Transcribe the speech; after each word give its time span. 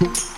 Buenas, 0.00 0.28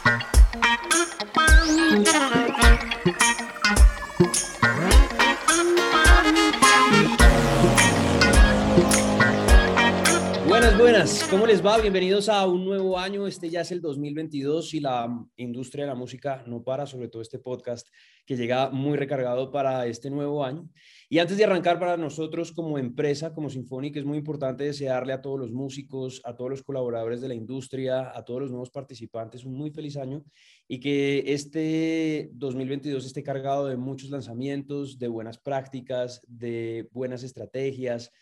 buenas. 11.01 11.25
¿Cómo 11.31 11.47
les 11.47 11.65
va? 11.65 11.81
Bienvenidos 11.81 12.29
a 12.29 12.47
un 12.47 12.63
nuevo 12.63 12.99
año. 12.99 13.27
Este 13.27 13.49
ya 13.49 13.63
es 13.63 13.73
el 13.73 13.81
2022 13.81 14.75
y 14.75 14.81
la 14.81 15.09
industria 15.37 15.85
de 15.85 15.89
la 15.89 15.95
música 15.95 16.45
no 16.47 16.63
para, 16.63 16.85
sobre 16.85 17.09
todo 17.09 17.23
este 17.23 17.39
podcast 17.39 17.89
que 18.27 18.37
llega 18.37 18.69
muy 18.69 18.99
recargado 18.99 19.51
para 19.51 19.87
este 19.87 20.11
nuevo 20.11 20.45
año. 20.45 20.69
Y 21.09 21.19
antes 21.19 21.39
de 21.39 21.45
arrancar 21.45 21.79
para 21.79 21.97
nosotros 21.97 22.53
como 22.53 22.77
empresa, 22.77 23.33
como 23.33 23.49
Sinfonic, 23.49 23.97
es 23.97 24.05
muy 24.05 24.19
importante 24.19 24.65
desearle 24.65 25.15
a 25.15 25.23
todos 25.23 25.41
los 25.41 25.53
músicos, 25.53 26.21
a 26.25 26.37
todos 26.37 26.51
los 26.51 26.63
colaboradores 26.63 27.23
de 27.23 27.29
la 27.29 27.35
industria, 27.35 28.13
a 28.15 28.23
todos 28.23 28.43
los 28.43 28.51
nuevos 28.51 28.71
participantes 28.71 29.47
un 29.47 29.55
muy 29.55 29.71
feliz 29.71 29.97
año 29.97 30.23
y 30.69 30.81
que 30.81 31.25
este 31.27 32.29
2022 32.35 33.07
esté 33.07 33.23
cargado 33.23 33.69
de 33.69 33.79
muchos 33.79 34.11
lanzamientos, 34.11 34.99
de 34.99 35.09
buenas 35.09 35.39
prácticas, 35.39 36.21
de 36.29 36.89
buenas 36.93 37.23
estrategias 37.23 38.13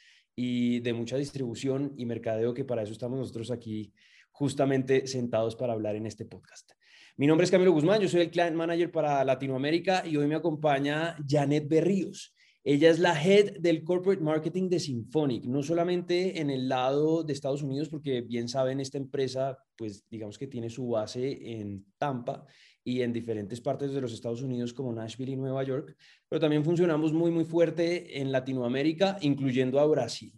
y 0.41 0.79
de 0.79 0.93
mucha 0.93 1.17
distribución 1.17 1.95
y 1.97 2.07
mercadeo, 2.07 2.55
que 2.55 2.65
para 2.65 2.85
eso 2.85 2.93
estamos 2.93 3.19
nosotros 3.19 3.51
aquí 3.51 3.93
justamente 4.31 5.09
sentados 5.09 5.57
para 5.57 5.73
hablar 5.73 5.97
en 5.97 6.07
este 6.07 6.27
podcast. 6.27 6.71
Mi 7.17 7.27
nombre 7.27 7.45
es 7.45 7.51
Camilo 7.51 7.73
Guzmán, 7.73 8.01
yo 8.01 8.09
soy 8.09 8.21
el 8.21 8.31
Client 8.31 8.55
Manager 8.55 8.93
para 8.93 9.25
Latinoamérica 9.25 10.07
y 10.07 10.17
hoy 10.17 10.29
me 10.29 10.37
acompaña 10.37 11.17
Janet 11.27 11.69
Berríos. 11.69 12.37
Ella 12.63 12.89
es 12.89 13.01
la 13.01 13.21
head 13.21 13.59
del 13.59 13.83
corporate 13.83 14.23
marketing 14.23 14.69
de 14.69 14.79
Symphonic, 14.79 15.45
no 15.45 15.65
solamente 15.65 16.41
en 16.41 16.51
el 16.51 16.69
lado 16.69 17.25
de 17.25 17.33
Estados 17.33 17.65
Unidos, 17.65 17.89
porque 17.89 18.21
bien 18.21 18.47
saben, 18.47 18.79
esta 18.79 18.99
empresa, 18.99 19.59
pues 19.77 20.05
digamos 20.09 20.39
que 20.39 20.47
tiene 20.47 20.71
su 20.71 20.87
base 20.87 21.37
en 21.59 21.85
Tampa 21.99 22.47
y 22.89 23.03
en 23.03 23.13
diferentes 23.13 23.61
partes 23.61 23.93
de 23.93 24.01
los 24.01 24.15
Estados 24.15 24.41
Unidos 24.41 24.73
como 24.73 24.95
Nashville 24.95 25.33
y 25.33 25.37
Nueva 25.37 25.63
York, 25.63 25.95
pero 26.27 26.41
también 26.41 26.65
funcionamos 26.65 27.13
muy, 27.13 27.31
muy 27.31 27.45
fuerte 27.45 28.19
en 28.19 28.33
Latinoamérica, 28.33 29.19
incluyendo 29.21 29.79
a 29.79 29.85
Brasil. 29.85 30.33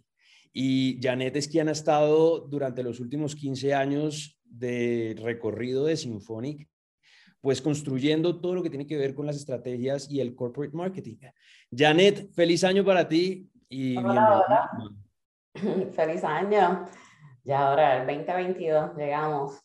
Y 0.51 0.99
Janet 1.01 1.37
es 1.37 1.47
quien 1.47 1.69
ha 1.69 1.71
estado 1.71 2.41
durante 2.41 2.83
los 2.83 2.99
últimos 2.99 3.37
15 3.37 3.73
años 3.73 4.37
de 4.43 5.15
recorrido 5.23 5.85
de 5.85 5.95
Symphonic, 5.95 6.67
pues 7.39 7.61
construyendo 7.61 8.41
todo 8.41 8.55
lo 8.55 8.63
que 8.63 8.69
tiene 8.69 8.85
que 8.85 8.97
ver 8.97 9.15
con 9.15 9.25
las 9.25 9.37
estrategias 9.37 10.11
y 10.11 10.19
el 10.19 10.35
corporate 10.35 10.75
marketing. 10.75 11.19
Janet, 11.73 12.33
feliz 12.33 12.65
año 12.65 12.83
para 12.83 13.07
ti 13.07 13.49
y 13.69 13.95
hola, 13.95 14.43
hola. 14.45 14.71
Feliz 15.93 16.23
año. 16.25 16.85
Ya 17.45 17.67
ahora, 17.67 18.01
el 18.01 18.07
2022, 18.07 18.97
llegamos. 18.97 19.61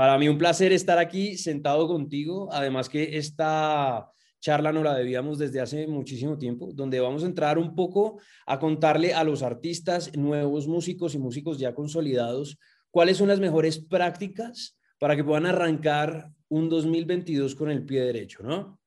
Para 0.00 0.16
mí 0.16 0.30
un 0.30 0.38
placer 0.38 0.72
estar 0.72 0.96
aquí 0.96 1.36
sentado 1.36 1.86
contigo, 1.86 2.48
además 2.52 2.88
que 2.88 3.18
esta 3.18 4.10
charla 4.40 4.72
no 4.72 4.82
la 4.82 4.94
debíamos 4.94 5.38
desde 5.38 5.60
hace 5.60 5.86
muchísimo 5.86 6.38
tiempo, 6.38 6.70
donde 6.72 7.00
vamos 7.00 7.22
a 7.22 7.26
entrar 7.26 7.58
un 7.58 7.74
poco 7.74 8.18
a 8.46 8.58
contarle 8.58 9.12
a 9.12 9.24
los 9.24 9.42
artistas, 9.42 10.16
nuevos 10.16 10.66
músicos 10.66 11.14
y 11.14 11.18
músicos 11.18 11.58
ya 11.58 11.74
consolidados, 11.74 12.58
cuáles 12.90 13.18
son 13.18 13.28
las 13.28 13.40
mejores 13.40 13.78
prácticas 13.78 14.78
para 14.98 15.16
que 15.16 15.22
puedan 15.22 15.44
arrancar 15.44 16.30
un 16.48 16.70
2022 16.70 17.54
con 17.54 17.70
el 17.70 17.84
pie 17.84 18.00
derecho, 18.02 18.42
¿no? 18.42 18.78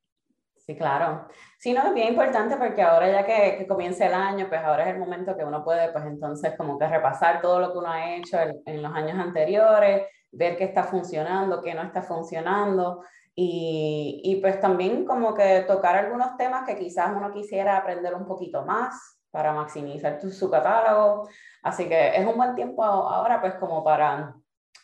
Sí, 0.65 0.75
claro. 0.75 1.27
Sí, 1.59 1.73
no, 1.73 1.89
es 1.89 1.93
bien 1.93 2.07
importante 2.07 2.57
porque 2.57 2.81
ahora 2.81 3.11
ya 3.11 3.23
que, 3.23 3.67
comienza 3.67 4.07
el 4.07 4.15
año, 4.15 4.49
pues 4.49 4.61
ahora 4.61 4.89
es 4.89 4.95
el 4.95 4.99
momento 4.99 5.37
que 5.37 5.45
uno 5.45 5.63
puede, 5.63 5.91
pues 5.91 6.05
entonces 6.05 6.53
como 6.57 6.79
que 6.79 6.87
repasar 6.87 7.39
todo 7.39 7.59
lo 7.59 7.71
que 7.71 7.77
uno 7.77 7.91
ha 7.91 8.15
hecho 8.15 8.39
en 8.65 8.81
los 8.81 8.91
años 8.95 9.19
anteriores 9.19 10.07
ver 10.33 10.57
qué 10.57 10.65
está 10.65 10.83
funcionando, 10.83 11.61
qué 11.61 11.73
no 11.73 11.83
está 11.83 12.01
funcionando 12.01 13.03
y, 13.35 14.21
y, 14.23 14.41
pues 14.41 14.59
también 14.59 15.05
como 15.05 15.33
que 15.33 15.61
tocar 15.61 15.95
algunos 15.95 16.37
temas 16.37 16.67
que 16.67 16.77
quizás 16.77 17.11
uno 17.15 17.31
quisiera 17.31 17.77
aprender 17.77 18.13
un 18.13 18.25
poquito 18.25 18.63
más 18.63 19.19
para 19.31 19.53
maximizar 19.53 20.21
su 20.21 20.49
catálogo. 20.51 21.27
Así 21.63 21.89
que 21.89 22.15
es 22.15 22.25
un 22.25 22.37
buen 22.37 22.53
tiempo 22.53 22.83
ahora 22.83 23.41
pues 23.41 23.55
como 23.55 23.83
para, 23.83 24.35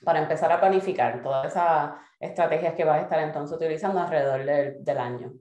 para 0.03 0.19
empezar 0.19 0.51
a 0.51 0.59
planificar 0.59 1.21
todas 1.21 1.45
esas 1.51 1.91
estrategias 2.19 2.73
que 2.73 2.85
vas 2.85 2.97
a 2.97 3.01
estar 3.01 3.19
entonces 3.19 3.55
utilizando 3.55 3.99
alrededor 3.99 4.43
del, 4.43 4.83
del 4.83 4.97
año. 4.97 5.31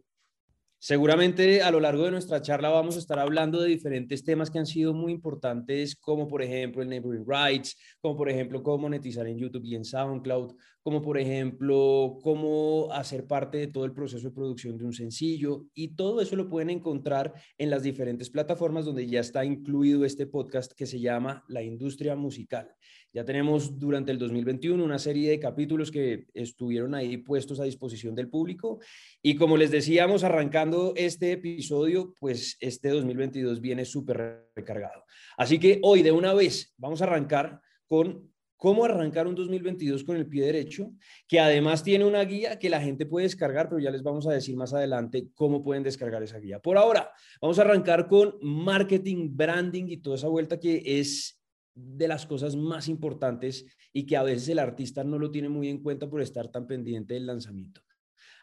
Seguramente 0.81 1.61
a 1.61 1.73
lo 1.73 1.81
largo 1.81 2.05
de 2.05 2.13
nuestra 2.13 2.41
charla 2.41 2.69
vamos 2.69 2.95
a 2.95 3.01
estar 3.01 3.19
hablando 3.19 3.61
de 3.61 3.69
diferentes 3.69 4.23
temas 4.23 4.49
que 4.49 4.61
han 4.61 4.67
sido 4.67 4.95
muy 4.95 5.11
importantes, 5.11 5.97
como 5.97 6.29
por 6.29 6.41
ejemplo 6.41 6.83
el 6.83 6.89
neighboring 6.89 7.25
rights, 7.27 7.77
como 8.01 8.17
por 8.17 8.31
ejemplo 8.31 8.63
cómo 8.63 8.79
monetizar 8.83 9.27
en 9.27 9.39
YouTube 9.39 9.65
y 9.65 9.75
en 9.75 9.85
SoundCloud, 9.85 10.55
como 10.81 11.03
por 11.03 11.19
ejemplo 11.19 12.19
cómo 12.23 12.93
hacer 12.93 13.27
parte 13.27 13.59
de 13.59 13.67
todo 13.67 13.87
el 13.87 13.93
proceso 13.93 14.29
de 14.29 14.35
producción 14.35 14.79
de 14.79 14.85
un 14.85 14.93
sencillo 14.93 15.65
y 15.75 15.97
todo 15.97 16.21
eso 16.21 16.37
lo 16.37 16.49
pueden 16.49 16.71
encontrar 16.71 17.35
en 17.59 17.71
las 17.71 17.83
diferentes 17.83 18.31
plataformas 18.31 18.85
donde 18.85 19.09
ya 19.09 19.19
está 19.19 19.45
incluido 19.45 20.05
este 20.05 20.29
podcast 20.29 20.73
que 20.75 20.87
se 20.87 21.01
llama 21.01 21.45
La 21.49 21.61
Industria 21.61 22.15
Musical. 22.15 22.73
Ya 23.19 23.25
tenemos 23.25 23.77
durante 23.77 24.13
el 24.13 24.19
2021 24.21 24.85
una 24.85 25.01
serie 25.01 25.31
de 25.31 25.41
capítulos 25.41 25.91
que 25.91 26.29
estuvieron 26.35 26.95
ahí 26.95 27.17
puestos 27.17 27.59
a 27.59 27.65
disposición 27.65 28.15
del 28.15 28.29
público 28.29 28.79
y 29.21 29.35
como 29.35 29.57
les 29.57 29.73
decíamos 29.73 30.23
arrancando 30.23 30.93
este 30.95 31.33
episodio, 31.33 32.15
pues 32.21 32.57
este 32.61 32.91
2022 32.91 33.61
viene 33.61 33.85
súper 33.85 34.49
recargado. 34.55 35.03
Así 35.37 35.59
que 35.59 35.81
hoy 35.83 36.03
de 36.03 36.13
una 36.13 36.33
vez 36.33 36.73
vamos 36.77 37.03
a 37.03 37.07
arrancar 37.07 37.61
con 37.89 38.31
cómo 38.57 38.85
arrancar 38.85 39.27
un 39.27 39.35
2022 39.35 40.05
con 40.05 40.17
el 40.17 40.29
pie 40.29 40.47
derecho, 40.47 40.93
que 41.27 41.41
además 41.41 41.83
tiene 41.83 42.05
una 42.05 42.23
guía 42.23 42.61
que 42.61 42.71
la 42.71 42.81
gente 42.81 43.05
puede 43.05 43.25
descargar, 43.25 43.69
pero 43.69 43.81
ya 43.81 43.91
les 43.91 44.05
vamos 44.05 44.29
a 44.29 44.33
decir 44.33 44.57
más 44.57 44.73
adelante 44.75 45.27
cómo 45.35 45.65
pueden 45.65 45.83
descargar 45.83 46.23
esa 46.23 46.39
guía. 46.39 46.61
Por 46.61 46.79
ahora, 46.79 47.11
vamos 47.43 47.59
a 47.59 47.63
arrancar 47.63 48.07
con 48.07 48.37
marketing, 48.43 49.31
branding 49.33 49.87
y 49.89 49.97
toda 49.97 50.15
esa 50.15 50.29
vuelta 50.29 50.61
que 50.61 50.83
es 50.85 51.38
de 51.79 52.09
las 52.09 52.27
cosas 52.27 52.57
más 52.57 52.89
importantes 52.89 53.65
y 53.93 54.05
que 54.05 54.17
a 54.17 54.23
veces 54.23 54.49
el 54.49 54.59
artista 54.59 55.05
no 55.05 55.19
lo 55.19 55.31
tiene 55.31 55.49
muy 55.49 55.69
en 55.69 55.83
cuenta 55.83 56.09
por 56.09 56.21
estar 56.21 56.49
tan 56.49 56.67
pendiente 56.67 57.15
del 57.15 57.27
lanzamiento. 57.27 57.81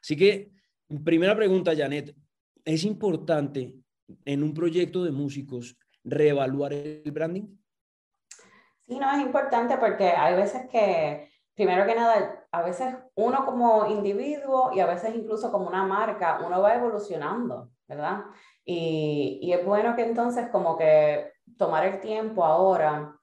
Así 0.01 0.15
que, 0.15 0.51
primera 1.03 1.35
pregunta, 1.35 1.75
Janet, 1.75 2.15
¿es 2.63 2.83
importante 2.85 3.75
en 4.23 4.43
un 4.43 4.53
proyecto 4.53 5.03
de 5.03 5.11
músicos 5.11 5.77
reevaluar 6.03 6.73
el 6.73 7.11
branding? 7.11 7.57
Sí, 8.87 8.97
no, 8.97 9.11
es 9.11 9.21
importante 9.21 9.77
porque 9.77 10.09
hay 10.09 10.35
veces 10.35 10.69
que, 10.71 11.29
primero 11.55 11.85
que 11.85 11.95
nada, 11.95 12.47
a 12.51 12.61
veces 12.61 12.95
uno 13.15 13.45
como 13.45 13.87
individuo 13.87 14.71
y 14.73 14.79
a 14.79 14.85
veces 14.85 15.13
incluso 15.15 15.51
como 15.51 15.67
una 15.67 15.83
marca, 15.83 16.39
uno 16.45 16.61
va 16.61 16.75
evolucionando, 16.75 17.71
¿verdad? 17.87 18.25
Y, 18.63 19.39
y 19.41 19.53
es 19.53 19.65
bueno 19.65 19.95
que 19.95 20.03
entonces 20.03 20.49
como 20.49 20.77
que 20.77 21.31
tomar 21.57 21.85
el 21.85 21.99
tiempo 21.99 22.45
ahora 22.45 23.14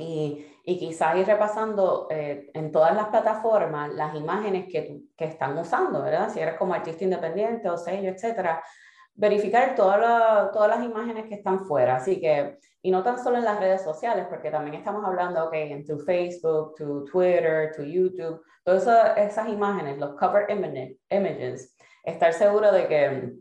y, 0.00 0.60
y 0.64 0.78
quizás 0.78 1.16
ir 1.16 1.26
repasando 1.26 2.06
eh, 2.10 2.50
en 2.54 2.72
todas 2.72 2.94
las 2.94 3.08
plataformas 3.08 3.92
las 3.94 4.14
imágenes 4.14 4.66
que, 4.70 5.00
que 5.16 5.24
están 5.24 5.56
usando, 5.58 6.02
¿verdad? 6.02 6.30
Si 6.30 6.40
eres 6.40 6.56
como 6.56 6.74
artista 6.74 7.04
independiente 7.04 7.68
o 7.68 7.76
sello, 7.76 8.10
etcétera, 8.10 8.62
verificar 9.14 9.74
todas 9.74 10.50
todas 10.52 10.68
las 10.68 10.84
imágenes 10.84 11.26
que 11.26 11.34
están 11.34 11.66
fuera. 11.66 11.96
Así 11.96 12.20
que, 12.20 12.58
y 12.82 12.90
no 12.90 13.02
tan 13.02 13.22
solo 13.22 13.38
en 13.38 13.44
las 13.44 13.60
redes 13.60 13.82
sociales, 13.82 14.26
porque 14.28 14.50
también 14.50 14.76
estamos 14.76 15.04
hablando, 15.04 15.44
ok, 15.44 15.52
en 15.54 15.84
tu 15.84 15.98
Facebook, 15.98 16.74
tu 16.76 17.04
Twitter, 17.04 17.72
tu 17.76 17.82
YouTube, 17.82 18.40
todas 18.64 19.16
esas 19.18 19.48
imágenes, 19.48 19.98
los 19.98 20.16
cover 20.16 20.46
images, 20.50 21.76
estar 22.04 22.32
seguro 22.32 22.72
de 22.72 22.88
que 22.88 23.32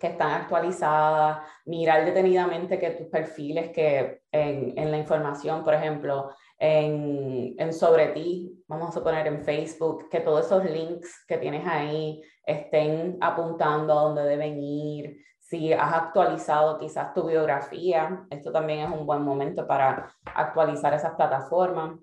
que 0.00 0.06
están 0.06 0.32
actualizadas, 0.32 1.46
mirar 1.66 2.06
detenidamente 2.06 2.78
que 2.78 2.92
tus 2.92 3.08
perfiles 3.08 3.70
que 3.70 4.22
en, 4.32 4.76
en 4.78 4.90
la 4.90 4.96
información, 4.96 5.62
por 5.62 5.74
ejemplo, 5.74 6.30
en, 6.58 7.54
en, 7.58 7.72
sobre 7.72 8.08
ti, 8.08 8.64
vamos 8.66 8.96
a 8.96 9.04
poner 9.04 9.26
en 9.26 9.44
Facebook, 9.44 10.08
que 10.08 10.20
todos 10.20 10.46
esos 10.46 10.64
links 10.64 11.24
que 11.28 11.36
tienes 11.36 11.66
ahí 11.66 12.22
estén 12.44 13.18
apuntando 13.20 13.92
a 13.92 14.02
dónde 14.02 14.22
deben 14.24 14.62
ir. 14.62 15.18
Si 15.38 15.72
has 15.72 15.92
actualizado 15.92 16.78
quizás 16.78 17.12
tu 17.12 17.26
biografía, 17.26 18.24
esto 18.30 18.50
también 18.50 18.80
es 18.80 18.90
un 18.90 19.04
buen 19.04 19.22
momento 19.22 19.66
para 19.66 20.10
actualizar 20.34 20.94
esas 20.94 21.14
plataformas. 21.14 21.98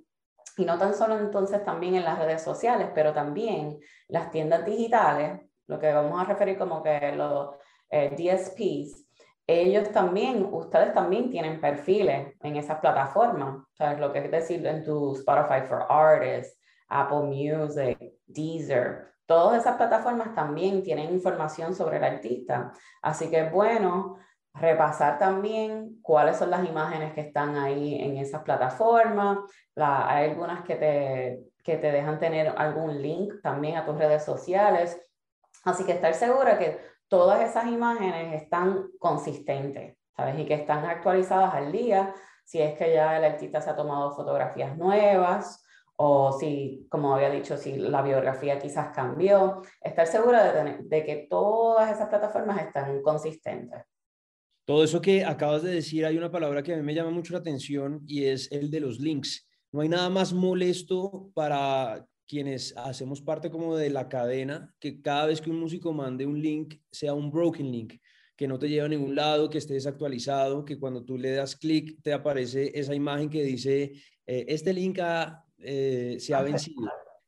Y 0.58 0.66
no 0.66 0.78
tan 0.78 0.94
solo 0.94 1.18
entonces 1.18 1.64
también 1.66 1.96
en 1.96 2.04
las 2.04 2.20
redes 2.20 2.44
sociales, 2.44 2.90
pero 2.94 3.14
también 3.14 3.80
las 4.08 4.30
tiendas 4.30 4.66
digitales, 4.66 5.42
lo 5.68 5.80
que 5.80 5.94
vamos 5.94 6.20
a 6.20 6.26
referir 6.26 6.58
como 6.58 6.82
que 6.82 7.12
los 7.16 7.56
eh, 7.90 8.10
DSPs, 8.12 9.08
ellos 9.48 9.92
también, 9.94 10.50
ustedes 10.52 10.94
también 10.94 11.30
tienen 11.30 11.62
perfiles 11.62 12.34
en 12.44 12.58
esas 12.58 12.80
plataformas. 12.80 13.64
¿Sabes 13.72 14.00
lo 14.00 14.12
que 14.12 14.20
es 14.20 14.30
decir 14.30 14.66
en 14.68 14.84
tu 14.84 15.16
Spotify 15.16 15.62
for 15.68 15.86
Artists, 15.90 16.60
Apple 16.90 17.22
Music, 17.22 17.98
Deezer? 18.26 19.08
Todas 19.26 19.62
esas 19.62 19.78
plataformas 19.78 20.36
también 20.36 20.84
tienen 20.84 21.14
información 21.14 21.74
sobre 21.74 21.98
el 21.98 22.04
artista. 22.04 22.74
Así 23.02 23.30
que 23.30 23.42
es 23.42 23.52
bueno 23.52 24.18
repasar 24.54 25.18
también 25.18 26.00
cuáles 26.02 26.38
son 26.38 26.50
las 26.50 26.68
imágenes 26.68 27.14
que 27.14 27.22
están 27.22 27.56
ahí 27.56 28.02
en 28.02 28.18
esas 28.18 28.42
plataformas. 28.44 29.38
hay 29.76 30.30
algunas 30.30 30.64
que 30.64 30.76
te, 30.76 31.40
que 31.64 31.78
te 31.78 31.92
dejan 31.92 32.20
tener 32.20 32.54
algún 32.58 33.02
link 33.02 33.34
también 33.42 33.78
a 33.78 33.86
tus 33.86 33.98
redes 33.98 34.26
sociales. 34.26 35.00
Así 35.64 35.86
que 35.86 35.94
estar 35.94 36.14
segura 36.14 36.58
que 36.58 36.80
todas 37.08 37.48
esas 37.50 37.68
imágenes 37.68 38.42
están 38.42 38.90
consistentes, 39.00 39.98
¿sabes? 40.16 40.40
Y 40.40 40.46
que 40.46 40.56
están 40.56 40.86
actualizadas 40.86 41.54
al 41.54 41.72
día, 41.72 42.14
si 42.46 42.60
es 42.62 42.78
que 42.78 42.94
ya 42.94 43.18
el 43.18 43.26
artista 43.26 43.62
se 43.62 43.70
ha 43.70 43.76
tomado 43.76 44.16
fotografías 44.16 44.78
nuevas 44.78 45.64
o 45.98 46.38
si, 46.40 46.86
como 46.90 47.16
había 47.16 47.30
dicho, 47.30 47.58
si 47.58 47.76
la 47.76 48.02
biografía 48.02 48.60
quizás 48.60 48.94
cambió, 48.94 49.62
estar 49.82 50.06
segura 50.06 50.54
de, 50.54 50.78
de 50.84 51.04
que 51.04 51.28
todas 51.30 51.92
esas 51.92 52.08
plataformas 52.08 52.62
están 52.62 53.02
consistentes. 53.02 53.84
Todo 54.66 54.84
eso 54.84 55.02
que 55.02 55.26
acabas 55.26 55.64
de 55.64 55.72
decir, 55.72 56.06
hay 56.06 56.18
una 56.18 56.30
palabra 56.30 56.62
que 56.62 56.74
a 56.74 56.78
mí 56.78 56.84
me 56.84 56.94
llama 56.94 57.10
mucho 57.10 57.34
la 57.34 57.40
atención 57.40 58.02
y 58.06 58.26
es 58.26 58.52
el 58.52 58.70
de 58.70 58.82
los 58.82 59.00
links. 59.00 59.48
No 59.72 59.82
hay 59.82 59.90
nada 59.90 60.10
más 60.10 60.34
molesto 60.34 61.30
para 61.34 62.06
quienes 62.28 62.76
hacemos 62.78 63.22
parte 63.22 63.50
como 63.50 63.76
de 63.76 63.90
la 63.90 64.10
cadena, 64.10 64.74
que 64.80 65.02
cada 65.02 65.28
vez 65.28 65.42
que 65.42 65.50
un 65.50 65.60
músico 65.60 65.94
mande 65.94 66.26
un 66.26 66.42
link 66.42 66.76
sea 66.92 67.14
un 67.14 67.32
broken 67.32 67.72
link, 67.72 67.94
que 68.36 68.48
no 68.48 68.60
te 68.60 68.70
lleva 68.70 68.86
a 68.86 68.90
ningún 68.90 69.16
lado, 69.16 69.50
que 69.50 69.58
esté 69.58 69.74
desactualizado, 69.74 70.66
que 70.66 70.78
cuando 70.78 71.04
tú 71.04 71.18
le 71.18 71.32
das 71.32 71.56
clic 71.56 71.98
te 72.04 72.14
aparece 72.14 72.72
esa 72.78 72.94
imagen 72.94 73.30
que 73.30 73.44
dice, 73.44 73.94
eh, 74.26 74.46
este 74.48 74.74
link 74.74 75.00
eh, 75.60 76.18
se 76.20 76.34
ha 76.34 76.42
vencido. 76.42 76.88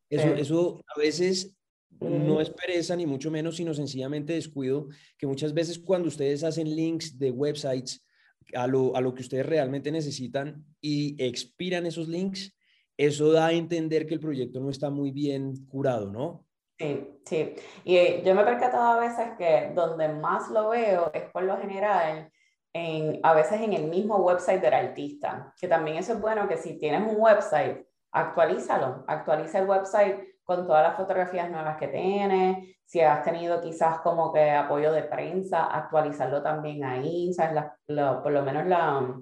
Eso, 0.09 0.33
eso 0.35 0.83
a 0.95 0.99
veces 0.99 1.55
no 1.99 2.39
es 2.41 2.49
pereza 2.49 2.95
ni 2.95 3.05
mucho 3.05 3.29
menos, 3.31 3.57
sino 3.57 3.73
sencillamente 3.73 4.33
descuido, 4.33 4.87
que 5.17 5.27
muchas 5.27 5.53
veces 5.53 5.79
cuando 5.79 6.07
ustedes 6.07 6.43
hacen 6.43 6.73
links 6.75 7.17
de 7.17 7.31
websites 7.31 8.05
a 8.53 8.67
lo, 8.67 8.95
a 8.95 9.01
lo 9.01 9.13
que 9.13 9.21
ustedes 9.21 9.45
realmente 9.45 9.91
necesitan 9.91 10.65
y 10.81 11.21
expiran 11.23 11.85
esos 11.85 12.07
links, 12.07 12.55
eso 12.99 13.31
da 13.31 13.47
a 13.47 13.51
entender 13.53 14.05
que 14.05 14.15
el 14.15 14.19
proyecto 14.19 14.59
no 14.59 14.69
está 14.69 14.89
muy 14.89 15.11
bien 15.11 15.55
curado, 15.67 16.11
¿no? 16.11 16.45
Sí, 16.77 17.07
sí. 17.25 17.55
Y 17.85 17.95
eh, 17.95 18.23
yo 18.25 18.35
me 18.35 18.41
he 18.41 18.45
percatado 18.45 18.99
a 18.99 18.99
veces 18.99 19.37
que 19.37 19.71
donde 19.73 20.09
más 20.09 20.49
lo 20.49 20.67
veo 20.67 21.09
es 21.13 21.23
por 21.31 21.43
lo 21.43 21.57
general, 21.57 22.29
en, 22.73 23.21
a 23.23 23.33
veces 23.33 23.61
en 23.61 23.71
el 23.71 23.85
mismo 23.85 24.17
website 24.17 24.61
del 24.61 24.73
artista, 24.73 25.53
que 25.57 25.69
también 25.69 25.95
eso 25.95 26.11
es 26.11 26.19
bueno 26.19 26.45
que 26.49 26.57
si 26.57 26.77
tienes 26.77 27.09
un 27.09 27.21
website, 27.21 27.87
actualízalo, 28.11 29.05
actualiza 29.07 29.59
el 29.59 29.69
website 29.69 30.17
con 30.43 30.67
todas 30.67 30.83
las 30.83 30.97
fotografías 30.97 31.49
nuevas 31.49 31.77
que 31.77 31.87
tiene, 31.87 32.75
si 32.85 32.99
has 32.99 33.23
tenido 33.23 33.61
quizás 33.61 33.99
como 33.99 34.33
que 34.33 34.51
apoyo 34.51 34.91
de 34.91 35.03
prensa, 35.03 35.67
actualizarlo 35.67 36.43
también 36.43 36.83
ahí, 36.83 37.31
¿sabes? 37.33 37.63
por 37.87 38.31
lo 38.33 38.43
menos 38.43 38.65
la, 38.65 39.15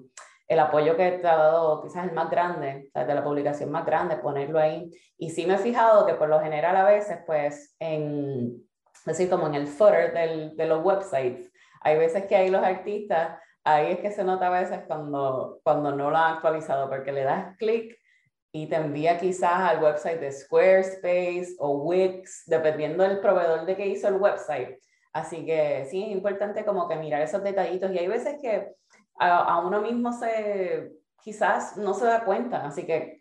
el 0.48 0.58
apoyo 0.60 0.96
que 0.96 1.12
te 1.12 1.28
ha 1.28 1.36
dado 1.36 1.82
quizás 1.82 2.08
el 2.08 2.12
más 2.12 2.30
grande, 2.30 2.90
de 2.94 3.14
la 3.14 3.22
publicación 3.22 3.70
más 3.70 3.84
grande, 3.84 4.16
ponerlo 4.16 4.58
ahí. 4.58 4.90
Y 5.18 5.30
sí 5.30 5.46
me 5.46 5.54
he 5.54 5.58
fijado 5.58 6.06
que 6.06 6.14
por 6.14 6.28
lo 6.28 6.40
general 6.40 6.74
a 6.76 6.84
veces, 6.84 7.18
pues, 7.26 7.76
en, 7.78 8.66
decir, 9.04 9.28
como 9.28 9.46
en 9.46 9.54
el 9.54 9.66
footer 9.66 10.14
del, 10.14 10.56
de 10.56 10.66
los 10.66 10.82
websites, 10.82 11.52
hay 11.82 11.98
veces 11.98 12.24
que 12.24 12.34
hay 12.34 12.48
los 12.48 12.64
artistas, 12.64 13.38
ahí 13.62 13.92
es 13.92 13.98
que 14.00 14.10
se 14.10 14.24
nota 14.24 14.46
a 14.46 14.60
veces 14.60 14.80
cuando, 14.86 15.60
cuando 15.62 15.94
no 15.94 16.10
lo 16.10 16.16
han 16.16 16.36
actualizado, 16.36 16.88
porque 16.88 17.12
le 17.12 17.24
das 17.24 17.56
clic 17.58 17.98
y 18.50 18.66
te 18.66 18.76
envía 18.76 19.18
quizás 19.18 19.52
al 19.52 19.82
website 19.82 20.18
de 20.18 20.32
Squarespace 20.32 21.56
o 21.58 21.82
Wix, 21.82 22.44
dependiendo 22.46 23.02
del 23.04 23.20
proveedor 23.20 23.66
de 23.66 23.76
que 23.76 23.86
hizo 23.86 24.08
el 24.08 24.14
website. 24.14 24.78
Así 25.12 25.44
que 25.44 25.86
sí, 25.90 26.02
es 26.04 26.10
importante 26.10 26.64
como 26.64 26.88
que 26.88 26.96
mirar 26.96 27.20
esos 27.20 27.42
detallitos 27.42 27.92
y 27.92 27.98
hay 27.98 28.08
veces 28.08 28.36
que 28.40 28.74
a, 29.18 29.60
uno 29.60 29.80
mismo 29.80 30.12
se 30.12 30.92
quizás 31.22 31.76
no 31.76 31.94
se 31.94 32.06
da 32.06 32.24
cuenta, 32.24 32.64
así 32.64 32.86
que 32.86 33.18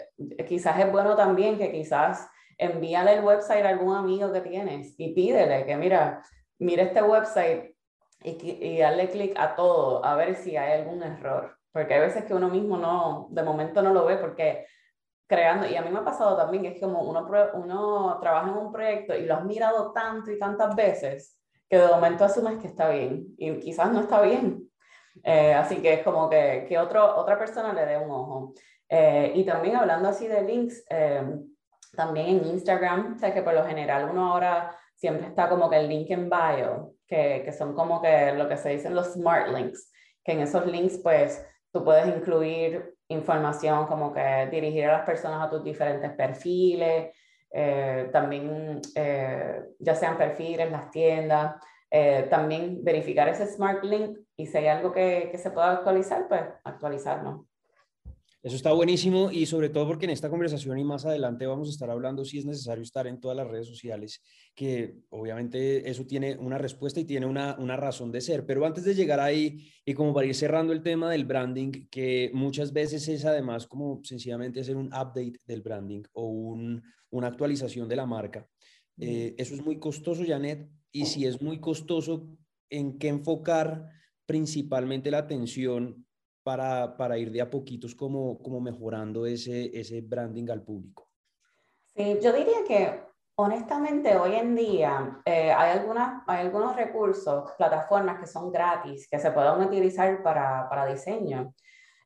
quizás 0.48 0.80
es 0.80 0.92
bueno 0.92 1.16
también 1.16 1.58
que 1.58 1.72
quizás 1.72 2.30
envíale 2.58 3.14
el 3.14 3.24
website 3.24 3.66
a 3.66 3.70
algún 3.70 3.96
amigo 3.96 4.32
que 4.32 4.42
tienes 4.42 4.96
y 4.98 5.14
pídele 5.14 5.66
que 5.66 5.76
mira, 5.76 6.24
mira 6.60 6.84
este 6.84 7.02
website 7.02 7.76
y, 8.24 8.38
y 8.66 8.80
darle 8.80 9.10
clic 9.10 9.38
a 9.38 9.56
todo 9.56 10.04
a 10.06 10.16
ver 10.16 10.36
si 10.36 10.56
hay 10.56 10.82
algún 10.82 11.04
error, 11.04 11.58
porque 11.72 11.96
hay 11.96 12.02
veces 12.02 12.26
que 12.26 12.34
uno 12.34 12.50
mismo 12.50 12.78
no, 12.78 13.28
de 13.32 13.44
momento 13.44 13.82
no 13.82 13.94
lo 13.94 14.06
ve 14.06 14.18
porque 14.18 14.66
creando, 15.28 15.68
y 15.68 15.76
a 15.76 15.82
mí 15.82 15.90
me 15.90 16.00
ha 16.00 16.06
pasado 16.06 16.38
también, 16.38 16.64
que 16.64 16.70
es 16.70 16.80
como 16.80 17.02
uno, 17.02 17.28
uno 17.54 18.18
trabaja 18.22 18.50
en 18.50 18.58
un 18.58 18.72
proyecto 18.72 19.14
y 19.14 19.26
lo 19.26 19.36
has 19.36 19.44
mirado 19.44 19.92
tanto 19.92 20.32
y 20.32 20.40
tantas 20.40 20.74
veces 20.76 21.38
que 21.70 21.78
de 21.78 21.88
momento 21.88 22.24
asumes 22.24 22.60
que 22.62 22.68
está 22.68 22.90
bien 22.90 23.36
y 23.38 23.60
quizás 23.60 23.92
no 23.92 24.00
está 24.00 24.22
bien. 24.22 24.67
Eh, 25.24 25.54
así 25.54 25.78
que 25.78 25.94
es 25.94 26.04
como 26.04 26.30
que, 26.30 26.66
que 26.68 26.78
otro, 26.78 27.18
otra 27.18 27.38
persona 27.38 27.74
le 27.74 27.86
dé 27.86 27.98
un 27.98 28.10
ojo. 28.10 28.54
Eh, 28.90 29.32
y 29.36 29.44
también 29.46 29.76
hablando 29.76 30.10
así 30.10 30.28
de 30.28 30.44
links, 30.44 30.84
eh, 30.90 31.24
también 31.96 32.28
en 32.28 32.46
Instagram, 32.46 33.16
o 33.16 33.20
sea 33.20 33.34
que 33.34 33.42
por 33.42 33.54
lo 33.54 33.66
general 33.66 34.10
uno 34.12 34.34
ahora 34.34 34.76
siempre 34.96 35.28
está 35.28 35.50
como 35.50 35.70
que 35.70 35.78
el 35.78 35.90
link 35.90 36.10
en 36.10 36.30
bio, 36.30 36.94
que, 37.06 37.42
que 37.44 37.52
son 37.52 37.74
como 37.74 38.02
que 38.02 38.34
lo 38.34 38.48
que 38.48 38.58
se 38.58 38.70
dicen 38.70 38.96
los 38.96 39.14
smart 39.14 39.50
links, 39.50 39.92
que 40.24 40.34
en 40.34 40.42
esos 40.42 40.66
links 40.66 41.00
pues 41.04 41.46
tú 41.72 41.84
puedes 41.84 42.08
incluir 42.08 42.96
información 43.10 43.88
como 43.88 44.14
que 44.14 44.48
dirigir 44.52 44.86
a 44.86 44.98
las 44.98 45.06
personas 45.06 45.46
a 45.46 45.50
tus 45.50 45.64
diferentes 45.64 46.12
perfiles, 46.12 47.16
eh, 47.52 48.10
también 48.12 48.82
ya 49.80 49.96
sean 49.96 50.18
perfiles, 50.18 50.70
las 50.72 50.92
tiendas, 50.92 51.56
eh, 51.90 52.28
también 52.30 52.84
verificar 52.84 53.30
ese 53.30 53.48
smart 53.48 53.84
link 53.84 54.18
y 54.38 54.46
si 54.46 54.58
hay 54.58 54.68
algo 54.68 54.94
que, 54.94 55.30
que 55.32 55.38
se 55.38 55.52
pueda 55.52 55.72
actualizar, 55.72 56.28
pues 56.28 56.42
actualizarlo. 56.64 57.48
Eso 58.44 58.56
está 58.56 58.72
buenísimo 58.72 59.32
y 59.32 59.48
sobre 59.48 59.68
todo 59.70 59.88
porque 59.88 60.06
en 60.06 60.12
esta 60.12 60.30
conversación 60.30 60.78
y 60.78 60.84
más 60.84 61.06
adelante 61.06 61.48
vamos 61.48 61.68
a 61.68 61.72
estar 61.72 61.90
hablando 61.90 62.24
si 62.24 62.38
es 62.38 62.46
necesario 62.46 62.84
estar 62.84 63.08
en 63.08 63.20
todas 63.20 63.36
las 63.36 63.48
redes 63.48 63.68
sociales, 63.68 64.22
que 64.56 64.96
obviamente 65.10 65.90
eso 65.90 66.06
tiene 66.06 66.38
una 66.38 66.60
respuesta 66.60 67.00
y 67.00 67.06
tiene 67.06 67.26
una, 67.26 67.58
una 67.60 67.76
razón 67.76 68.12
de 68.12 68.22
ser. 68.22 68.46
Pero 68.46 68.66
antes 68.66 68.86
de 68.86 68.94
llegar 68.94 69.20
ahí 69.20 69.68
y 69.84 69.94
como 69.96 70.14
para 70.14 70.28
ir 70.28 70.36
cerrando 70.36 70.72
el 70.72 70.84
tema 70.84 71.10
del 71.10 71.26
branding, 71.26 71.90
que 71.90 72.30
muchas 72.34 72.72
veces 72.72 73.08
es 73.08 73.26
además 73.26 73.66
como 73.66 74.02
sencillamente 74.04 74.62
hacer 74.62 74.78
un 74.78 74.88
update 74.94 75.40
del 75.46 75.64
branding 75.64 76.04
o 76.14 76.28
un, 76.28 76.84
una 77.10 77.28
actualización 77.28 77.90
de 77.90 77.96
la 77.96 78.06
marca. 78.06 78.48
Eh, 79.00 79.36
eso 79.38 79.56
es 79.56 79.66
muy 79.66 79.80
costoso, 79.80 80.24
Janet, 80.26 80.70
y 80.92 81.06
si 81.08 81.26
es 81.26 81.42
muy 81.42 81.60
costoso, 81.60 82.30
¿en 82.70 82.98
qué 82.98 83.10
enfocar 83.10 83.97
principalmente 84.28 85.10
la 85.10 85.18
atención 85.20 86.06
para, 86.44 86.96
para 86.96 87.18
ir 87.18 87.32
de 87.32 87.42
a 87.42 87.50
poquitos 87.50 87.96
como, 87.96 88.38
como 88.38 88.62
mejorando 88.62 89.26
ese, 89.26 89.72
ese 89.74 90.02
branding 90.02 90.50
al 90.52 90.62
público? 90.62 91.10
Sí, 91.96 92.20
yo 92.22 92.32
diría 92.32 92.64
que 92.68 93.02
honestamente 93.40 94.16
hoy 94.16 94.36
en 94.36 94.56
día 94.56 95.20
eh, 95.26 95.52
hay, 95.52 95.80
algunas, 95.80 96.22
hay 96.28 96.46
algunos 96.46 96.76
recursos, 96.76 97.52
plataformas 97.58 98.20
que 98.20 98.28
son 98.28 98.52
gratis, 98.52 99.08
que 99.10 99.18
se 99.18 99.32
pueden 99.32 99.62
utilizar 99.62 100.22
para, 100.22 100.70
para 100.70 100.86
diseño. 100.86 101.54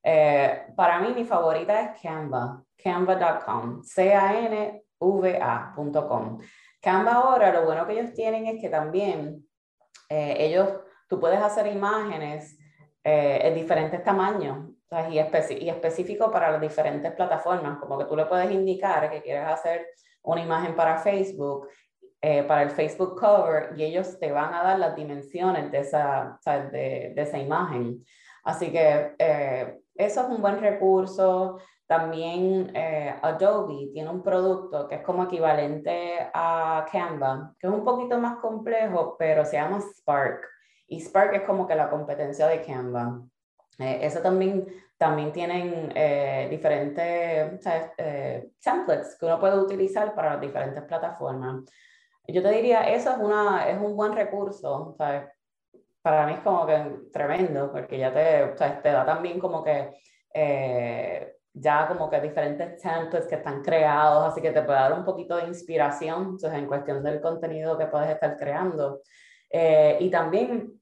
Eh, 0.03 0.67
para 0.75 0.99
mí 0.99 1.13
mi 1.13 1.25
favorita 1.25 1.81
es 1.81 2.01
Canva, 2.01 2.63
canva.com, 2.77 3.83
C-A-N-V-A.com. 3.83 4.81
Canva 6.81 7.11
ahora 7.13 7.53
lo 7.53 7.65
bueno 7.65 7.85
que 7.85 7.93
ellos 7.99 8.13
tienen 8.13 8.47
es 8.47 8.59
que 8.59 8.69
también 8.69 9.47
eh, 10.09 10.35
ellos, 10.39 10.69
tú 11.11 11.19
puedes 11.19 11.41
hacer 11.41 11.67
imágenes 11.67 12.57
eh, 13.03 13.41
en 13.43 13.53
diferentes 13.53 14.01
tamaños 14.01 14.69
y, 15.09 15.15
y 15.15 15.69
específico 15.69 16.31
para 16.31 16.51
las 16.51 16.61
diferentes 16.61 17.11
plataformas, 17.11 17.79
como 17.79 17.97
que 17.97 18.05
tú 18.05 18.15
le 18.15 18.27
puedes 18.27 18.49
indicar 18.49 19.11
que 19.11 19.21
quieres 19.21 19.45
hacer 19.45 19.87
una 20.23 20.41
imagen 20.41 20.73
para 20.73 20.99
Facebook, 20.99 21.67
eh, 22.21 22.43
para 22.43 22.61
el 22.61 22.69
Facebook 22.69 23.19
cover, 23.19 23.73
y 23.75 23.83
ellos 23.83 24.17
te 24.19 24.31
van 24.31 24.53
a 24.53 24.63
dar 24.63 24.79
las 24.79 24.95
dimensiones 24.95 25.69
de 25.69 25.79
esa, 25.79 26.39
de, 26.45 27.11
de, 27.13 27.21
esa 27.21 27.37
imagen. 27.37 28.05
Así 28.45 28.71
que 28.71 29.13
eh, 29.19 29.81
eso 29.95 30.21
es 30.21 30.27
un 30.27 30.41
buen 30.41 30.61
recurso. 30.61 31.59
También 31.87 32.71
Adobe 33.21 33.89
tiene 33.91 34.09
un 34.09 34.23
producto 34.23 34.87
que 34.87 34.95
es 34.95 35.01
como 35.01 35.23
equivalente 35.25 36.29
a 36.33 36.85
Canva, 36.89 37.53
que 37.59 37.67
es 37.67 37.73
un 37.73 37.83
poquito 37.83 38.17
más 38.17 38.37
complejo, 38.37 39.17
pero 39.19 39.43
se 39.43 39.57
llama 39.57 39.81
Spark. 39.81 40.51
Y 40.91 40.99
Spark 40.99 41.33
es 41.33 41.43
como 41.43 41.65
que 41.65 41.73
la 41.73 41.89
competencia 41.89 42.47
de 42.47 42.61
Canva. 42.63 43.21
Eh, 43.79 44.11
también, 44.21 44.67
también 44.97 45.31
tienen 45.31 45.89
eh, 45.95 46.47
diferentes 46.49 47.65
eh, 47.97 48.49
templates 48.61 49.17
que 49.17 49.25
uno 49.25 49.39
puede 49.39 49.57
utilizar 49.57 50.13
para 50.13 50.33
las 50.33 50.41
diferentes 50.41 50.83
plataformas. 50.83 51.63
Yo 52.27 52.43
te 52.43 52.51
diría, 52.51 52.81
eso 52.89 53.09
es, 53.09 53.17
una, 53.19 53.69
es 53.69 53.79
un 53.79 53.95
buen 53.95 54.11
recurso, 54.11 54.93
¿sabes? 54.97 55.29
Para 56.01 56.27
mí 56.27 56.33
es 56.33 56.39
como 56.41 56.65
que 56.65 57.07
tremendo, 57.13 57.71
porque 57.71 57.97
ya 57.97 58.13
te, 58.13 58.47
te 58.83 58.91
da 58.91 59.05
también 59.05 59.39
como 59.39 59.63
que 59.63 59.93
ya 61.53 61.87
como 61.87 62.09
que 62.09 62.19
diferentes 62.19 62.81
templates 62.81 63.27
que 63.27 63.35
están 63.35 63.61
creados, 63.61 64.27
así 64.27 64.41
que 64.41 64.51
te 64.51 64.61
puede 64.61 64.79
dar 64.79 64.93
un 64.93 65.05
poquito 65.05 65.37
de 65.37 65.47
inspiración 65.47 66.21
entonces, 66.23 66.53
en 66.53 66.67
cuestión 66.67 67.01
del 67.01 67.21
contenido 67.21 67.77
que 67.77 67.87
puedes 67.87 68.09
estar 68.09 68.35
creando. 68.35 69.01
y 69.51 70.09
también 70.09 70.80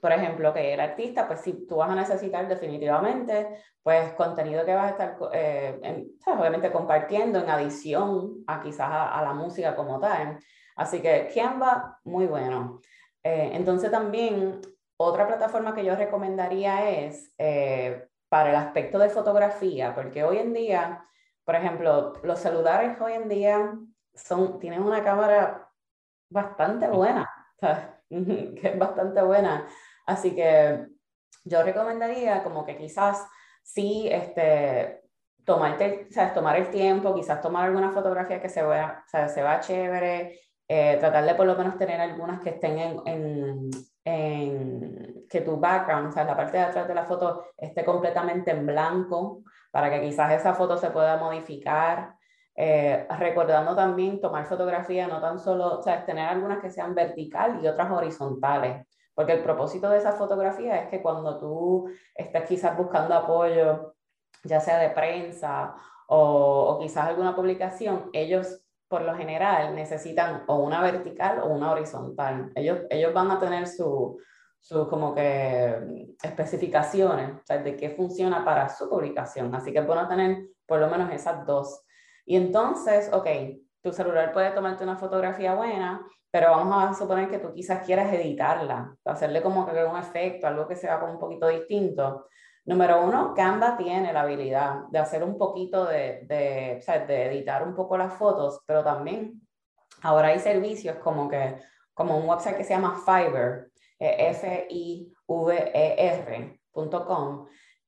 por 0.00 0.12
ejemplo, 0.12 0.52
que 0.52 0.74
el 0.74 0.80
artista, 0.80 1.26
pues 1.26 1.40
si 1.40 1.66
tú 1.66 1.76
vas 1.76 1.90
a 1.90 1.94
necesitar 1.94 2.48
definitivamente, 2.48 3.62
pues 3.82 4.12
contenido 4.14 4.64
que 4.64 4.74
vas 4.74 4.86
a 4.86 4.90
estar, 4.90 5.16
eh, 5.32 6.06
obviamente 6.26 6.72
compartiendo 6.72 7.38
en 7.40 7.50
adición 7.50 8.44
a 8.46 8.62
quizás 8.62 8.88
a, 8.90 9.22
la 9.22 9.34
música 9.34 9.76
como 9.76 10.00
tal. 10.00 10.38
Así 10.76 11.00
que 11.00 11.30
Canva, 11.34 11.98
muy 12.04 12.26
bueno. 12.26 12.80
Eh, 13.22 13.50
entonces 13.52 13.90
también 13.90 14.60
otra 14.96 15.26
plataforma 15.26 15.74
que 15.74 15.84
yo 15.84 15.94
recomendaría 15.94 16.90
es 16.90 17.32
eh, 17.38 18.06
para 18.28 18.50
el 18.50 18.56
aspecto 18.56 18.98
de 18.98 19.10
fotografía, 19.10 19.94
porque 19.94 20.24
hoy 20.24 20.38
en 20.38 20.52
día, 20.54 21.04
por 21.44 21.56
ejemplo, 21.56 22.14
los 22.22 22.38
celulares 22.38 22.98
hoy 23.00 23.12
en 23.12 23.28
día 23.28 23.74
son, 24.14 24.58
tienen 24.58 24.82
una 24.82 25.02
cámara 25.02 25.68
bastante 26.30 26.88
buena, 26.88 27.28
que 28.10 28.60
es 28.62 28.78
bastante 28.78 29.22
buena. 29.22 29.66
Así 30.10 30.34
que 30.34 30.86
yo 31.44 31.62
recomendaría 31.62 32.42
como 32.42 32.64
que 32.66 32.76
quizás 32.76 33.24
sí, 33.62 34.08
este, 34.10 35.02
tomarte, 35.44 36.08
¿sabes? 36.10 36.34
tomar 36.34 36.56
el 36.56 36.68
tiempo, 36.68 37.14
quizás 37.14 37.40
tomar 37.40 37.66
alguna 37.66 37.92
fotografía 37.92 38.42
que 38.42 38.48
se 38.48 38.60
vea, 38.64 39.04
sea, 39.06 39.28
se 39.28 39.40
vea 39.40 39.60
chévere, 39.60 40.40
eh, 40.66 40.96
tratar 40.98 41.24
de 41.24 41.34
por 41.36 41.46
lo 41.46 41.56
menos 41.56 41.78
tener 41.78 42.00
algunas 42.00 42.40
que 42.40 42.50
estén 42.50 43.00
en, 43.06 43.70
que 45.30 45.40
tu 45.42 45.60
background, 45.60 46.12
sea, 46.12 46.24
la 46.24 46.36
parte 46.36 46.56
de 46.56 46.64
atrás 46.64 46.88
de 46.88 46.94
la 46.94 47.04
foto 47.04 47.44
esté 47.56 47.84
completamente 47.84 48.50
en 48.50 48.66
blanco, 48.66 49.44
para 49.70 49.88
que 49.90 50.00
quizás 50.00 50.32
esa 50.32 50.54
foto 50.54 50.76
se 50.76 50.90
pueda 50.90 51.18
modificar. 51.18 52.16
Eh, 52.56 53.06
recordando 53.16 53.76
también 53.76 54.20
tomar 54.20 54.44
fotografía, 54.44 55.06
no 55.06 55.20
tan 55.20 55.38
solo, 55.38 55.80
sea, 55.82 56.04
tener 56.04 56.28
algunas 56.28 56.58
que 56.60 56.68
sean 56.68 56.96
vertical 56.96 57.60
y 57.62 57.68
otras 57.68 57.90
horizontales, 57.92 58.84
porque 59.14 59.32
el 59.32 59.42
propósito 59.42 59.88
de 59.90 59.98
esa 59.98 60.12
fotografía 60.12 60.82
es 60.82 60.88
que 60.88 61.02
cuando 61.02 61.38
tú 61.38 61.90
estás 62.14 62.44
quizás 62.44 62.76
buscando 62.76 63.14
apoyo, 63.14 63.94
ya 64.44 64.60
sea 64.60 64.78
de 64.78 64.90
prensa 64.90 65.74
o, 66.08 66.68
o 66.68 66.78
quizás 66.78 67.06
alguna 67.06 67.34
publicación, 67.36 68.10
ellos 68.12 68.64
por 68.88 69.02
lo 69.02 69.14
general 69.14 69.74
necesitan 69.74 70.44
o 70.48 70.56
una 70.56 70.82
vertical 70.82 71.40
o 71.40 71.46
una 71.46 71.70
horizontal. 71.70 72.50
Ellos, 72.54 72.80
ellos 72.90 73.14
van 73.14 73.30
a 73.30 73.38
tener 73.38 73.66
sus 73.66 74.16
su, 74.60 74.88
como 74.88 75.14
que 75.14 76.14
especificaciones 76.22 77.36
o 77.36 77.40
sea, 77.44 77.58
de 77.58 77.76
qué 77.76 77.90
funciona 77.90 78.44
para 78.44 78.68
su 78.68 78.88
publicación. 78.88 79.54
Así 79.54 79.72
que 79.72 79.78
es 79.78 79.86
bueno 79.86 80.06
tener 80.06 80.48
por 80.66 80.80
lo 80.80 80.88
menos 80.88 81.12
esas 81.12 81.46
dos. 81.46 81.82
Y 82.26 82.36
entonces, 82.36 83.10
ok, 83.12 83.26
tu 83.82 83.92
celular 83.92 84.32
puede 84.32 84.50
tomarte 84.50 84.84
una 84.84 84.96
fotografía 84.96 85.54
buena, 85.54 86.06
pero 86.30 86.50
vamos 86.52 86.84
a 86.84 86.94
suponer 86.94 87.28
que 87.28 87.38
tú 87.38 87.52
quizás 87.52 87.84
quieras 87.84 88.12
editarla, 88.12 88.96
hacerle 89.04 89.42
como 89.42 89.66
que 89.66 89.84
un 89.84 89.96
efecto, 89.96 90.46
algo 90.46 90.68
que 90.68 90.76
sea 90.76 91.00
como 91.00 91.14
un 91.14 91.18
poquito 91.18 91.48
distinto. 91.48 92.26
Número 92.64 93.02
uno, 93.02 93.34
Canva 93.34 93.76
tiene 93.76 94.12
la 94.12 94.20
habilidad 94.20 94.82
de 94.90 94.98
hacer 94.98 95.24
un 95.24 95.36
poquito 95.36 95.86
de, 95.86 96.24
de, 96.26 96.76
o 96.78 96.82
sea, 96.82 97.04
de 97.04 97.26
editar 97.26 97.66
un 97.66 97.74
poco 97.74 97.98
las 97.98 98.12
fotos, 98.14 98.60
pero 98.66 98.84
también 98.84 99.40
ahora 100.02 100.28
hay 100.28 100.38
servicios 100.38 100.98
como 100.98 101.28
que, 101.28 101.56
como 101.94 102.16
un 102.16 102.28
website 102.28 102.56
que 102.56 102.64
se 102.64 102.74
llama 102.74 103.02
Fiverr, 103.04 103.70
eh, 103.98 104.28
F-I-V-E-R.com, 104.30 105.08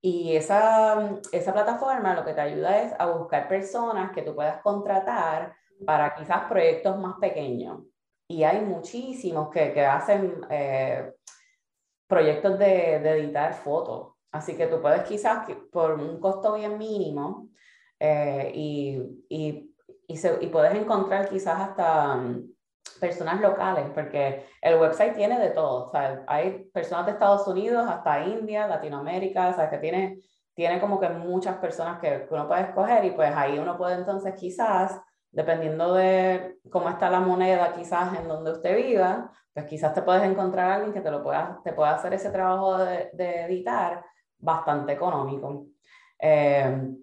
y 0.05 0.35
esa, 0.35 1.21
esa 1.31 1.53
plataforma 1.53 2.15
lo 2.15 2.25
que 2.25 2.35
te 2.35 2.41
ayuda 2.41 2.83
es 2.83 2.93
a 2.99 3.07
buscar 3.07 3.47
personas 3.47 4.11
que 4.11 4.23
tú 4.23 4.35
puedas 4.35 4.61
contratar 4.63 5.55
para 5.87 6.13
quizás 6.17 6.45
proyectos 6.49 6.99
más 6.99 7.15
pequeños. 7.21 7.83
Y 8.33 8.45
hay 8.45 8.62
muchísimos 8.62 9.51
que, 9.51 9.75
que 9.75 9.85
hacen 9.85 10.41
eh, 10.49 11.12
proyectos 12.07 12.59
de, 12.59 12.99
de, 13.01 13.11
editar 13.19 13.53
fotos. 13.53 14.15
Así 14.31 14.57
que 14.57 14.69
tú 14.69 14.81
puedes 14.81 15.03
quizás 15.03 15.47
por 15.71 16.01
un 16.01 16.19
costo 16.19 16.55
bien 16.55 16.79
mínimo 16.79 17.51
eh, 18.01 18.51
y, 18.55 19.27
y, 19.29 19.75
y, 20.07 20.15
y, 20.41 20.47
puedes 20.47 20.75
encontrar 20.75 21.29
quizás 21.29 21.61
hasta 21.61 22.25
personas 22.99 23.39
locales, 23.43 23.91
porque 23.95 24.47
el 24.62 24.81
website 24.81 25.15
tiene 25.15 25.39
de 25.39 25.51
todo. 25.51 25.89
O 25.89 25.91
sea, 25.91 26.25
hay 26.27 26.71
personas 26.73 27.05
de 27.05 27.12
Estados 27.12 27.47
Unidos 27.47 27.87
hasta 27.87 28.25
India, 28.25 28.67
Latinoamérica, 28.67 29.51
o 29.51 29.55
sea, 29.55 29.69
que 29.69 29.77
tiene, 29.77 30.23
tiene 30.55 30.81
como 30.81 30.99
que 30.99 31.11
muchas 31.11 31.59
personas 31.59 32.01
que, 32.01 32.27
uno 32.31 32.49
puede 32.49 32.62
escoger 32.62 33.05
y 33.05 33.11
pues 33.11 33.31
ahí 33.37 33.59
uno 33.59 33.77
puede 33.77 33.97
entonces 33.97 34.35
quizás, 34.37 34.99
dependiendo 35.33 35.95
de 35.95 36.59
cómo 36.71 36.89
está 36.89 37.11
la 37.11 37.21
moneda 37.21 37.75
quizás 37.75 38.17
en 38.19 38.29
donde 38.29 38.53
usted 38.53 38.77
viva, 38.77 39.33
pues 39.53 39.67
quizás 39.67 39.93
te 39.93 40.03
puedes 40.03 40.23
encontrar 40.23 40.71
a 40.71 40.75
alguien 40.77 40.93
que 40.93 41.01
te, 41.01 41.11
lo 41.11 41.23
pueda, 41.23 41.61
te 41.65 41.73
pueda 41.73 41.95
hacer 41.95 42.15
ese 42.15 42.31
trabajo 42.31 42.79
de, 42.79 43.11
de 43.12 43.43
editar 43.47 44.05
bastante 44.39 44.93
económico. 44.93 45.67
Eh, 46.19 46.95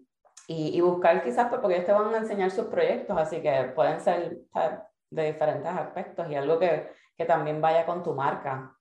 y, 0.51 0.81
buscar 0.81 1.23
quizás, 1.23 1.47
pues, 1.47 1.61
porque 1.61 1.75
ellos 1.75 1.85
te 1.85 1.91
van 1.91 2.13
a 2.13 2.17
enseñar 2.17 2.49
sus 2.49 2.65
proyectos, 2.65 3.15
así 3.15 3.39
que 3.39 3.71
pueden 3.75 3.99
ser, 3.99 4.39
de 5.11 5.31
diferentes 5.31 5.67
aspectos 5.67 6.27
y 6.29 6.35
algo 6.35 6.57
que, 6.57 6.87
que 7.15 7.25
también 7.25 7.61
vaya 7.61 7.85
con 7.85 8.01
tu 8.01 8.15
marca. 8.15 8.75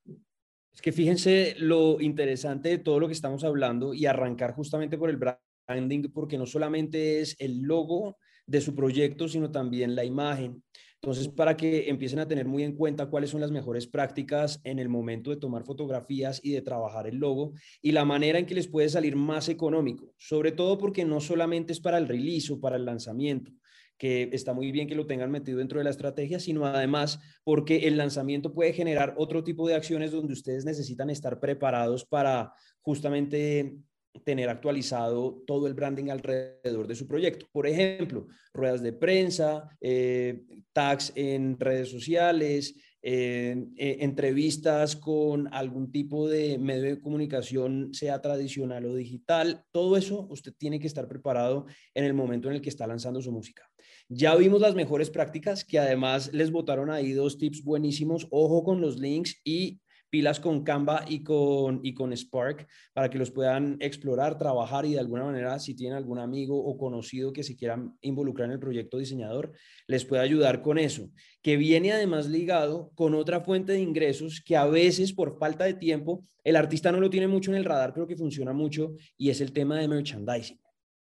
Es 0.73 0.81
que 0.81 0.93
fíjense 0.93 1.57
lo 1.59 2.01
interesante 2.01 2.71
de 2.71 2.79
todo 2.79 3.01
lo 3.01 3.07
que 3.07 3.13
estamos 3.13 3.45
hablando 3.45 3.93
y 3.93 4.07
arrancar 4.07 4.55
justamente 4.55 4.97
por 4.97 5.11
el 5.11 5.19
branding, 5.19 6.11
porque 6.11 6.39
no 6.39 6.47
solamente 6.47 7.21
es 7.21 7.37
el 7.39 7.61
logo 7.61 8.17
de 8.49 8.61
su 8.61 8.75
proyecto, 8.75 9.29
sino 9.29 9.53
también 9.53 9.95
la 9.95 10.05
imagen. 10.05 10.65
Entonces, 11.01 11.29
para 11.29 11.57
que 11.57 11.89
empiecen 11.89 12.19
a 12.19 12.27
tener 12.27 12.47
muy 12.47 12.65
en 12.65 12.75
cuenta 12.75 13.07
cuáles 13.07 13.31
son 13.31 13.41
las 13.41 13.53
mejores 13.53 13.87
prácticas 13.87 14.61
en 14.65 14.81
el 14.81 14.89
momento 14.89 15.31
de 15.31 15.37
tomar 15.37 15.63
fotografías 15.63 16.41
y 16.43 16.53
de 16.53 16.63
trabajar 16.63 17.07
el 17.07 17.17
logo 17.19 17.53
y 17.81 17.93
la 17.93 18.05
manera 18.05 18.39
en 18.39 18.47
que 18.47 18.57
les 18.57 18.67
puede 18.67 18.89
salir 18.89 19.15
más 19.15 19.49
económico, 19.49 20.13
sobre 20.17 20.51
todo 20.51 20.77
porque 20.77 21.05
no 21.05 21.21
solamente 21.21 21.73
es 21.73 21.79
para 21.79 21.99
el 21.99 22.09
release 22.09 22.53
o 22.53 22.59
para 22.59 22.77
el 22.77 22.85
lanzamiento, 22.85 23.53
que 23.97 24.31
está 24.33 24.55
muy 24.55 24.73
bien 24.73 24.89
que 24.89 24.97
lo 24.97 25.07
tengan 25.07 25.31
metido 25.31 25.59
dentro 25.59 25.79
de 25.79 25.85
la 25.85 25.91
estrategia, 25.91 26.41
sino 26.41 26.67
además 26.67 27.21
porque 27.45 27.87
el 27.87 27.97
lanzamiento 27.97 28.53
puede 28.53 28.73
generar 28.73 29.15
otro 29.19 29.45
tipo 29.45 29.69
de 29.69 29.77
acciones 29.77 30.11
donde 30.11 30.33
ustedes 30.33 30.65
necesitan 30.65 31.11
estar 31.11 31.39
preparados 31.39 32.07
para 32.07 32.55
justamente 32.81 33.77
tener 34.25 34.49
actualizado 34.49 35.43
todo 35.47 35.67
el 35.67 35.75
branding 35.75 36.11
alrededor 36.11 36.87
de 36.87 36.95
su 36.95 37.07
proyecto. 37.07 37.47
Por 37.53 37.67
ejemplo, 37.67 38.27
ruedas 38.53 38.83
de 38.83 38.93
prensa, 38.93 39.69
eh, 39.81 40.43
tags 40.73 41.13
en 41.15 41.59
redes 41.59 41.91
sociales, 41.91 42.75
eh, 43.01 43.57
entrevistas 43.77 44.97
con 44.97 45.53
algún 45.55 45.93
tipo 45.93 46.29
de 46.29 46.59
medio 46.59 46.83
de 46.85 47.01
comunicación, 47.01 47.95
sea 47.95 48.21
tradicional 48.21 48.85
o 48.87 48.95
digital. 48.95 49.63
Todo 49.71 49.97
eso 49.97 50.27
usted 50.31 50.53
tiene 50.59 50.81
que 50.81 50.89
estar 50.89 51.07
preparado 51.07 51.67
en 51.95 52.05
el 52.05 52.15
momento 52.15 52.49
en 52.49 52.57
el 52.57 52.61
que 52.61 52.71
está 52.71 52.87
lanzando 52.87 53.23
su 53.23 53.31
música. 53.31 53.69
Ya 54.09 54.35
vimos 54.35 54.61
las 54.61 54.75
mejores 54.75 55.11
prácticas 55.11 55.65
que 55.65 55.79
además 55.79 56.33
les 56.33 56.51
botaron 56.51 56.91
ahí 56.91 57.13
dos 57.13 57.39
tips 57.39 57.63
buenísimos. 57.63 58.27
Ojo 58.31 58.65
con 58.65 58.81
los 58.81 58.99
links 58.99 59.41
y 59.45 59.81
pilas 60.11 60.41
con 60.41 60.65
Canva 60.65 61.05
y 61.07 61.23
con, 61.23 61.81
y 61.83 61.95
con 61.95 62.13
Spark 62.17 62.67
para 62.93 63.11
que 63.11 63.19
los 63.19 63.31
puedan 63.31 63.77
explorar, 63.81 64.39
trabajar 64.39 64.87
y 64.87 64.93
de 64.93 65.01
alguna 65.01 65.25
manera, 65.25 65.59
si 65.59 65.75
tienen 65.75 65.97
algún 65.97 66.19
amigo 66.19 66.59
o 66.59 66.77
conocido 66.79 67.33
que 67.33 67.43
se 67.43 67.57
quieran 67.57 67.97
involucrar 68.01 68.47
en 68.47 68.53
el 68.53 68.59
proyecto 68.59 68.99
diseñador, 68.99 69.53
les 69.87 70.05
puede 70.05 70.23
ayudar 70.23 70.63
con 70.63 70.79
eso, 70.79 71.11
que 71.43 71.57
viene 71.57 71.93
además 71.93 72.27
ligado 72.27 72.91
con 72.95 73.15
otra 73.15 73.41
fuente 73.41 73.73
de 73.73 73.81
ingresos 73.81 74.43
que 74.45 74.57
a 74.57 74.67
veces 74.67 75.13
por 75.13 75.39
falta 75.39 75.65
de 75.65 75.75
tiempo 75.75 76.25
el 76.45 76.57
artista 76.57 76.91
no 76.93 77.01
lo 77.01 77.11
tiene 77.11 77.29
mucho 77.29 77.51
en 77.51 77.57
el 77.57 77.65
radar, 77.65 77.93
pero 77.93 78.07
que 78.07 78.17
funciona 78.17 78.53
mucho 78.53 78.95
y 79.17 79.31
es 79.31 79.41
el 79.41 79.53
tema 79.53 79.79
de 79.79 79.89
merchandising. 79.89 80.61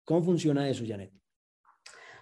¿Cómo 0.04 0.22
funciona 0.22 0.68
eso, 0.68 0.84
Janet? 0.86 1.12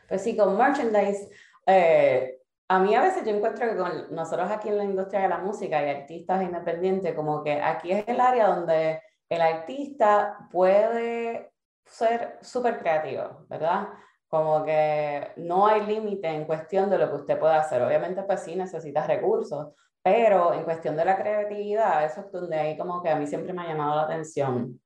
Pues 0.09 0.23
sí, 0.23 0.37
con 0.37 0.57
merchandise, 0.57 1.31
eh, 1.67 2.39
a 2.71 2.79
mí 2.79 2.95
a 2.95 3.03
veces 3.03 3.25
yo 3.25 3.33
encuentro 3.33 3.69
que 3.69 3.77
con 3.77 4.15
nosotros 4.15 4.49
aquí 4.49 4.69
en 4.69 4.79
la 4.79 4.85
industria 4.85 5.23
de 5.23 5.29
la 5.29 5.39
música 5.39 5.85
y 5.85 5.91
artistas 5.91 6.41
independientes, 6.41 7.17
como 7.17 7.43
que 7.43 7.61
aquí 7.61 7.91
es 7.91 8.07
el 8.07 8.21
área 8.21 8.47
donde 8.47 9.03
el 9.29 9.41
artista 9.41 10.39
puede 10.53 11.53
ser 11.85 12.39
súper 12.41 12.79
creativo, 12.79 13.45
¿verdad? 13.49 13.89
Como 14.29 14.62
que 14.62 15.33
no 15.39 15.67
hay 15.67 15.85
límite 15.85 16.29
en 16.29 16.45
cuestión 16.45 16.89
de 16.89 16.99
lo 16.99 17.09
que 17.09 17.17
usted 17.17 17.41
puede 17.41 17.57
hacer. 17.57 17.83
Obviamente, 17.83 18.23
pues 18.23 18.43
sí, 18.43 18.55
necesita 18.55 19.05
recursos, 19.05 19.75
pero 20.00 20.55
en 20.55 20.62
cuestión 20.62 20.97
de 20.97 21.07
la 21.07 21.17
creatividad, 21.17 22.05
eso 22.05 22.21
es 22.21 22.31
donde 22.31 22.57
ahí 22.57 22.79
como 22.79 23.03
que 23.03 23.11
a 23.11 23.17
mí 23.17 23.27
siempre 23.27 23.53
me 23.53 23.62
ha 23.62 23.67
llamado 23.67 23.97
la 23.97 24.03
atención. 24.03 24.81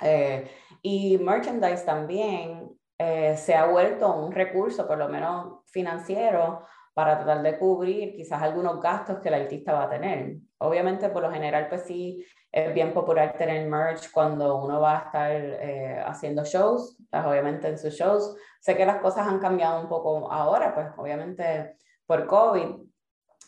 Eh, 0.00 0.50
y 0.80 1.18
merchandise 1.18 1.84
también 1.84 2.70
eh, 2.96 3.36
se 3.36 3.54
ha 3.54 3.66
vuelto 3.66 4.16
un 4.16 4.32
recurso, 4.32 4.88
por 4.88 4.96
lo 4.96 5.10
menos 5.10 5.60
financiero, 5.66 6.64
para 6.96 7.18
tratar 7.18 7.42
de 7.42 7.58
cubrir 7.58 8.16
quizás 8.16 8.40
algunos 8.40 8.80
gastos 8.80 9.18
que 9.18 9.28
el 9.28 9.34
artista 9.34 9.74
va 9.74 9.82
a 9.82 9.90
tener. 9.90 10.38
Obviamente, 10.56 11.10
por 11.10 11.20
lo 11.20 11.30
general, 11.30 11.68
pues 11.68 11.82
sí, 11.82 12.24
es 12.50 12.72
bien 12.72 12.94
popular 12.94 13.34
tener 13.36 13.68
merch 13.68 14.10
cuando 14.10 14.56
uno 14.64 14.80
va 14.80 14.94
a 14.94 15.04
estar 15.04 15.30
eh, 15.30 16.02
haciendo 16.06 16.42
shows, 16.42 16.96
pues 17.10 17.22
obviamente 17.22 17.68
en 17.68 17.76
sus 17.76 17.92
shows. 17.92 18.34
Sé 18.60 18.74
que 18.74 18.86
las 18.86 18.96
cosas 19.02 19.26
han 19.26 19.40
cambiado 19.40 19.78
un 19.78 19.90
poco 19.90 20.32
ahora, 20.32 20.74
pues 20.74 20.86
obviamente 20.96 21.76
por 22.06 22.26
COVID, 22.26 22.76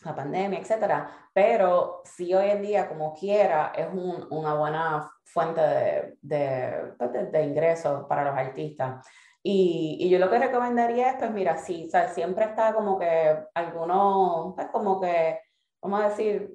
la 0.04 0.14
pandemia, 0.14 0.58
etcétera, 0.58 1.10
pero 1.32 2.02
sí 2.04 2.34
hoy 2.34 2.50
en 2.50 2.60
día, 2.60 2.86
como 2.86 3.14
quiera, 3.14 3.72
es 3.74 3.88
una 4.28 4.54
buena 4.56 5.10
fuente 5.24 6.18
de, 6.20 6.92
pues, 6.98 7.12
de, 7.14 7.26
de, 7.28 7.42
ingresos 7.44 8.04
para 8.06 8.24
los 8.24 8.36
artistas. 8.36 9.06
Y, 9.50 9.96
y, 9.98 10.10
yo 10.10 10.18
lo 10.18 10.28
que 10.28 10.38
recomendaría 10.38 11.08
es, 11.08 11.16
pues 11.16 11.30
mira, 11.30 11.56
sí, 11.56 11.86
o 11.86 11.90
sea, 11.90 12.08
siempre 12.10 12.44
está 12.44 12.74
como 12.74 12.98
que 12.98 13.34
algunos, 13.54 14.54
pues 14.54 14.66
como 14.66 15.00
que, 15.00 15.40
vamos 15.80 16.02
a 16.02 16.08
decir, 16.10 16.52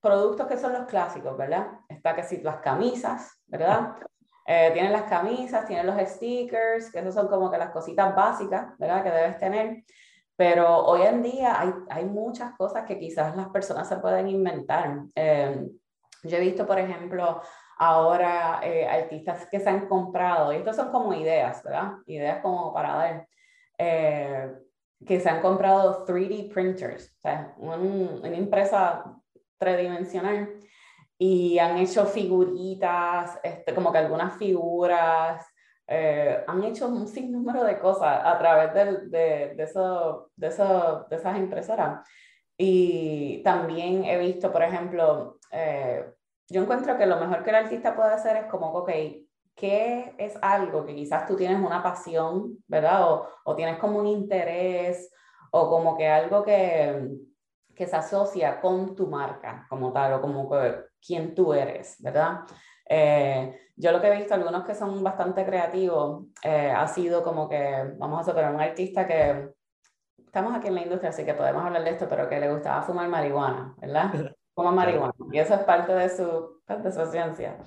productos 0.00 0.46
que 0.46 0.56
son 0.56 0.72
los 0.72 0.86
clásicos, 0.86 1.36
¿verdad? 1.36 1.72
Está 1.86 2.16
que 2.16 2.22
sí, 2.22 2.38
las 2.38 2.56
camisas, 2.60 3.42
¿verdad? 3.44 3.96
Eh, 4.46 4.70
tienen 4.72 4.92
las 4.92 5.02
camisas, 5.02 5.66
tienen 5.66 5.84
los 5.84 6.00
stickers, 6.08 6.90
que 6.90 7.00
esos 7.00 7.12
son 7.12 7.28
como 7.28 7.50
que 7.50 7.58
las 7.58 7.68
cositas 7.68 8.16
básicas, 8.16 8.78
¿verdad? 8.78 9.02
Que 9.02 9.10
debes 9.10 9.38
tener. 9.38 9.84
Pero 10.36 10.86
hoy 10.86 11.02
en 11.02 11.22
día 11.22 11.60
hay, 11.60 11.70
hay 11.90 12.06
muchas 12.06 12.56
cosas 12.56 12.86
que 12.86 12.98
quizás 12.98 13.36
las 13.36 13.50
personas 13.50 13.86
se 13.90 13.98
pueden 13.98 14.26
inventar. 14.28 15.02
Eh, 15.14 15.68
yo 16.22 16.36
he 16.38 16.40
visto, 16.40 16.66
por 16.66 16.78
ejemplo, 16.78 17.42
ahora 17.76 18.60
eh, 18.62 18.86
artistas 18.86 19.46
que 19.50 19.60
se 19.60 19.68
han 19.68 19.86
comprado, 19.88 20.52
y 20.52 20.56
estos 20.56 20.76
son 20.76 20.90
como 20.90 21.12
ideas, 21.14 21.62
¿verdad? 21.62 21.92
Ideas 22.06 22.40
como 22.42 22.72
para 22.72 22.94
dar, 22.94 23.28
eh, 23.78 24.52
que 25.06 25.20
se 25.20 25.28
han 25.28 25.42
comprado 25.42 26.04
3D 26.06 26.52
printers, 26.52 27.14
o 27.18 27.20
sea, 27.20 27.54
una 27.58 28.36
impresa 28.36 29.04
tridimensional, 29.58 30.54
y 31.18 31.58
han 31.58 31.78
hecho 31.78 32.04
figuritas, 32.06 33.38
este, 33.42 33.74
como 33.74 33.92
que 33.92 33.98
algunas 33.98 34.36
figuras, 34.36 35.46
eh, 35.86 36.42
han 36.46 36.64
hecho 36.64 36.88
un 36.88 37.06
sinnúmero 37.06 37.64
de 37.64 37.78
cosas 37.78 38.20
a 38.24 38.38
través 38.38 38.74
de, 38.74 39.08
de, 39.08 39.54
de, 39.54 39.62
eso, 39.62 40.30
de, 40.36 40.48
eso, 40.48 41.06
de 41.08 41.16
esas 41.16 41.36
impresoras. 41.36 42.06
Y 42.58 43.42
también 43.42 44.04
he 44.04 44.18
visto, 44.18 44.50
por 44.52 44.62
ejemplo, 44.62 45.38
eh, 45.52 46.04
yo 46.48 46.62
encuentro 46.62 46.96
que 46.96 47.06
lo 47.06 47.18
mejor 47.18 47.42
que 47.42 47.50
el 47.50 47.56
artista 47.56 47.94
puede 47.94 48.12
hacer 48.12 48.36
es 48.36 48.46
como, 48.46 48.72
ok, 48.72 48.90
¿qué 49.54 50.14
es 50.18 50.38
algo 50.42 50.84
que 50.84 50.94
quizás 50.94 51.26
tú 51.26 51.36
tienes 51.36 51.58
una 51.58 51.82
pasión, 51.82 52.58
¿verdad? 52.68 53.20
O, 53.44 53.56
tienes 53.56 53.78
como 53.78 53.98
un 53.98 54.06
interés, 54.06 55.12
o 55.50 55.68
como 55.68 55.96
que 55.96 56.08
algo 56.08 56.44
que, 56.44 57.08
que 57.74 57.86
se 57.86 57.96
asocia 57.96 58.60
con 58.60 58.94
tu 58.94 59.08
marca 59.08 59.66
como 59.68 59.92
tal, 59.92 60.14
o 60.14 60.20
como 60.20 60.48
que, 60.50 60.84
quién 61.04 61.34
tú 61.34 61.52
eres, 61.52 61.96
¿verdad? 62.00 62.40
Eh, 62.88 63.58
yo 63.74 63.92
lo 63.92 64.00
que 64.00 64.08
he 64.08 64.16
visto, 64.16 64.34
algunos 64.34 64.64
que 64.64 64.74
son 64.74 65.02
bastante 65.02 65.44
creativos, 65.44 66.26
eh, 66.42 66.70
ha 66.70 66.86
sido 66.86 67.22
como 67.22 67.48
que, 67.48 67.92
vamos 67.96 68.20
a 68.20 68.24
superar 68.24 68.54
un 68.54 68.60
artista 68.60 69.06
que, 69.06 69.50
estamos 70.36 70.54
aquí 70.54 70.68
en 70.68 70.74
la 70.74 70.82
industria, 70.82 71.08
así 71.08 71.24
que 71.24 71.32
podemos 71.32 71.64
hablar 71.64 71.82
de 71.82 71.90
esto, 71.90 72.06
pero 72.08 72.28
que 72.28 72.38
le 72.38 72.52
gustaba 72.52 72.82
fumar 72.82 73.08
marihuana, 73.08 73.74
¿verdad? 73.78 74.12
Fuma 74.56 74.72
marihuana, 74.72 75.12
y 75.30 75.38
eso 75.38 75.54
es 75.54 75.60
parte 75.60 75.92
de 75.92 76.08
su, 76.08 76.62
pues, 76.66 76.82
de 76.82 76.90
su 76.90 77.10
ciencia. 77.12 77.58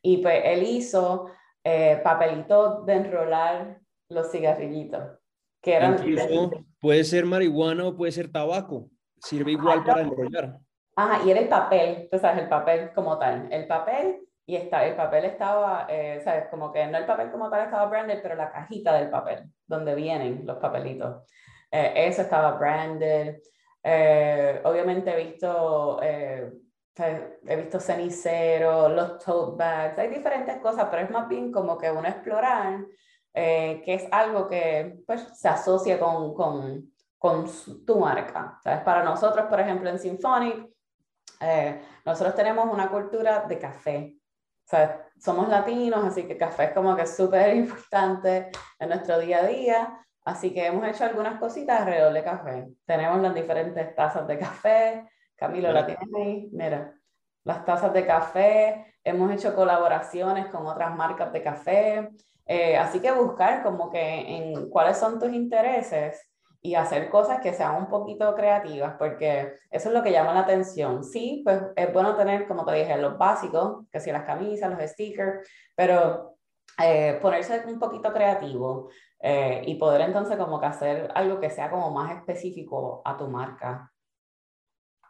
Y 0.00 0.22
pues 0.22 0.40
él 0.44 0.62
hizo 0.62 1.30
eh, 1.62 2.00
papelitos 2.02 2.86
de 2.86 2.94
enrolar 2.94 3.80
los 4.08 4.30
cigarrillitos. 4.30 5.18
Que 5.60 5.74
eran 5.74 5.98
Incluso 5.98 6.50
puede 6.80 7.04
ser 7.04 7.26
marihuana 7.26 7.88
o 7.88 7.96
puede 7.96 8.12
ser 8.12 8.32
tabaco, 8.32 8.88
sirve 9.20 9.52
igual 9.52 9.84
para 9.84 10.00
enrollar. 10.00 10.58
Ajá, 10.96 11.20
y 11.26 11.30
era 11.30 11.40
el 11.40 11.48
papel, 11.48 12.08
tú 12.10 12.18
sabes, 12.18 12.42
el 12.42 12.48
papel 12.48 12.92
como 12.94 13.18
tal. 13.18 13.52
El 13.52 13.66
papel 13.66 14.20
y 14.46 14.56
está, 14.56 14.86
el 14.86 14.96
papel 14.96 15.26
estaba, 15.26 15.86
eh, 15.90 16.22
¿sabes? 16.24 16.46
Como 16.50 16.72
que 16.72 16.86
no 16.86 16.96
el 16.96 17.04
papel 17.04 17.30
como 17.30 17.50
tal 17.50 17.66
estaba 17.66 17.84
branded, 17.84 18.20
pero 18.22 18.34
la 18.36 18.50
cajita 18.50 18.94
del 18.94 19.10
papel, 19.10 19.44
donde 19.66 19.94
vienen 19.94 20.46
los 20.46 20.56
papelitos. 20.56 21.24
Eh, 21.70 21.92
eso 21.94 22.22
estaba 22.22 22.52
branded. 22.52 23.36
Eh, 23.82 24.60
obviamente 24.64 25.10
he 25.10 25.24
visto, 25.24 26.00
he 26.02 27.56
visto 27.56 27.80
cenicero, 27.80 28.88
los 28.88 29.18
tote 29.18 29.56
bags, 29.56 29.98
hay 29.98 30.08
diferentes 30.08 30.56
cosas, 30.58 30.88
pero 30.90 31.02
es 31.02 31.10
más 31.10 31.28
bien 31.28 31.52
como 31.52 31.78
que 31.78 31.90
uno 31.90 32.08
explorar, 32.08 32.84
que 33.32 33.94
es 33.94 34.06
algo 34.10 34.48
que 34.48 34.98
pues, 35.06 35.28
se 35.38 35.48
asocia 35.48 35.98
con, 35.98 36.34
con, 36.34 36.92
con 37.16 37.46
tu 37.86 38.00
marca. 38.00 38.58
¿sabes? 38.62 38.80
Para 38.80 39.04
nosotros, 39.04 39.46
por 39.46 39.60
ejemplo, 39.60 39.88
en 39.88 39.98
Symphonic, 39.98 40.68
nosotros 42.04 42.34
tenemos 42.34 42.68
una 42.72 42.90
cultura 42.90 43.44
de 43.46 43.58
café. 43.58 44.18
Sea, 44.64 45.08
somos 45.18 45.48
latinos, 45.48 46.04
así 46.04 46.24
que 46.24 46.36
café 46.36 46.64
es 46.64 46.72
como 46.72 46.94
que 46.94 47.06
súper 47.06 47.56
importante 47.56 48.50
en 48.78 48.88
nuestro 48.88 49.18
día 49.18 49.38
a 49.38 49.46
día. 49.46 50.06
Así 50.28 50.52
que 50.52 50.66
hemos 50.66 50.86
hecho 50.86 51.04
algunas 51.04 51.40
cositas 51.40 51.80
alrededor 51.80 52.12
de 52.12 52.22
café. 52.22 52.68
Tenemos 52.84 53.18
las 53.22 53.34
diferentes 53.34 53.94
tazas 53.94 54.26
de 54.26 54.38
café. 54.38 55.08
Camilo, 55.34 55.72
¿la 55.72 55.86
tienes 55.86 56.06
ahí? 56.14 56.50
Mira, 56.52 56.94
las 57.44 57.64
tazas 57.64 57.94
de 57.94 58.04
café. 58.04 58.94
Hemos 59.02 59.32
hecho 59.32 59.54
colaboraciones 59.54 60.48
con 60.48 60.66
otras 60.66 60.94
marcas 60.94 61.32
de 61.32 61.42
café. 61.42 62.10
Eh, 62.44 62.76
así 62.76 63.00
que 63.00 63.10
buscar 63.10 63.62
como 63.62 63.90
que 63.90 64.36
en 64.36 64.68
cuáles 64.68 64.98
son 64.98 65.18
tus 65.18 65.32
intereses 65.32 66.30
y 66.60 66.74
hacer 66.74 67.08
cosas 67.08 67.40
que 67.40 67.54
sean 67.54 67.76
un 67.76 67.88
poquito 67.88 68.34
creativas, 68.34 68.96
porque 68.98 69.54
eso 69.70 69.88
es 69.88 69.94
lo 69.94 70.02
que 70.02 70.12
llama 70.12 70.34
la 70.34 70.40
atención. 70.40 71.04
Sí, 71.04 71.40
pues 71.42 71.62
es 71.74 71.90
bueno 71.90 72.14
tener, 72.16 72.46
como 72.46 72.66
te 72.66 72.74
dije, 72.74 72.98
los 72.98 73.16
básicos, 73.16 73.86
que 73.90 73.98
si 73.98 74.12
las 74.12 74.24
camisas, 74.24 74.70
los 74.70 74.90
stickers, 74.90 75.48
pero 75.74 76.37
eh, 76.82 77.18
ponerse 77.20 77.62
un 77.66 77.78
poquito 77.78 78.12
creativo 78.12 78.90
eh, 79.20 79.62
y 79.66 79.74
poder 79.76 80.02
entonces 80.02 80.36
como 80.36 80.60
que 80.60 80.66
hacer 80.66 81.10
algo 81.14 81.40
que 81.40 81.50
sea 81.50 81.70
como 81.70 81.90
más 81.90 82.16
específico 82.16 83.02
a 83.04 83.16
tu 83.16 83.28
marca. 83.28 83.92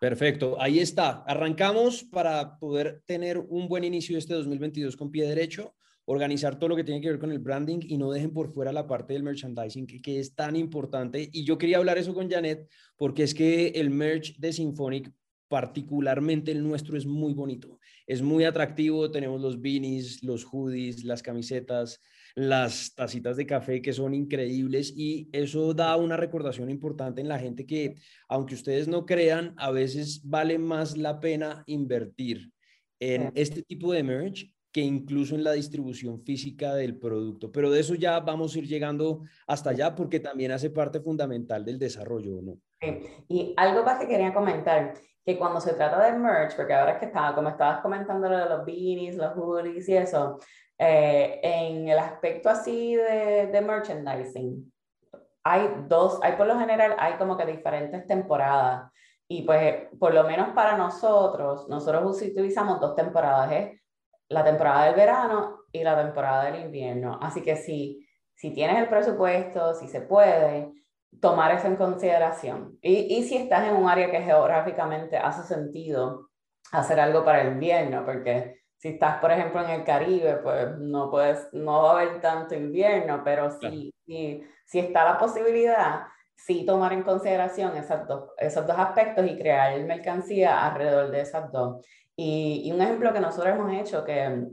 Perfecto, 0.01 0.57
ahí 0.61 0.79
está. 0.79 1.25
Arrancamos 1.27 2.05
para 2.05 2.59
poder 2.59 3.03
tener 3.05 3.39
un 3.39 3.69
buen 3.69 3.85
inicio 3.85 4.17
este 4.17 4.35
2022 4.35 4.97
con 4.97 5.11
pie 5.11 5.27
derecho 5.27 5.75
organizar 6.11 6.59
todo 6.59 6.71
lo 6.71 6.77
que 6.77 6.85
tiene 6.85 7.03
que 7.03 7.11
ver 7.11 7.19
con 7.19 7.31
el 7.31 7.39
branding 7.39 7.81
y 7.83 7.99
no 7.99 8.11
dejen 8.11 8.33
por 8.33 8.49
fuera 8.49 8.73
la 8.73 8.87
parte 8.87 9.13
del 9.13 9.23
merchandising 9.23 9.87
que, 9.87 10.01
que, 10.01 10.19
es 10.19 10.35
tan 10.35 10.57
importante. 10.57 11.29
Y 11.31 11.45
yo 11.45 11.59
quería 11.59 11.77
hablar 11.77 11.99
eso 11.99 12.15
con 12.15 12.31
Janet 12.31 12.67
porque 12.97 13.25
es 13.25 13.35
que 13.35 13.69
el 13.69 13.91
merch 13.91 14.39
de 14.39 14.55
Symphonic, 14.55 15.13
particularmente 15.49 16.53
el 16.53 16.63
nuestro, 16.63 16.97
es 16.97 17.07
muy 17.07 17.33
bonito, 17.33 17.79
es 18.07 18.23
muy 18.23 18.45
atractivo. 18.45 19.11
Tenemos 19.11 19.41
los 19.41 19.61
beanies, 19.61 20.23
los 20.23 20.45
hoodies, 20.45 21.05
las 21.05 21.23
camisetas, 21.23 22.01
las 22.35 22.95
tacitas 22.95 23.37
de 23.37 23.47
café 23.47 23.83
que 23.83 23.93
son 23.93 24.15
increíbles 24.15 24.93
y 24.97 25.29
eso 25.33 25.75
da 25.75 25.97
una 25.97 26.17
recordación 26.17 26.71
importante 26.71 27.21
en 27.21 27.29
la 27.29 27.39
gente 27.39 27.67
que, 27.67 27.97
aunque 28.29 28.55
ustedes 28.55 28.89
no 28.89 29.07
crean, 29.07 29.55
a 29.57 29.71
veces 29.71 30.21
vale 30.25 30.59
más 30.59 30.97
la 30.97 31.19
pena 31.19 31.65
invertir 31.67 32.53
en 33.01 33.33
este 33.35 33.63
tipo 33.63 33.93
de 33.93 34.03
merch 34.03 34.53
que 34.71 34.81
incluso 34.83 35.35
en 35.35 35.45
la 35.45 35.53
distribución 35.53 36.21
física 36.21 36.75
del 36.75 36.99
producto. 36.99 37.51
Pero 37.51 37.71
de 37.71 37.81
eso 37.81 37.95
ya 37.95 38.21
vamos 38.21 38.55
a 38.55 38.59
ir 38.59 38.67
llegando 38.67 39.23
hasta 39.47 39.71
allá 39.71 39.95
porque 39.95 40.21
también 40.21 40.53
hace 40.53 40.71
parte 40.71 41.01
fundamental 41.01 41.65
del 41.65 41.79
desarrollo, 41.79 42.43
¿no? 42.43 42.59
Y 43.29 43.55
algo 43.57 43.83
más 43.83 43.99
que 43.99 44.09
quería 44.09 44.33
comentar, 44.33 44.95
que 45.29 45.37
cuando 45.37 45.61
se 45.61 45.75
trata 45.75 46.03
de 46.07 46.13
merch, 46.13 46.57
porque 46.57 46.73
ahora 46.73 46.93
es 46.93 46.99
que 47.01 47.05
estaba, 47.05 47.35
como 47.35 47.51
estabas 47.51 47.83
comentando 47.83 48.31
lo 48.31 48.39
de 48.39 48.49
los 48.49 48.65
beanies, 48.65 49.15
los 49.15 49.37
hoodies 49.37 49.87
y 49.87 49.95
eso, 49.95 50.39
eh, 50.79 51.39
en 51.43 51.87
el 51.87 51.99
aspecto 51.99 52.49
así 52.49 52.97
de, 52.97 53.47
de 53.49 53.61
merchandising, 53.61 54.73
hay 55.45 55.85
dos, 55.87 56.19
hay 56.23 56.33
por 56.33 56.47
lo 56.47 56.59
general, 56.59 56.97
hay 56.99 57.19
como 57.19 57.37
que 57.37 57.45
diferentes 57.45 58.07
temporadas. 58.07 58.91
Y 59.29 59.43
pues, 59.43 59.89
por 60.01 60.15
lo 60.15 60.25
menos 60.25 60.49
para 60.55 60.79
nosotros, 60.79 61.69
nosotros 61.69 62.23
utilizamos 62.23 62.81
dos 62.81 62.95
temporadas, 62.95 63.53
¿eh? 63.53 63.83
la 64.31 64.43
temporada 64.43 64.87
del 64.87 64.95
verano 64.95 65.59
y 65.71 65.85
la 65.85 66.03
temporada 66.03 66.45
del 66.45 66.63
invierno. 66.63 67.19
Así 67.21 67.43
que 67.43 67.55
si, 67.57 68.09
si 68.35 68.51
tienes 68.55 68.79
el 68.79 68.89
presupuesto, 68.89 69.75
si 69.75 69.89
se 69.89 70.01
puede, 70.01 70.73
tomar 71.21 71.53
eso 71.53 71.67
en 71.67 71.77
consideración. 71.77 72.79
Y, 72.83 73.17
y 73.17 73.25
si 73.25 73.37
estás 73.37 73.69
en 73.69 73.77
un 73.77 73.89
área 73.89 74.11
que 74.11 74.23
geográficamente 74.23 75.17
hace 75.17 75.43
sentido 75.43 76.29
hacer 76.73 77.01
algo 77.01 77.25
para 77.25 77.43
el 77.43 77.53
invierno, 77.55 78.05
porque 78.05 78.63
si 78.77 78.91
estás, 78.91 79.19
por 79.19 79.33
ejemplo, 79.33 79.63
en 79.65 79.71
el 79.71 79.85
Caribe, 79.85 80.37
pues 80.37 80.79
no, 80.79 81.11
puedes, 81.11 81.49
no 81.53 81.83
va 81.83 81.91
a 81.91 82.01
haber 82.01 82.21
tanto 82.21 82.55
invierno, 82.55 83.23
pero 83.25 83.51
si, 83.51 83.93
si, 84.07 84.45
si 84.65 84.79
está 84.79 85.05
la 85.05 85.19
posibilidad, 85.19 86.03
sí 86.37 86.65
tomar 86.65 86.93
en 86.93 87.03
consideración 87.03 87.77
esas 87.77 88.07
dos, 88.07 88.31
esos 88.39 88.67
dos 88.67 88.79
aspectos 88.79 89.27
y 89.27 89.37
crear 89.37 89.79
mercancía 89.85 90.65
alrededor 90.65 91.11
de 91.11 91.21
esas 91.21 91.51
dos. 91.51 91.85
Y, 92.17 92.71
un 92.73 92.81
ejemplo 92.81 93.13
que 93.13 93.21
nosotros 93.21 93.55
hemos 93.55 93.73
hecho, 93.73 94.05
que, 94.05 94.47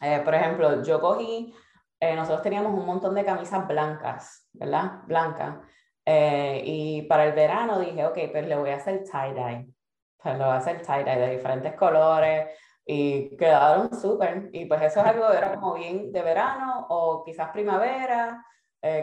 eh, 0.00 0.20
por 0.24 0.34
ejemplo, 0.34 0.82
yo 0.82 1.00
cogí, 1.00 1.54
eh, 2.00 2.14
nosotros 2.14 2.42
teníamos 2.42 2.78
un 2.78 2.86
montón 2.86 3.14
de 3.14 3.24
camisas 3.24 3.66
blancas, 3.66 4.48
¿verdad? 4.52 5.02
Blancas. 5.06 5.56
Eh, 6.04 6.62
y 6.64 7.02
para 7.02 7.26
el 7.26 7.32
verano 7.32 7.78
dije, 7.80 8.04
ok, 8.06 8.18
pues 8.30 8.46
le 8.46 8.56
voy 8.56 8.70
a 8.70 8.76
hacer 8.76 9.04
tie-dye. 9.04 9.68
Pues 10.22 10.38
le 10.38 10.44
voy 10.44 10.52
a 10.52 10.56
hacer 10.56 10.82
tie-dye 10.82 11.16
de 11.16 11.30
diferentes 11.30 11.74
colores 11.74 12.48
y 12.84 13.36
quedaron 13.36 13.94
súper. 13.94 14.50
Y 14.52 14.66
pues 14.66 14.82
eso 14.82 15.00
es 15.00 15.06
algo, 15.06 15.30
era 15.30 15.54
como 15.54 15.74
bien 15.74 16.12
de 16.12 16.22
verano 16.22 16.86
o 16.88 17.24
quizás 17.24 17.50
primavera, 17.50 18.44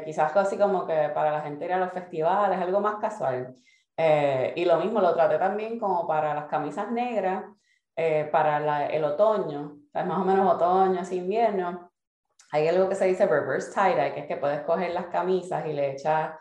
quizás 0.06 0.36
así 0.36 0.58
como 0.58 0.86
que 0.86 1.10
para 1.10 1.32
la 1.32 1.42
gente 1.42 1.66
ir 1.66 1.74
a 1.74 1.80
los 1.80 1.92
festivales, 1.92 2.60
algo 2.60 2.80
más 2.80 2.98
casual. 2.98 3.56
Eh, 3.98 4.54
y 4.56 4.66
lo 4.66 4.78
mismo 4.78 5.02
lo 5.02 5.14
traté 5.14 5.38
también 5.38 5.80
como 5.80 6.08
para 6.08 6.34
las 6.34 6.46
camisas 6.46 6.92
negras, 6.92 7.44
eh, 7.96 8.28
para 8.32 8.88
el 8.88 9.04
otoño, 9.04 9.78
más 9.94 10.18
o 10.18 10.26
menos 10.26 10.56
otoño, 10.56 11.02
así 11.02 11.18
invierno. 11.18 11.92
Hay 12.52 12.68
algo 12.68 12.90
que 12.90 12.96
se 12.96 13.06
dice 13.06 13.28
reverse 13.28 13.72
tie-dye, 13.74 14.14
que 14.14 14.20
es 14.22 14.28
que 14.28 14.38
puedes 14.38 14.62
coger 14.62 14.92
las 14.92 15.08
camisas 15.08 15.66
y 15.66 15.74
le 15.74 15.92
echas, 15.92 16.32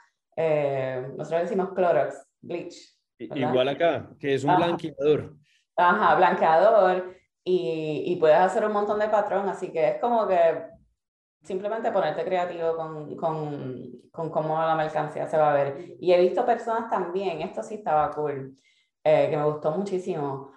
eh, 0.43 1.13
nosotros 1.17 1.43
decimos 1.43 1.71
Clorox, 1.75 2.27
bleach. 2.41 2.75
Igual 3.19 3.69
acá, 3.69 4.09
que 4.19 4.35
es 4.35 4.45
un 4.45 4.57
blanqueador. 4.57 5.37
Ajá, 5.77 6.15
blanqueador. 6.15 7.15
Y, 7.45 8.05
y, 8.07 8.17
puedes 8.17 8.39
hacer 8.39 8.65
un 8.65 8.73
montón 8.73 8.99
de 8.99 9.09
patrón, 9.09 9.49
así 9.49 9.71
que 9.71 9.89
es 9.89 10.01
como 10.01 10.27
que 10.27 10.67
simplemente 11.43 11.91
ponerte 11.91 12.25
creativo 12.25 12.77
con, 12.77 13.17
con, 13.17 13.93
con, 14.11 14.31
cómo 14.31 14.59
la 14.61 14.75
mercancía 14.75 15.27
se 15.27 15.37
va 15.37 15.51
a 15.51 15.55
ver. 15.55 15.97
Y 16.01 16.13
he 16.13 16.21
visto 16.21 16.45
personas 16.47 16.89
también, 16.89 17.43
esto 17.43 17.63
sí 17.63 17.77
estaba 17.77 18.11
cool, 18.13 18.55
eh, 19.05 19.29
que 19.31 19.37
me 19.37 19.45
gustó 19.45 19.71
muchísimo. 19.73 20.53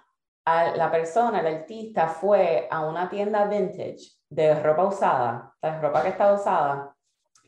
la 0.46 0.90
persona, 0.90 1.40
el 1.40 1.46
artista, 1.46 2.08
fue 2.08 2.68
a 2.70 2.86
una 2.86 3.08
tienda 3.08 3.46
vintage 3.46 4.18
de 4.28 4.54
ropa 4.62 4.84
usada, 4.84 5.54
de 5.60 5.80
ropa 5.80 6.02
que 6.02 6.08
está 6.10 6.32
usada, 6.32 6.93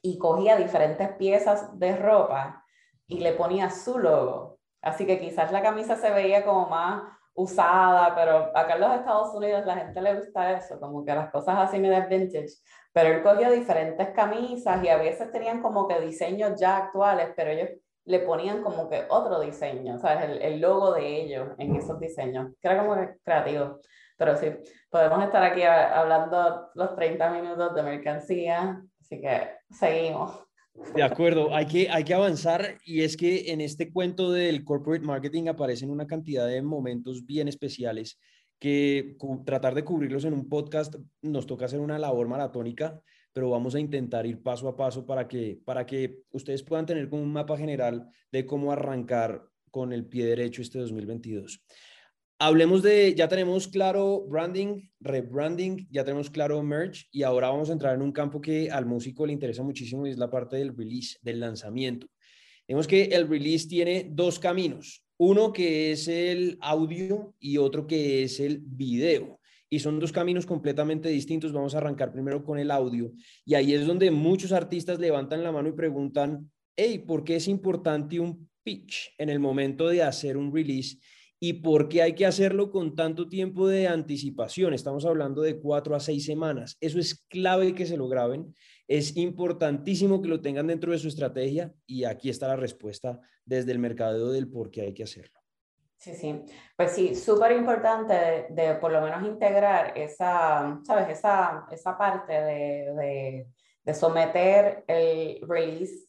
y 0.02 0.18
cogía 0.18 0.56
diferentes 0.56 1.10
piezas 1.12 1.78
de 1.78 1.96
ropa 1.96 2.64
y 3.06 3.20
le 3.20 3.32
ponía 3.32 3.70
su 3.70 3.98
logo. 3.98 4.58
Así 4.82 5.06
que 5.06 5.18
quizás 5.18 5.52
la 5.52 5.62
camisa 5.62 5.96
se 5.96 6.10
veía 6.10 6.44
como 6.44 6.68
más 6.68 7.02
usada, 7.34 8.14
pero 8.14 8.50
acá 8.56 8.74
en 8.74 8.80
los 8.80 8.94
Estados 8.94 9.34
Unidos 9.34 9.66
la 9.66 9.76
gente 9.76 10.00
le 10.00 10.14
gusta 10.14 10.52
eso, 10.52 10.80
como 10.80 11.04
que 11.04 11.14
las 11.14 11.30
cosas 11.30 11.56
así 11.58 11.78
me 11.78 12.00
vintage. 12.06 12.54
Pero 12.92 13.10
él 13.10 13.22
cogió 13.22 13.50
diferentes 13.50 14.08
camisas 14.10 14.82
y 14.82 14.88
a 14.88 14.96
veces 14.96 15.30
tenían 15.30 15.60
como 15.60 15.86
que 15.86 16.00
diseños 16.00 16.58
ya 16.58 16.78
actuales, 16.78 17.30
pero 17.36 17.50
ellos 17.50 17.70
le 18.06 18.20
ponían 18.20 18.62
como 18.62 18.88
que 18.88 19.04
otro 19.10 19.40
diseño, 19.40 19.98
¿sabes? 19.98 20.40
El, 20.40 20.60
logo 20.60 20.92
de 20.94 21.22
ellos 21.22 21.48
en 21.58 21.76
esos 21.76 22.00
diseños, 22.00 22.52
que 22.60 22.68
era 22.68 22.78
como 22.78 22.96
creativo. 23.22 23.80
Pero 24.16 24.36
sí, 24.36 24.50
podemos 24.88 25.22
estar 25.24 25.42
aquí 25.42 25.62
hablando 25.62 26.70
los 26.74 26.94
30 26.94 27.30
minutos 27.30 27.74
de 27.74 27.82
mercancía, 27.82 28.80
así 29.06 29.20
que 29.20 29.40
seguimos. 29.70 30.32
De 30.94 31.02
acuerdo, 31.02 31.54
hay 31.54 31.66
que, 31.66 31.88
hay 31.88 32.04
que 32.04 32.12
avanzar 32.12 32.78
y 32.84 33.00
es 33.00 33.16
que 33.16 33.50
en 33.50 33.62
este 33.62 33.90
cuento 33.90 34.30
del 34.30 34.62
corporate 34.62 35.04
marketing 35.04 35.48
aparecen 35.48 35.90
una 35.90 36.06
cantidad 36.06 36.46
de 36.46 36.60
momentos 36.60 37.24
bien 37.24 37.48
especiales 37.48 38.18
que 38.58 39.16
tratar 39.44 39.74
de 39.74 39.84
cubrirlos 39.84 40.24
en 40.24 40.34
un 40.34 40.48
podcast 40.48 40.96
nos 41.22 41.46
toca 41.46 41.64
hacer 41.64 41.80
una 41.80 41.98
labor 41.98 42.28
maratónica, 42.28 43.00
pero 43.32 43.50
vamos 43.50 43.74
a 43.74 43.80
intentar 43.80 44.26
ir 44.26 44.42
paso 44.42 44.68
a 44.68 44.76
paso 44.76 45.06
para 45.06 45.28
que, 45.28 45.58
para 45.64 45.86
que 45.86 46.22
ustedes 46.30 46.62
puedan 46.62 46.86
tener 46.86 47.08
como 47.08 47.22
un 47.22 47.32
mapa 47.32 47.56
general 47.56 48.08
de 48.30 48.44
cómo 48.44 48.72
arrancar 48.72 49.42
con 49.70 49.92
el 49.92 50.06
pie 50.06 50.26
derecho 50.26 50.62
este 50.62 50.78
2022. 50.78 51.62
Hablemos 52.38 52.82
de, 52.82 53.14
ya 53.14 53.28
tenemos 53.28 53.66
claro 53.66 54.26
branding, 54.28 54.90
rebranding, 55.00 55.88
ya 55.90 56.04
tenemos 56.04 56.28
claro 56.28 56.62
merch 56.62 57.08
y 57.10 57.22
ahora 57.22 57.48
vamos 57.48 57.70
a 57.70 57.72
entrar 57.72 57.94
en 57.94 58.02
un 58.02 58.12
campo 58.12 58.42
que 58.42 58.70
al 58.70 58.84
músico 58.84 59.24
le 59.24 59.32
interesa 59.32 59.62
muchísimo 59.62 60.06
y 60.06 60.10
es 60.10 60.18
la 60.18 60.28
parte 60.28 60.56
del 60.56 60.76
release, 60.76 61.16
del 61.22 61.40
lanzamiento. 61.40 62.06
Vemos 62.68 62.86
que 62.86 63.04
el 63.04 63.26
release 63.26 63.66
tiene 63.66 64.10
dos 64.10 64.38
caminos. 64.38 65.02
Uno 65.16 65.50
que 65.50 65.92
es 65.92 66.08
el 66.08 66.58
audio 66.60 67.34
y 67.40 67.56
otro 67.56 67.86
que 67.86 68.24
es 68.24 68.38
el 68.38 68.58
video. 68.58 69.40
Y 69.70 69.78
son 69.78 69.98
dos 69.98 70.12
caminos 70.12 70.44
completamente 70.44 71.08
distintos. 71.08 71.54
Vamos 71.54 71.74
a 71.74 71.78
arrancar 71.78 72.12
primero 72.12 72.44
con 72.44 72.58
el 72.58 72.70
audio. 72.70 73.12
Y 73.46 73.54
ahí 73.54 73.72
es 73.72 73.86
donde 73.86 74.10
muchos 74.10 74.52
artistas 74.52 74.98
levantan 74.98 75.42
la 75.42 75.52
mano 75.52 75.70
y 75.70 75.72
preguntan, 75.72 76.50
hey, 76.76 76.98
¿por 76.98 77.24
qué 77.24 77.36
es 77.36 77.48
importante 77.48 78.20
un 78.20 78.46
pitch 78.62 79.14
en 79.16 79.30
el 79.30 79.38
momento 79.38 79.88
de 79.88 80.02
hacer 80.02 80.36
un 80.36 80.54
release? 80.54 80.98
¿Y 81.38 81.54
por 81.54 81.88
qué 81.88 82.02
hay 82.02 82.14
que 82.14 82.26
hacerlo 82.26 82.70
con 82.70 82.94
tanto 82.94 83.28
tiempo 83.28 83.68
de 83.68 83.88
anticipación? 83.88 84.72
Estamos 84.72 85.04
hablando 85.04 85.42
de 85.42 85.58
cuatro 85.58 85.94
a 85.94 86.00
seis 86.00 86.24
semanas. 86.24 86.76
Eso 86.80 86.98
es 86.98 87.26
clave 87.28 87.74
que 87.74 87.86
se 87.86 87.96
lo 87.96 88.08
graben 88.08 88.54
es 88.88 89.16
importantísimo 89.16 90.22
que 90.22 90.28
lo 90.28 90.40
tengan 90.40 90.68
dentro 90.68 90.92
de 90.92 90.98
su 90.98 91.08
estrategia 91.08 91.72
y 91.86 92.04
aquí 92.04 92.30
está 92.30 92.48
la 92.48 92.56
respuesta 92.56 93.20
desde 93.44 93.72
el 93.72 93.78
mercadeo 93.78 94.30
del 94.30 94.48
por 94.48 94.70
qué 94.70 94.82
hay 94.82 94.94
que 94.94 95.02
hacerlo. 95.02 95.40
Sí, 95.98 96.14
sí. 96.14 96.44
Pues 96.76 96.92
sí, 96.92 97.14
súper 97.14 97.52
importante 97.52 98.46
de, 98.50 98.74
por 98.80 98.92
lo 98.92 99.00
menos 99.00 99.26
integrar 99.26 99.96
esa, 99.96 100.78
¿sabes? 100.84 101.08
Esa, 101.08 101.66
esa 101.70 101.98
parte 101.98 102.32
de, 102.32 102.94
de, 102.94 103.46
de 103.82 103.94
someter 103.94 104.84
el 104.86 105.40
release, 105.48 106.06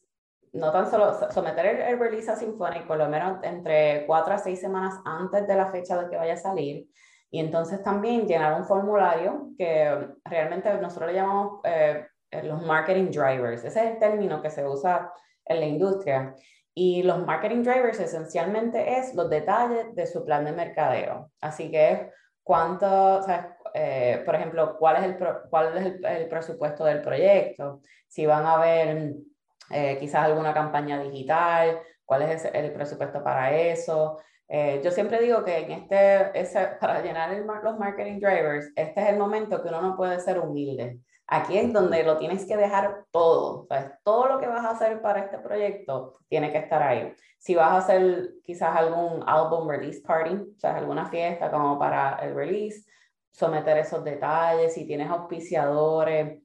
no 0.52 0.72
tan 0.72 0.90
solo 0.90 1.30
someter 1.30 1.66
el, 1.66 1.80
el, 1.80 1.98
release 1.98 2.30
a 2.30 2.36
Symphonic, 2.36 2.86
por 2.86 2.98
lo 2.98 3.08
menos 3.08 3.38
entre 3.42 4.04
cuatro 4.06 4.34
a 4.34 4.38
seis 4.38 4.60
semanas 4.60 4.94
antes 5.04 5.46
de 5.46 5.54
la 5.54 5.70
fecha 5.70 6.00
de 6.00 6.08
que 6.08 6.16
vaya 6.16 6.34
a 6.34 6.38
salir. 6.38 6.88
Y 7.30 7.40
entonces 7.40 7.82
también 7.82 8.26
llenar 8.26 8.58
un 8.58 8.64
formulario 8.64 9.50
que 9.58 10.08
realmente 10.24 10.72
nosotros 10.74 11.12
le 11.12 11.18
llamamos 11.18 11.60
eh, 11.64 12.06
los 12.42 12.62
marketing 12.62 13.10
drivers. 13.10 13.64
Ese 13.64 13.80
es 13.80 13.90
el 13.92 13.98
término 13.98 14.40
que 14.40 14.50
se 14.50 14.66
usa 14.66 15.12
en 15.44 15.60
la 15.60 15.66
industria. 15.66 16.34
Y 16.74 17.02
los 17.02 17.24
marketing 17.26 17.62
drivers 17.64 18.00
esencialmente 18.00 18.98
es 18.98 19.14
los 19.14 19.28
detalles 19.28 19.94
de 19.94 20.06
su 20.06 20.24
plan 20.24 20.44
de 20.44 20.52
mercadeo. 20.52 21.30
Así 21.40 21.70
que 21.70 21.90
es 21.90 22.00
cuánto, 22.42 23.20
eh, 23.74 24.22
por 24.24 24.34
ejemplo, 24.34 24.76
cuál 24.78 24.96
es, 24.96 25.02
el, 25.04 25.16
cuál 25.50 25.76
es 25.76 25.86
el, 26.02 26.28
presupuesto 26.28 26.84
del 26.84 27.02
proyecto, 27.02 27.80
si 28.06 28.26
van 28.26 28.46
a 28.46 28.54
haber 28.54 29.14
eh, 29.70 29.96
quizás 29.98 30.24
alguna 30.24 30.54
campaña 30.54 31.00
digital, 31.02 31.80
cuál 32.04 32.22
es 32.22 32.44
el 32.52 32.72
presupuesto 32.72 33.22
para 33.22 33.54
eso. 33.56 34.18
yo 34.82 34.90
siempre 34.90 35.20
digo 35.20 35.44
que 35.44 35.58
en 35.58 35.72
este, 35.72 36.38
ese, 36.40 36.68
para 36.80 37.02
llenar 37.02 37.30
los 37.62 37.78
marketing 37.78 38.18
drivers, 38.18 38.72
este 38.76 39.02
es 39.02 39.08
el 39.10 39.18
momento 39.18 39.62
que 39.62 39.68
uno 39.68 39.82
no 39.82 39.96
puede 39.96 40.20
ser 40.20 40.38
humilde. 40.38 41.00
Aquí 41.30 41.58
es 41.58 41.70
donde 41.74 42.02
lo 42.04 42.16
tienes 42.16 42.46
que 42.46 42.56
dejar 42.56 43.04
todo. 43.10 43.68
Todo 44.02 44.28
lo 44.28 44.40
que 44.40 44.46
vas 44.46 44.64
a 44.64 44.70
hacer 44.70 45.02
para 45.02 45.20
este 45.20 45.38
proyecto 45.38 46.20
tiene 46.26 46.50
que 46.50 46.56
estar 46.56 46.82
ahí. 46.82 47.14
Si 47.38 47.54
vas 47.54 47.70
a 47.70 47.76
hacer 47.78 48.30
quizás 48.42 48.74
algún 48.74 49.22
álbum 49.26 49.68
release 49.68 50.00
party, 50.00 50.34
o 50.34 50.58
sea, 50.58 50.76
alguna 50.76 51.10
fiesta 51.10 51.50
como 51.50 51.78
para 51.78 52.16
el 52.22 52.34
release, 52.34 52.82
someter 53.30 53.76
esos 53.76 54.02
detalles, 54.02 54.72
si 54.72 54.86
tienes 54.86 55.10
auspiciadores, 55.10 56.42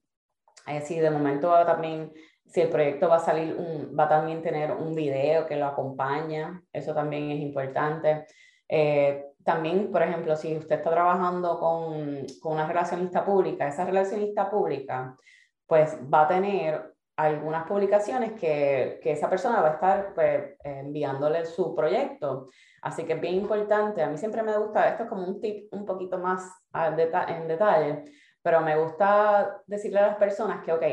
eh, 0.67 0.81
si 0.81 0.99
de 0.99 1.09
momento 1.09 1.49
también, 1.65 2.12
si 2.54 2.62
el 2.62 2.70
proyecto 2.70 3.10
va 3.10 3.16
a 3.16 3.20
salir, 3.20 3.58
va 4.00 4.04
a 4.04 4.10
también 4.10 4.44
tener 4.44 4.72
un 4.72 4.94
video 4.94 5.48
que 5.48 5.56
lo 5.56 5.66
acompaña, 5.66 6.62
eso 6.72 6.94
también 6.94 7.32
es 7.32 7.39
importante. 7.39 8.28
Eh, 8.70 9.26
también, 9.44 9.92
por 9.92 10.04
ejemplo, 10.04 10.36
si 10.36 10.56
usted 10.56 10.76
está 10.76 10.92
trabajando 10.92 11.60
con, 11.60 12.28
con, 12.39 12.54
una 12.54 12.68
relacionista 12.68 13.26
pública, 13.26 13.68
esa 13.68 13.86
relacionista 13.86 14.52
pública, 14.52 15.18
pues 15.66 15.98
va 16.13 16.22
a 16.22 16.28
tener 16.28 16.94
algunas 17.16 17.66
publicaciones 17.68 18.34
que, 18.34 19.00
que 19.02 19.13
esa 19.13 19.32
persona 19.32 19.60
va 19.60 19.70
a 19.70 19.74
estar 19.74 20.13
pues, 20.13 20.56
enviándole 20.63 21.46
su 21.46 21.74
proyecto. 21.74 22.50
Así 22.84 23.04
que 23.04 23.13
es 23.13 23.22
bien 23.22 23.36
importante, 23.36 24.04
a 24.04 24.10
mí 24.10 24.18
siempre 24.18 24.44
me 24.44 24.56
gusta, 24.60 24.89
esto 24.89 25.04
es 25.04 25.10
como 25.10 25.26
un 25.26 25.42
tip 25.42 25.74
un 25.74 25.86
poquito 25.86 26.20
más 26.20 26.48
en 26.72 27.48
detalle, 27.48 28.04
pero 28.44 28.62
me 28.62 28.78
gusta 28.78 29.60
decirle 29.66 30.00
a 30.00 30.08
las 30.08 30.18
personas 30.18 30.63
que, 30.63 30.72
ok, 30.72 30.84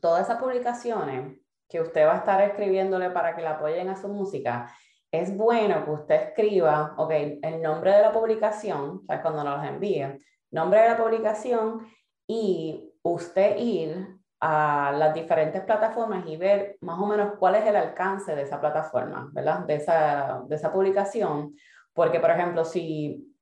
todas 0.00 0.24
esas 0.24 0.38
publicaciones 0.38 1.40
que 1.68 1.80
usted 1.80 2.06
va 2.06 2.14
a 2.14 2.18
estar 2.18 2.40
escribiéndole 2.42 3.10
para 3.10 3.34
que 3.36 3.42
la 3.42 3.52
apoyen 3.52 3.88
a 3.88 3.96
su 3.96 4.08
música, 4.08 4.72
es 5.10 5.36
bueno 5.36 5.84
que 5.84 5.90
usted 5.90 6.14
escriba, 6.28 6.94
ok, 6.96 7.10
el 7.42 7.62
nombre 7.62 7.92
de 7.92 8.02
la 8.02 8.12
publicación, 8.12 9.02
o 9.08 9.22
cuando 9.22 9.44
nos 9.44 9.58
los 9.58 9.66
envíe, 9.66 10.18
nombre 10.50 10.80
de 10.82 10.88
la 10.88 10.96
publicación 10.96 11.86
y 12.26 12.92
usted 13.02 13.56
ir 13.58 14.18
a 14.40 14.92
las 14.92 15.14
diferentes 15.14 15.62
plataformas 15.62 16.26
y 16.26 16.36
ver 16.36 16.76
más 16.80 16.98
o 16.98 17.06
menos 17.06 17.34
cuál 17.38 17.56
es 17.56 17.66
el 17.66 17.76
alcance 17.76 18.36
de 18.36 18.42
esa 18.42 18.60
plataforma, 18.60 19.30
¿verdad? 19.32 19.60
De 19.60 19.76
esa, 19.76 20.42
de 20.46 20.54
esa 20.54 20.72
publicación. 20.72 21.54
Porque, 21.92 22.20
por 22.20 22.30
ejemplo, 22.30 22.64
si 22.64 23.34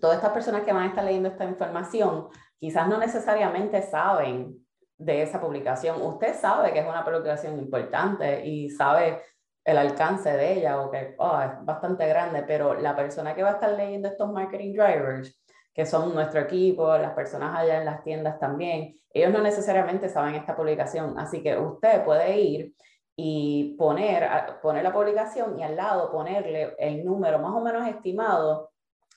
todas 0.00 0.16
estas 0.16 0.32
personas 0.32 0.62
que 0.62 0.72
van 0.72 0.84
a 0.84 0.88
estar 0.88 1.04
leyendo 1.04 1.28
esta 1.28 1.44
información 1.44 2.28
quizás 2.58 2.88
no 2.88 2.98
necesariamente 2.98 3.80
saben 3.82 4.66
de 5.00 5.22
esa 5.22 5.40
publicación, 5.40 6.00
usted 6.02 6.34
sabe 6.34 6.72
que 6.72 6.80
es 6.80 6.86
una 6.86 7.02
publicación 7.02 7.58
importante 7.58 8.46
y 8.46 8.68
sabe 8.68 9.22
el 9.64 9.78
alcance 9.78 10.30
de 10.30 10.58
ella 10.58 10.78
o 10.78 10.90
que 10.90 11.14
oh, 11.18 11.40
es 11.40 11.64
bastante 11.64 12.06
grande, 12.06 12.44
pero 12.46 12.74
la 12.74 12.94
persona 12.94 13.34
que 13.34 13.42
va 13.42 13.50
a 13.50 13.52
estar 13.52 13.70
leyendo 13.70 14.08
estos 14.08 14.30
marketing 14.30 14.74
drivers, 14.74 15.40
que 15.72 15.86
son 15.86 16.14
nuestro 16.14 16.40
equipo, 16.40 16.98
las 16.98 17.14
personas 17.14 17.58
allá 17.58 17.78
en 17.78 17.86
las 17.86 18.02
tiendas 18.04 18.38
también, 18.38 19.00
ellos 19.12 19.32
no 19.32 19.40
necesariamente 19.40 20.10
saben 20.10 20.34
esta 20.34 20.54
publicación, 20.54 21.18
así 21.18 21.42
que 21.42 21.56
usted 21.56 22.04
puede 22.04 22.38
ir 22.38 22.74
y 23.16 23.74
poner, 23.78 24.28
poner 24.60 24.84
la 24.84 24.92
publicación 24.92 25.58
y 25.58 25.62
al 25.62 25.76
lado 25.76 26.12
ponerle 26.12 26.74
el 26.78 27.04
número 27.04 27.38
más 27.38 27.54
o 27.54 27.60
menos 27.60 27.86
estimado 27.88 28.70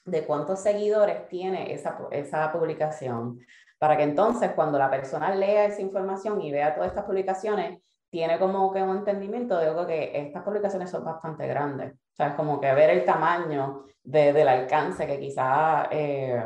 de 0.06 0.26
cuántos 0.26 0.62
seguidores 0.62 1.28
tiene 1.28 1.74
esa, 1.74 1.98
esa 2.12 2.52
publicación, 2.54 3.40
para 3.84 3.98
que 3.98 4.04
entonces 4.04 4.52
cuando 4.56 4.80
la 4.80 4.90
persona 4.90 5.36
lea 5.36 5.66
esa 5.66 5.82
información 5.82 6.42
y 6.42 6.54
vea 6.54 6.74
todas 6.74 6.88
estas 6.88 7.04
publicaciones, 7.04 7.82
tiene 8.10 8.40
como 8.40 8.72
que 8.72 8.82
un 8.82 9.00
entendimiento 9.00 9.58
de 9.58 9.86
que 9.86 10.22
estas 10.22 10.42
publicaciones 10.42 10.90
son 10.90 11.04
bastante 11.04 11.46
grandes. 11.48 11.92
O 11.92 12.16
sea, 12.16 12.30
es 12.30 12.36
como 12.36 12.62
que 12.62 12.74
ver 12.74 12.92
el 12.92 13.04
tamaño 13.04 13.84
del 14.02 14.48
alcance 14.48 15.06
que 15.06 15.20
quizá 15.20 15.90
eh, 15.92 16.42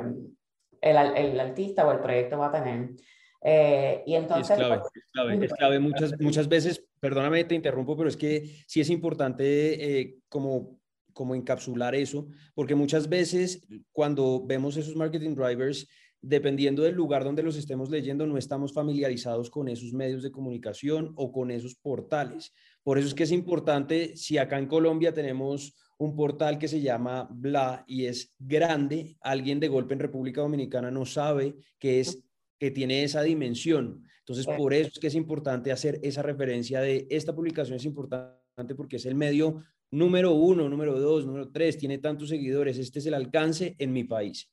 el, 0.81 0.97
el, 0.97 1.39
artista 1.39 1.85
o 1.85 1.91
el 1.91 1.99
proyecto 1.99 2.39
va 2.39 2.47
a 2.47 2.51
tener. 2.53 2.89
Eh, 3.43 4.01
y 4.07 4.15
entonces... 4.15 4.57
Es 4.57 4.65
clave, 4.65 4.79
pues, 4.79 4.95
es 4.95 5.11
clave, 5.11 5.45
es 5.45 5.53
clave. 5.53 5.79
Muchas, 5.79 6.19
muchas 6.19 6.49
veces, 6.49 6.87
perdóname, 6.99 7.43
te 7.43 7.53
interrumpo, 7.53 7.95
pero 7.95 8.09
es 8.09 8.17
que 8.17 8.63
sí 8.65 8.81
es 8.81 8.89
importante 8.89 9.99
eh, 9.99 10.15
como, 10.27 10.79
como 11.13 11.35
encapsular 11.35 11.93
eso, 11.93 12.29
porque 12.55 12.73
muchas 12.73 13.07
veces 13.07 13.63
cuando 13.91 14.43
vemos 14.43 14.75
esos 14.75 14.95
marketing 14.95 15.35
drivers, 15.35 15.87
dependiendo 16.21 16.83
del 16.83 16.95
lugar 16.95 17.23
donde 17.23 17.43
los 17.43 17.57
estemos 17.57 17.89
leyendo, 17.89 18.25
no 18.25 18.37
estamos 18.37 18.73
familiarizados 18.73 19.49
con 19.49 19.67
esos 19.67 19.93
medios 19.93 20.23
de 20.23 20.31
comunicación 20.31 21.13
o 21.15 21.31
con 21.31 21.51
esos 21.51 21.75
portales. 21.75 22.53
Por 22.83 22.97
eso 22.97 23.07
es 23.07 23.13
que 23.13 23.23
es 23.23 23.31
importante, 23.31 24.15
si 24.15 24.37
acá 24.37 24.57
en 24.57 24.67
Colombia 24.67 25.13
tenemos 25.13 25.75
un 25.97 26.15
portal 26.15 26.57
que 26.57 26.67
se 26.67 26.81
llama 26.81 27.27
Bla 27.31 27.83
y 27.87 28.05
es 28.05 28.33
grande, 28.37 29.17
alguien 29.21 29.59
de 29.59 29.67
golpe 29.67 29.93
en 29.93 29.99
República 29.99 30.41
Dominicana 30.41 30.91
no 30.91 31.05
sabe 31.05 31.55
que 31.79 31.99
es 31.99 32.23
que 32.59 32.71
tiene 32.71 33.03
esa 33.03 33.21
dimensión. 33.21 34.03
Entonces, 34.19 34.45
por 34.45 34.73
eso 34.73 34.89
es 34.93 34.99
que 34.99 35.07
es 35.07 35.15
importante 35.15 35.71
hacer 35.71 35.99
esa 36.03 36.21
referencia 36.21 36.81
de 36.81 37.07
esta 37.09 37.33
publicación 37.33 37.77
es 37.77 37.85
importante 37.85 38.75
porque 38.75 38.97
es 38.97 39.05
el 39.05 39.15
medio 39.15 39.63
número 39.91 40.33
uno, 40.33 40.67
número 40.67 40.99
dos, 40.99 41.25
número 41.25 41.49
tres, 41.51 41.77
tiene 41.77 41.99
tantos 41.99 42.29
seguidores, 42.29 42.77
este 42.77 42.99
es 42.99 43.05
el 43.05 43.13
alcance 43.13 43.75
en 43.79 43.93
mi 43.93 44.03
país. 44.03 44.51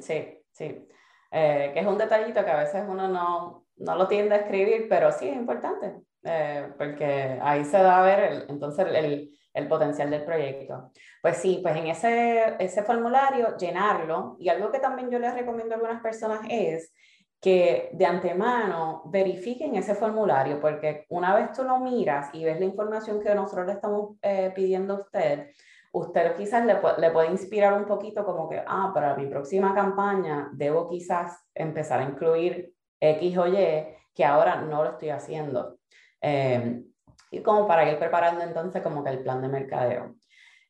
Sí, 0.00 0.14
sí. 0.52 0.88
Eh, 1.30 1.70
que 1.72 1.80
es 1.80 1.86
un 1.86 1.96
detallito 1.96 2.44
que 2.44 2.50
a 2.50 2.58
veces 2.58 2.84
uno 2.86 3.08
no, 3.08 3.64
no 3.76 3.96
lo 3.96 4.06
tiende 4.06 4.34
a 4.34 4.38
escribir, 4.38 4.86
pero 4.88 5.10
sí 5.12 5.28
es 5.28 5.36
importante, 5.36 5.94
eh, 6.24 6.72
porque 6.76 7.38
ahí 7.40 7.64
se 7.64 7.78
da 7.78 8.00
a 8.00 8.02
ver 8.02 8.46
entonces 8.48 8.86
el, 8.86 9.30
el, 9.54 9.68
potencial 9.68 10.10
del 10.10 10.24
proyecto. 10.24 10.92
Pues 11.22 11.38
sí, 11.38 11.60
pues 11.62 11.74
en 11.76 11.86
ese, 11.86 12.56
ese 12.58 12.82
formulario 12.82 13.56
llenarlo, 13.56 14.36
y 14.38 14.50
algo 14.50 14.70
que 14.70 14.78
también 14.78 15.10
yo 15.10 15.18
les 15.18 15.34
recomiendo 15.34 15.74
a 15.74 15.76
algunas 15.76 16.02
personas 16.02 16.40
es 16.50 16.92
que 17.40 17.90
de 17.92 18.06
antemano 18.06 19.02
verifiquen 19.06 19.74
ese 19.74 19.94
formulario, 19.94 20.60
porque 20.60 21.06
una 21.08 21.34
vez 21.34 21.52
tú 21.52 21.64
lo 21.64 21.80
miras 21.80 22.28
y 22.34 22.44
ves 22.44 22.60
la 22.60 22.66
información 22.66 23.20
que 23.20 23.34
nosotros 23.34 23.66
le 23.66 23.72
estamos 23.72 24.16
eh, 24.22 24.52
pidiendo 24.54 24.94
a 24.94 25.00
usted, 25.00 25.50
usted 25.92 26.36
quizás 26.36 26.64
le, 26.64 27.10
puede 27.10 27.30
inspirar 27.30 27.74
un 27.74 27.84
poquito 27.84 28.24
como 28.24 28.48
que, 28.48 28.62
ah, 28.66 28.90
para 28.94 29.14
mi 29.14 29.26
próxima 29.26 29.74
campaña 29.74 30.50
debo 30.52 30.88
quizás 30.88 31.46
empezar 31.54 32.00
a 32.00 32.04
incluir 32.04 32.74
X 32.98 33.38
o 33.38 33.46
Y 33.46 33.86
que 34.14 34.24
ahora 34.24 34.56
no 34.56 34.82
lo 34.82 34.90
estoy 34.90 35.10
haciendo. 35.10 35.78
Eh, 36.20 36.82
y 37.30 37.42
como 37.42 37.66
para 37.66 37.90
ir 37.90 37.98
preparando 37.98 38.42
entonces 38.42 38.82
como 38.82 39.02
que 39.04 39.10
el 39.10 39.22
plan 39.22 39.40
de 39.42 39.48
mercadeo. 39.48 40.14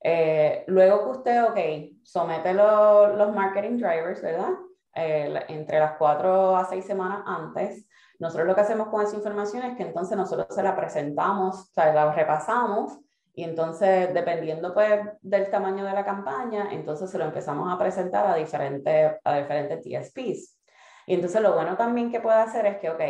Eh, 0.03 0.65
luego 0.67 1.05
que 1.05 1.19
usted, 1.19 1.45
ok, 1.45 1.59
somete 2.03 2.53
los 2.55 3.35
marketing 3.35 3.79
drivers, 3.79 4.23
¿verdad? 4.23 4.51
Eh, 4.95 5.41
entre 5.49 5.79
las 5.79 5.97
cuatro 5.97 6.57
a 6.57 6.65
seis 6.65 6.85
semanas 6.85 7.23
antes. 7.27 7.89
Nosotros 8.19 8.47
lo 8.47 8.55
que 8.55 8.61
hacemos 8.61 8.89
con 8.89 9.03
esa 9.03 9.17
información 9.17 9.65
es 9.65 9.77
que 9.77 9.85
entonces 9.85 10.17
nosotros 10.17 10.47
se 10.51 10.63
la 10.63 10.77
presentamos, 10.77 11.61
o 11.61 11.73
sea, 11.73 11.93
la 11.93 12.13
repasamos 12.13 12.99
y 13.35 13.45
entonces, 13.45 14.13
dependiendo 14.13 14.75
pues 14.75 15.01
del 15.23 15.51
tamaño 15.51 15.85
de 15.85 15.93
la 15.93 16.05
campaña, 16.05 16.69
entonces 16.71 17.11
se 17.11 17.19
lo 17.19 17.25
empezamos 17.25 17.73
a 17.73 17.79
presentar 17.79 18.27
a 18.27 18.35
diferentes, 18.35 19.13
a 19.25 19.39
diferentes 19.39 19.81
TSPs. 19.81 20.59
Y 21.07 21.15
entonces 21.15 21.41
lo 21.41 21.55
bueno 21.55 21.77
también 21.77 22.11
que 22.13 22.21
puede 22.21 22.37
hacer 22.37 22.67
es 22.67 22.77
que, 22.79 22.91
ok, 22.91 23.01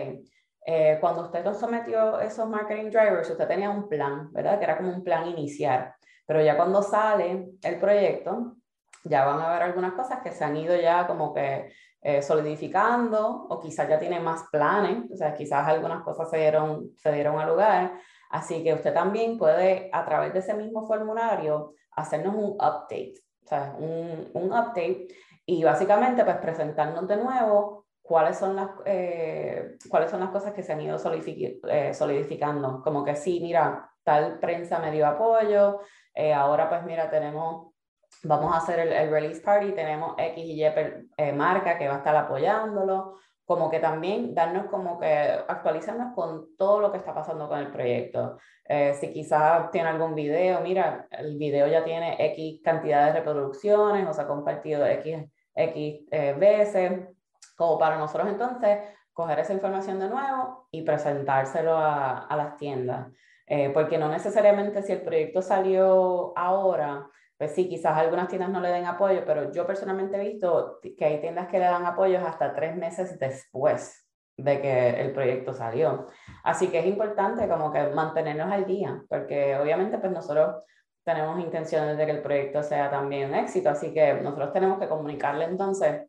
eh, 0.65 0.99
cuando 1.01 1.23
usted 1.23 1.45
nos 1.45 1.59
sometió 1.59 2.21
esos 2.21 2.49
marketing 2.49 2.91
drivers, 2.91 3.31
usted 3.31 3.49
tenía 3.49 3.71
un 3.71 3.89
plan, 3.89 4.33
¿verdad? 4.33 4.59
Que 4.59 4.65
era 4.65 4.77
como 4.77 4.91
un 4.91 5.03
plan 5.03 5.27
inicial. 5.29 5.93
Pero 6.25 6.41
ya 6.41 6.57
cuando 6.57 6.83
sale 6.83 7.49
el 7.61 7.79
proyecto, 7.81 8.57
ya 9.03 9.25
van 9.25 9.41
a 9.41 9.51
haber 9.51 9.63
algunas 9.63 9.95
cosas 9.95 10.21
que 10.23 10.31
se 10.31 10.45
han 10.45 10.57
ido 10.57 10.77
ya 10.77 11.09
como 11.09 11.35
que 11.35 11.73
eh, 12.01 12.23
solidificando 12.23 13.47
o 13.49 13.61
quizás 13.61 13.89
ya 13.89 13.99
tiene 13.99 14.21
más 14.21 14.45
planes, 14.53 15.11
o 15.13 15.17
sea, 15.17 15.35
quizás 15.35 15.67
algunas 15.67 16.03
cosas 16.05 16.31
se 16.31 16.37
dieron, 16.39 16.91
se 16.97 17.13
dieron 17.13 17.41
a 17.41 17.47
lugar 17.47 17.93
Así 18.33 18.65
que 18.65 18.73
usted 18.73 18.95
también 18.95 19.37
puede, 19.37 19.91
a 19.93 20.05
través 20.07 20.33
de 20.33 20.39
ese 20.39 20.55
mismo 20.55 20.87
formulario, 20.87 21.75
hacernos 21.91 22.35
un 22.35 22.53
update, 22.53 23.15
o 23.45 23.47
sea, 23.47 23.77
un, 23.79 24.31
un 24.33 24.47
update 24.47 25.09
y 25.45 25.63
básicamente 25.63 26.25
pues 26.25 26.37
presentarnos 26.39 27.07
de 27.07 27.19
nuevo 27.19 27.85
cuáles 28.01 28.39
son 28.39 28.57
las, 28.57 28.71
eh, 28.87 29.77
cuáles 29.91 30.11
son 30.11 30.21
las 30.21 30.31
cosas 30.31 30.55
que 30.55 30.63
se 30.63 30.73
han 30.73 30.81
ido 30.81 30.97
eh, 30.97 31.93
solidificando. 31.93 32.81
Como 32.83 33.05
que 33.05 33.17
sí, 33.17 33.39
mira, 33.43 33.91
tal 34.03 34.39
prensa 34.39 34.79
me 34.79 34.91
dio 34.91 35.07
apoyo, 35.07 35.81
eh, 36.15 36.33
ahora 36.33 36.71
pues 36.71 36.85
mira, 36.85 37.11
tenemos, 37.11 37.75
vamos 38.23 38.55
a 38.55 38.59
hacer 38.59 38.79
el, 38.79 38.93
el 38.93 39.11
release 39.11 39.43
party, 39.43 39.73
tenemos 39.73 40.15
X 40.17 40.43
y 40.43 40.65
Y 40.65 41.33
marca 41.33 41.77
que 41.77 41.87
va 41.87 41.97
a 41.97 41.99
estar 41.99 42.17
apoyándolo, 42.17 43.19
como 43.45 43.71
que 43.71 43.81
también 43.81 44.35
darnos 44.35 44.67
como 44.67 44.99
que 44.99 45.07
actualizarnos 45.07 46.15
con 46.15 46.57
todo 46.57 46.81
lo 46.81 46.93
que 46.93 46.99
está 46.99 47.15
pasando 47.15 47.49
con 47.49 47.59
el 47.59 47.71
proyecto. 47.71 48.39
Eh, 48.65 48.95
si 48.95 49.13
quizás 49.13 49.71
tiene 49.71 49.89
algún 49.89 50.15
video, 50.15 50.61
mira, 50.61 51.07
el 51.11 51.37
video 51.37 51.67
ya 51.67 51.85
tiene 51.85 52.17
X 52.33 52.61
cantidad 52.63 53.07
de 53.07 53.21
reproducciones 53.21 54.09
o 54.09 54.13
se 54.13 54.23
ha 54.23 54.27
compartido 54.27 54.87
X, 54.87 55.29
X 55.55 56.01
eh, 56.11 56.35
veces, 56.39 57.09
como 57.57 57.79
para 57.79 57.99
nosotros 57.99 58.29
entonces 58.29 58.79
coger 59.13 59.41
esa 59.41 59.53
información 59.53 59.99
de 59.99 60.09
nuevo 60.09 60.69
y 60.71 60.83
presentárselo 60.83 61.77
a, 61.77 62.27
a 62.27 62.37
las 62.37 62.57
tiendas. 62.57 63.09
Eh, 63.47 63.71
porque 63.71 63.99
no 63.99 64.09
necesariamente 64.09 64.83
si 64.83 64.93
el 64.93 65.03
proyecto 65.03 65.43
salió 65.43 66.33
ahora, 66.39 67.07
pues 67.43 67.57
sí, 67.57 67.69
quizás 67.69 67.99
algunas 67.99 68.29
tiendas 68.29 68.51
no 68.51 68.61
le 68.61 68.69
den 68.69 68.87
apoyo, 68.87 69.25
pero 69.27 69.51
yo 69.51 69.67
personalmente 69.67 70.17
he 70.17 70.33
visto 70.33 70.79
que 70.97 71.05
hay 71.05 71.21
tiendas 71.21 71.49
que 71.49 71.59
le 71.59 71.65
dan 71.65 71.85
apoyos 71.85 72.23
hasta 72.23 72.55
tres 72.55 72.77
meses 72.77 73.19
después 73.19 74.07
de 74.37 74.61
que 74.61 75.01
el 75.01 75.13
proyecto 75.13 75.53
salió. 75.53 76.07
Así 76.45 76.69
que 76.69 76.79
es 76.79 76.87
importante 76.87 77.49
como 77.49 77.73
que 77.73 77.89
mantenernos 77.89 78.53
al 78.53 78.65
día, 78.65 79.03
porque 79.09 79.57
obviamente 79.57 79.99
pues 79.99 80.13
nosotros 80.13 80.63
tenemos 81.03 81.41
intenciones 81.41 81.99
de 81.99 82.07
que 82.07 82.13
el 82.13 82.23
proyecto 82.23 82.63
sea 82.63 82.89
también 82.89 83.31
un 83.31 83.35
éxito, 83.35 83.71
así 83.71 83.93
que 83.93 84.15
nosotros 84.15 84.53
tenemos 84.53 84.79
que 84.79 84.89
comunicarle 84.89 85.47
entonces 85.47 86.09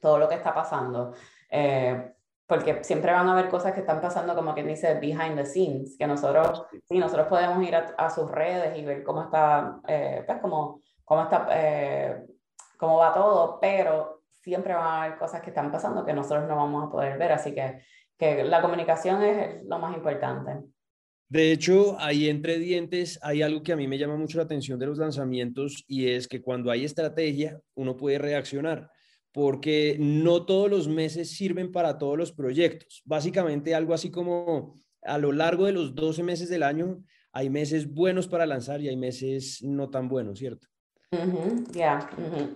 todo 0.00 0.18
lo 0.18 0.28
que 0.28 0.34
está 0.34 0.52
pasando. 0.52 1.14
Eh, 1.48 2.13
porque 2.46 2.84
siempre 2.84 3.12
van 3.12 3.28
a 3.28 3.32
haber 3.32 3.48
cosas 3.48 3.72
que 3.72 3.80
están 3.80 4.00
pasando 4.00 4.34
como 4.34 4.54
quien 4.54 4.68
dice 4.68 4.94
behind 5.00 5.36
the 5.36 5.46
scenes, 5.46 5.96
que 5.98 6.06
nosotros, 6.06 6.64
sí, 6.84 6.98
nosotros 6.98 7.26
podemos 7.28 7.66
ir 7.66 7.74
a, 7.74 8.10
sus 8.10 8.30
redes 8.30 8.78
y 8.78 8.84
ver 8.84 9.02
cómo 9.02 9.22
está, 9.22 9.80
eh, 9.88 10.22
pues 10.26 10.38
cómo, 10.40 10.80
cómo 11.04 11.22
está, 11.22 11.48
eh, 11.52 12.26
cómo 12.78 12.98
va 12.98 13.14
todo, 13.14 13.58
pero 13.60 14.22
siempre 14.42 14.74
van 14.74 14.84
a 14.84 15.02
haber 15.04 15.18
cosas 15.18 15.40
que 15.40 15.50
están 15.50 15.72
pasando 15.72 16.04
que 16.04 16.12
nosotros 16.12 16.46
no 16.46 16.56
vamos 16.56 16.86
a 16.86 16.90
poder 16.90 17.18
ver, 17.18 17.32
así 17.32 17.54
que, 17.54 17.80
que 18.18 18.44
la 18.44 18.60
comunicación 18.60 19.22
es 19.22 19.64
lo 19.64 19.78
más 19.78 19.96
importante. 19.96 20.60
De 21.26 21.50
hecho, 21.50 21.96
ahí 21.98 22.28
entre 22.28 22.58
dientes 22.58 23.18
hay 23.22 23.40
algo 23.40 23.62
que 23.62 23.72
a 23.72 23.76
mí 23.76 23.88
me 23.88 23.96
llama 23.96 24.16
mucho 24.16 24.36
la 24.36 24.44
atención 24.44 24.78
de 24.78 24.86
los 24.86 24.98
lanzamientos 24.98 25.82
y 25.88 26.10
es 26.10 26.28
que 26.28 26.42
cuando 26.42 26.70
hay 26.70 26.84
estrategia, 26.84 27.58
uno 27.74 27.96
puede 27.96 28.18
reaccionar 28.18 28.90
porque 29.34 29.96
no 29.98 30.46
todos 30.46 30.70
los 30.70 30.86
meses 30.86 31.36
sirven 31.36 31.72
para 31.72 31.98
todos 31.98 32.16
los 32.16 32.30
proyectos. 32.30 33.02
Básicamente 33.04 33.74
algo 33.74 33.92
así 33.92 34.08
como 34.08 34.76
a 35.02 35.18
lo 35.18 35.32
largo 35.32 35.66
de 35.66 35.72
los 35.72 35.96
12 35.96 36.22
meses 36.22 36.48
del 36.48 36.62
año 36.62 37.02
hay 37.32 37.50
meses 37.50 37.92
buenos 37.92 38.28
para 38.28 38.46
lanzar 38.46 38.80
y 38.80 38.88
hay 38.88 38.96
meses 38.96 39.60
no 39.60 39.90
tan 39.90 40.08
buenos, 40.08 40.38
¿cierto? 40.38 40.68
Ya, 41.72 42.10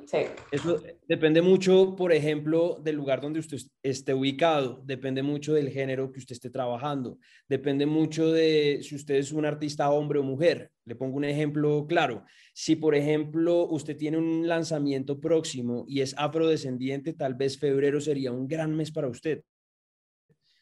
sí. 0.07 0.19
Eso 0.51 0.81
depende 1.07 1.43
mucho, 1.43 1.95
por 1.97 2.13
ejemplo, 2.13 2.79
del 2.83 2.97
lugar 2.97 3.21
donde 3.21 3.41
usted 3.41 3.59
esté 3.83 4.15
ubicado, 4.15 4.83
depende 4.85 5.23
mucho 5.23 5.55
del 5.55 5.71
género 5.71 6.13
que 6.13 6.19
usted 6.19 6.35
esté 6.35 6.51
trabajando, 6.51 7.19
depende 7.49 7.87
mucho 7.87 8.33
de 8.33 8.81
si 8.83 8.95
usted 8.95 9.17
es 9.17 9.33
un 9.33 9.45
artista 9.45 9.91
hombre 9.91 10.19
o 10.19 10.23
mujer. 10.23 10.71
Le 10.85 10.95
pongo 10.95 11.17
un 11.17 11.25
ejemplo 11.25 11.87
claro. 11.87 12.25
Si, 12.55 12.77
por 12.77 12.95
ejemplo, 12.95 13.67
usted 13.69 13.97
tiene 13.97 14.17
un 14.17 14.49
lanzamiento 14.49 15.21
próximo 15.21 15.85
y 15.87 16.01
es 16.01 16.15
afrodescendiente, 16.17 17.13
tal 17.13 17.35
vez 17.35 17.59
febrero 17.59 18.01
sería 18.01 18.33
un 18.33 18.49
gran 18.49 18.75
mes 18.75 18.91
para 18.91 19.09
usted 19.09 19.43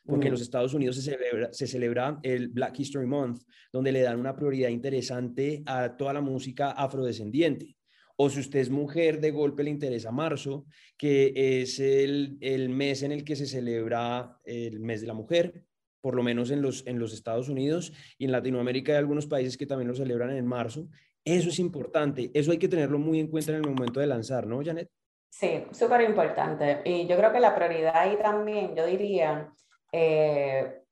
porque 0.06 0.28
en 0.28 0.32
los 0.32 0.40
Estados 0.40 0.72
Unidos 0.72 0.96
se 0.96 1.02
celebra, 1.02 1.52
se 1.52 1.66
celebra 1.66 2.20
el 2.22 2.48
Black 2.48 2.78
History 2.78 3.06
Month, 3.06 3.42
donde 3.72 3.92
le 3.92 4.02
dan 4.02 4.20
una 4.20 4.36
prioridad 4.36 4.68
interesante 4.68 5.62
a 5.66 5.96
toda 5.96 6.12
la 6.12 6.20
música 6.20 6.70
afrodescendiente 6.70 7.75
o 8.16 8.30
si 8.30 8.40
usted 8.40 8.60
es 8.60 8.70
mujer, 8.70 9.20
de 9.20 9.30
golpe 9.30 9.62
le 9.62 9.70
interesa 9.70 10.10
marzo, 10.10 10.64
que 10.96 11.32
es 11.34 11.78
el, 11.78 12.38
el, 12.40 12.68
mes 12.70 13.02
en 13.02 13.12
el 13.12 13.24
que 13.24 13.36
se 13.36 13.46
celebra 13.46 14.38
el 14.44 14.80
mes 14.80 15.02
de 15.02 15.06
la 15.06 15.14
mujer, 15.14 15.64
por 16.00 16.14
lo 16.14 16.22
menos 16.22 16.50
en 16.50 16.62
los, 16.62 16.86
en 16.86 16.98
los 16.98 17.12
Estados 17.12 17.48
Unidos 17.48 17.92
y 18.16 18.24
en 18.24 18.32
Latinoamérica 18.32 18.92
hay 18.92 18.98
algunos 18.98 19.26
países 19.26 19.56
que 19.56 19.66
también 19.66 19.88
lo 19.88 19.94
celebran 19.94 20.30
en 20.30 20.46
marzo. 20.46 20.88
Eso 21.24 21.48
es 21.48 21.58
importante, 21.58 22.30
eso 22.32 22.52
hay 22.52 22.58
que 22.58 22.68
tenerlo 22.68 22.98
muy 22.98 23.18
en 23.18 23.26
cuenta 23.26 23.50
en 23.50 23.58
el 23.58 23.68
momento 23.68 24.00
de 24.00 24.06
lanzar, 24.06 24.46
¿no, 24.46 24.62
Janet? 24.64 24.88
Sí, 25.28 25.64
súper 25.72 26.02
importante. 26.02 26.80
Y 26.84 27.06
yo 27.06 27.16
creo 27.16 27.32
que 27.32 27.40
la 27.40 27.54
prioridad 27.54 27.96
ahí 27.96 28.16
también, 28.22 28.74
yo 28.74 28.86
diría, 28.86 29.52
eh, 29.92 30.82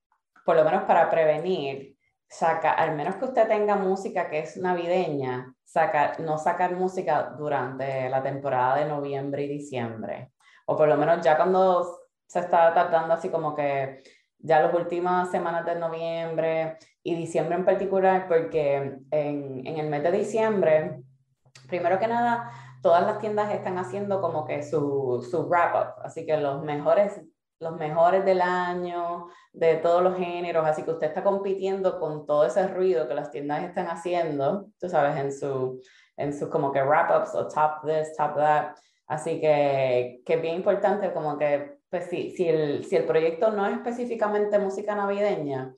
por 0.44 0.56
lo 0.56 0.64
menos 0.64 0.82
para 0.84 1.08
prevenir, 1.08 1.93
saca, 2.34 2.72
al 2.72 2.96
menos 2.96 3.14
que 3.16 3.26
usted 3.26 3.46
tenga 3.46 3.76
música 3.76 4.28
que 4.28 4.40
es 4.40 4.56
navideña, 4.56 5.54
saca, 5.62 6.14
no 6.18 6.36
sacar 6.36 6.74
música 6.74 7.34
durante 7.38 8.08
la 8.08 8.22
temporada 8.22 8.76
de 8.76 8.86
noviembre 8.86 9.44
y 9.44 9.48
diciembre. 9.48 10.32
O 10.66 10.76
por 10.76 10.88
lo 10.88 10.96
menos 10.96 11.20
ya 11.24 11.36
cuando 11.36 12.00
se 12.26 12.40
está 12.40 12.72
tratando 12.72 13.14
así 13.14 13.28
como 13.28 13.54
que 13.54 14.02
ya 14.38 14.60
las 14.60 14.74
últimas 14.74 15.30
semanas 15.30 15.64
de 15.64 15.76
noviembre 15.76 16.78
y 17.04 17.14
diciembre 17.14 17.54
en 17.54 17.64
particular, 17.64 18.26
porque 18.26 18.98
en, 19.10 19.66
en 19.66 19.78
el 19.78 19.88
mes 19.88 20.02
de 20.02 20.10
diciembre, 20.10 21.02
primero 21.68 22.00
que 22.00 22.08
nada, 22.08 22.50
todas 22.82 23.06
las 23.06 23.20
tiendas 23.20 23.52
están 23.52 23.78
haciendo 23.78 24.20
como 24.20 24.44
que 24.44 24.62
su, 24.62 25.26
su 25.30 25.46
wrap-up, 25.46 26.02
así 26.02 26.26
que 26.26 26.36
los 26.36 26.62
mejores, 26.64 27.20
los 27.60 27.76
mejores 27.76 28.24
del 28.24 28.40
año, 28.40 29.28
de 29.52 29.76
todos 29.76 30.02
los 30.02 30.16
géneros, 30.16 30.66
así 30.66 30.82
que 30.82 30.90
usted 30.90 31.08
está 31.08 31.22
compitiendo 31.22 31.98
con 31.98 32.26
todo 32.26 32.44
ese 32.44 32.66
ruido 32.68 33.08
que 33.08 33.14
las 33.14 33.30
tiendas 33.30 33.62
están 33.62 33.86
haciendo, 33.86 34.66
tú 34.78 34.88
sabes, 34.88 35.16
en 35.16 35.32
su, 35.32 35.80
en 36.16 36.36
sus 36.36 36.48
como 36.48 36.72
que 36.72 36.82
wrap-ups 36.82 37.34
o 37.34 37.48
top 37.48 37.86
this, 37.86 38.14
top 38.16 38.36
that, 38.36 38.74
así 39.06 39.40
que, 39.40 40.20
que 40.24 40.36
bien 40.36 40.56
importante 40.56 41.12
como 41.12 41.38
que, 41.38 41.78
pues 41.88 42.06
si, 42.10 42.30
si, 42.32 42.48
el, 42.48 42.84
si 42.84 42.96
el 42.96 43.04
proyecto 43.04 43.50
no 43.50 43.66
es 43.66 43.74
específicamente 43.74 44.58
música 44.58 44.94
navideña, 44.94 45.74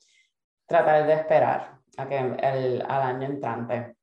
tratar 0.67 1.07
de 1.07 1.13
esperar 1.13 1.79
a 1.97 2.09
que 2.09 2.19
el, 2.19 2.83
al 2.89 3.03
año 3.03 3.27
entrante. 3.27 3.97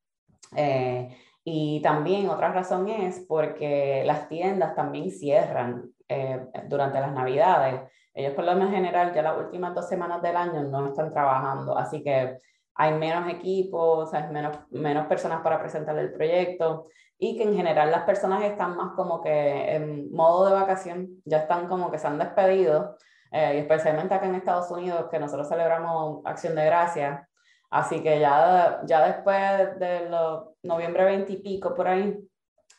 Eh, 0.56 1.16
y 1.44 1.82
también 1.82 2.28
otra 2.30 2.52
razón 2.52 2.88
es 2.88 3.20
porque 3.28 4.02
las 4.06 4.28
tiendas 4.28 4.74
también 4.74 5.10
cierran 5.10 5.90
eh, 6.08 6.40
durante 6.68 7.00
las 7.00 7.12
navidades. 7.12 7.82
Ellos 8.14 8.32
por 8.34 8.44
lo 8.44 8.68
general 8.68 9.12
ya 9.12 9.22
las 9.22 9.38
últimas 9.38 9.74
dos 9.74 9.88
semanas 9.88 10.22
del 10.22 10.36
año 10.36 10.62
no 10.62 10.88
están 10.88 11.12
trabajando, 11.12 11.76
así 11.76 12.02
que 12.02 12.38
hay 12.76 12.92
menos 12.94 13.28
equipos, 13.28 14.14
hay 14.14 14.30
menos, 14.32 14.56
menos 14.70 15.06
personas 15.06 15.42
para 15.42 15.60
presentar 15.60 15.98
el 15.98 16.12
proyecto 16.12 16.86
y 17.18 17.36
que 17.36 17.44
en 17.44 17.54
general 17.54 17.90
las 17.90 18.02
personas 18.04 18.42
están 18.42 18.76
más 18.76 18.92
como 18.94 19.22
que 19.22 19.74
en 19.74 20.10
modo 20.12 20.46
de 20.46 20.52
vacación, 20.52 21.22
ya 21.24 21.38
están 21.38 21.68
como 21.68 21.90
que 21.90 21.98
se 21.98 22.06
han 22.06 22.18
despedido, 22.18 22.96
eh, 23.30 23.54
y 23.56 23.58
especialmente 23.58 24.14
acá 24.14 24.26
en 24.26 24.34
Estados 24.34 24.70
Unidos, 24.70 25.06
que 25.10 25.18
nosotros 25.18 25.48
celebramos 25.48 26.24
Acción 26.24 26.54
de 26.54 26.64
Gracias, 26.64 27.28
Así 27.74 28.04
que 28.04 28.20
ya, 28.20 28.82
ya 28.84 29.04
después 29.04 29.80
de 29.80 30.08
los 30.08 30.44
noviembre 30.62 31.06
20 31.06 31.32
y 31.32 31.36
pico 31.38 31.74
por 31.74 31.88
ahí, 31.88 32.16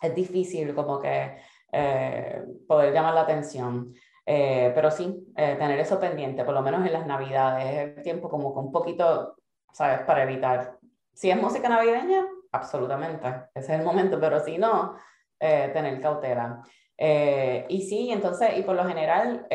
es 0.01 0.15
difícil 0.15 0.73
como 0.73 1.01
que 1.01 1.35
eh, 1.69 2.45
poder 2.65 2.93
llamar 2.93 3.13
la 3.13 3.21
atención. 3.23 3.93
Eh, 4.25 4.71
pero 4.73 4.89
sí, 4.89 5.33
eh, 5.35 5.57
tener 5.59 5.77
eso 5.81 5.99
pendiente, 5.99 6.45
por 6.45 6.53
lo 6.53 6.61
menos 6.61 6.85
en 6.85 6.93
las 6.93 7.05
navidades, 7.05 7.97
es 7.97 8.03
tiempo 8.03 8.29
como 8.29 8.53
con 8.53 8.67
un 8.67 8.71
poquito, 8.71 9.35
¿sabes? 9.73 9.99
Para 10.05 10.23
evitar. 10.23 10.77
Si 11.13 11.29
es 11.29 11.35
música 11.35 11.67
navideña, 11.67 12.25
absolutamente, 12.53 13.27
ese 13.53 13.73
es 13.73 13.79
el 13.79 13.85
momento, 13.85 14.17
pero 14.17 14.39
si 14.39 14.57
no, 14.57 14.95
tener 15.37 15.99
cautela. 15.99 16.63
y 16.97 17.81
sí, 17.81 18.11
entonces, 18.13 18.57
y 18.57 18.61
por 18.61 18.77
lo 18.77 18.85
general, 18.85 19.45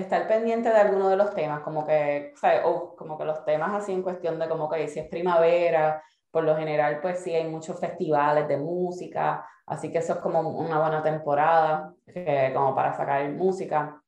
estar 0.00 0.26
pendiente 0.28 0.68
de 0.68 0.76
alguno 0.76 1.08
de 1.08 1.16
los 1.16 1.34
temas, 1.34 1.60
como 1.60 1.86
que, 1.86 2.32
¿sabes? 2.36 2.62
O 2.64 2.94
como 2.96 3.18
que 3.18 3.24
los 3.24 3.44
temas 3.44 3.74
así 3.74 3.92
en 3.92 4.02
cuestión 4.02 4.38
de 4.38 4.48
como 4.48 4.68
que 4.68 4.88
si 4.88 5.00
es 5.00 5.08
primavera, 5.08 6.02
por 6.30 6.44
lo 6.44 6.56
general 6.56 7.00
pues 7.00 7.20
sí 7.20 7.34
hay 7.34 7.48
muchos 7.48 7.78
festivales 7.80 8.48
de 8.48 8.58
música, 8.58 9.46
así 9.66 9.90
que 9.90 9.98
eso 9.98 10.14
es 10.14 10.18
como 10.20 10.40
una 10.40 10.78
buena 10.78 11.02
temporada 11.02 11.94
como 12.54 12.74
para 12.74 12.96
sacar 12.96 13.28
música. 13.30 14.00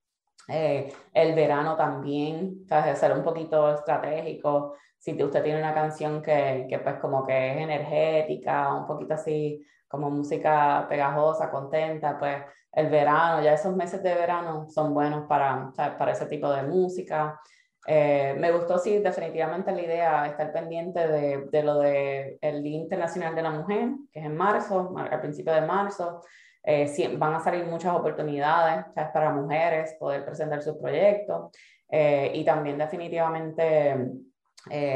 Eh, 0.48 0.92
el 1.12 1.35
verano 1.35 1.77
también, 1.77 2.64
¿sabes? 2.66 2.98
Ser 2.98 3.12
un 3.12 3.22
poquito 3.22 3.74
estratégico, 3.74 4.74
si 4.98 5.22
usted 5.22 5.42
tiene 5.42 5.59
una 5.61 5.74
canción 5.74 6.22
que, 6.22 6.66
que 6.68 6.79
pues 6.79 6.96
como 6.96 7.27
que 7.27 7.53
es 7.53 7.57
energética, 7.59 8.74
un 8.74 8.87
poquito 8.87 9.14
así 9.14 9.64
como 9.87 10.11
música 10.11 10.87
pegajosa, 10.88 11.51
contenta, 11.51 12.18
pues 12.18 12.42
el 12.72 12.88
verano, 12.88 13.42
ya 13.42 13.54
esos 13.54 13.74
meses 13.74 14.02
de 14.02 14.14
verano 14.14 14.68
son 14.68 14.94
buenos 14.94 15.26
para, 15.26 15.72
para 15.76 16.12
ese 16.12 16.26
tipo 16.26 16.50
de 16.52 16.62
música. 16.62 17.40
Eh, 17.87 18.35
me 18.38 18.52
gustó, 18.52 18.78
sí, 18.78 18.98
definitivamente 18.98 19.72
la 19.72 19.83
idea, 19.83 20.26
estar 20.26 20.52
pendiente 20.52 21.09
de, 21.09 21.48
de 21.50 21.62
lo 21.62 21.78
del 21.78 22.38
el 22.40 22.62
Día 22.62 22.76
Internacional 22.76 23.35
de 23.35 23.42
la 23.42 23.50
Mujer, 23.50 23.90
que 24.12 24.20
es 24.20 24.26
en 24.26 24.37
marzo, 24.37 24.94
al 24.96 25.20
principio 25.20 25.52
de 25.52 25.62
marzo. 25.62 26.20
Eh, 26.62 27.16
van 27.16 27.35
a 27.35 27.40
salir 27.40 27.64
muchas 27.64 27.94
oportunidades 27.94 28.85
para 28.94 29.33
mujeres 29.33 29.96
poder 29.98 30.24
presentar 30.24 30.62
sus 30.62 30.76
proyectos. 30.76 31.50
Eh, 31.90 32.31
y 32.35 32.44
también 32.44 32.76
definitivamente 32.76 33.96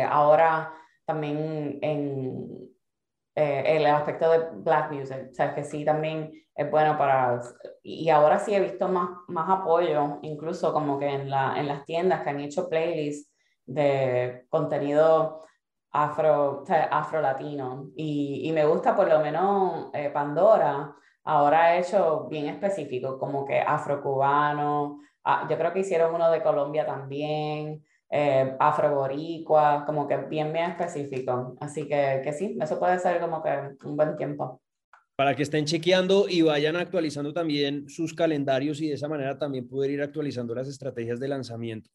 ahora 0.07 0.75
también 1.07 1.79
en, 1.81 2.72
eh, 3.35 3.65
el 3.67 3.87
aspecto 3.87 4.31
de 4.31 4.39
black 4.57 4.93
music, 4.93 5.29
o 5.31 5.35
sea, 5.35 5.55
que 5.55 5.65
sí 5.65 5.85
también 5.85 6.33
es 6.55 6.71
bueno 6.71 6.99
para, 6.99 7.41
y 7.83 8.11
ahora 8.11 8.39
sí 8.39 8.55
he 8.55 8.61
visto 8.61 8.89
más, 8.89 9.09
más 9.29 9.49
apoyo, 9.49 10.19
incluso 10.23 10.73
como 10.73 10.99
que 10.99 11.09
en, 11.09 11.31
la, 11.31 11.59
en 11.59 11.67
las 11.67 11.85
tiendas 11.87 12.23
que 12.23 12.31
han 12.31 12.41
hecho 12.41 12.69
playlists 12.69 13.33
de 13.65 14.45
contenido 14.51 15.45
afro, 15.93 16.65
afro 16.91 17.21
latino, 17.23 17.89
y, 17.97 18.43
y, 18.49 18.53
me 18.53 18.67
gusta 18.67 18.95
por 18.95 19.09
lo 19.09 19.21
menos 19.21 19.91
eh, 19.95 20.11
Pandora, 20.11 20.95
ahora 21.25 21.65
ha 21.65 21.79
hecho 21.79 22.27
bien 22.29 22.47
específico, 22.47 23.19
como 23.19 23.47
que 23.47 23.61
afro 23.61 24.03
cubano, 24.03 25.01
ah, 25.25 25.47
yo 25.49 25.57
creo 25.57 25.73
que 25.73 25.81
hicieron 25.81 26.15
uno 26.15 26.31
de 26.31 26.43
Colombia 26.43 26.85
también, 26.85 27.83
eh, 28.15 28.55
afroboricua, 28.61 29.85
como 29.87 30.07
que 30.07 30.19
bien, 30.19 30.53
bien 30.53 30.73
específico. 30.73 31.57
Así 31.61 31.89
que, 31.89 32.21
que 32.23 32.33
sí, 32.35 32.59
eso 32.61 32.79
puede 32.79 32.99
ser 32.99 33.19
como 33.21 33.43
que 33.43 33.51
un 33.85 33.97
buen 33.97 34.17
tiempo. 34.17 34.61
Para 35.17 35.35
que 35.35 35.43
estén 35.43 35.65
chequeando 35.65 36.29
y 36.29 36.43
vayan 36.43 36.77
actualizando 36.77 37.33
también 37.33 37.89
sus 37.89 38.13
calendarios 38.13 38.83
y 38.83 38.89
de 38.89 38.95
esa 38.95 39.09
manera 39.09 39.39
también 39.39 39.67
poder 39.67 39.93
ir 39.93 40.03
actualizando 40.03 40.55
las 40.55 40.69
estrategias 40.69 41.21
de 41.21 41.29
lanzamiento. 41.29 41.91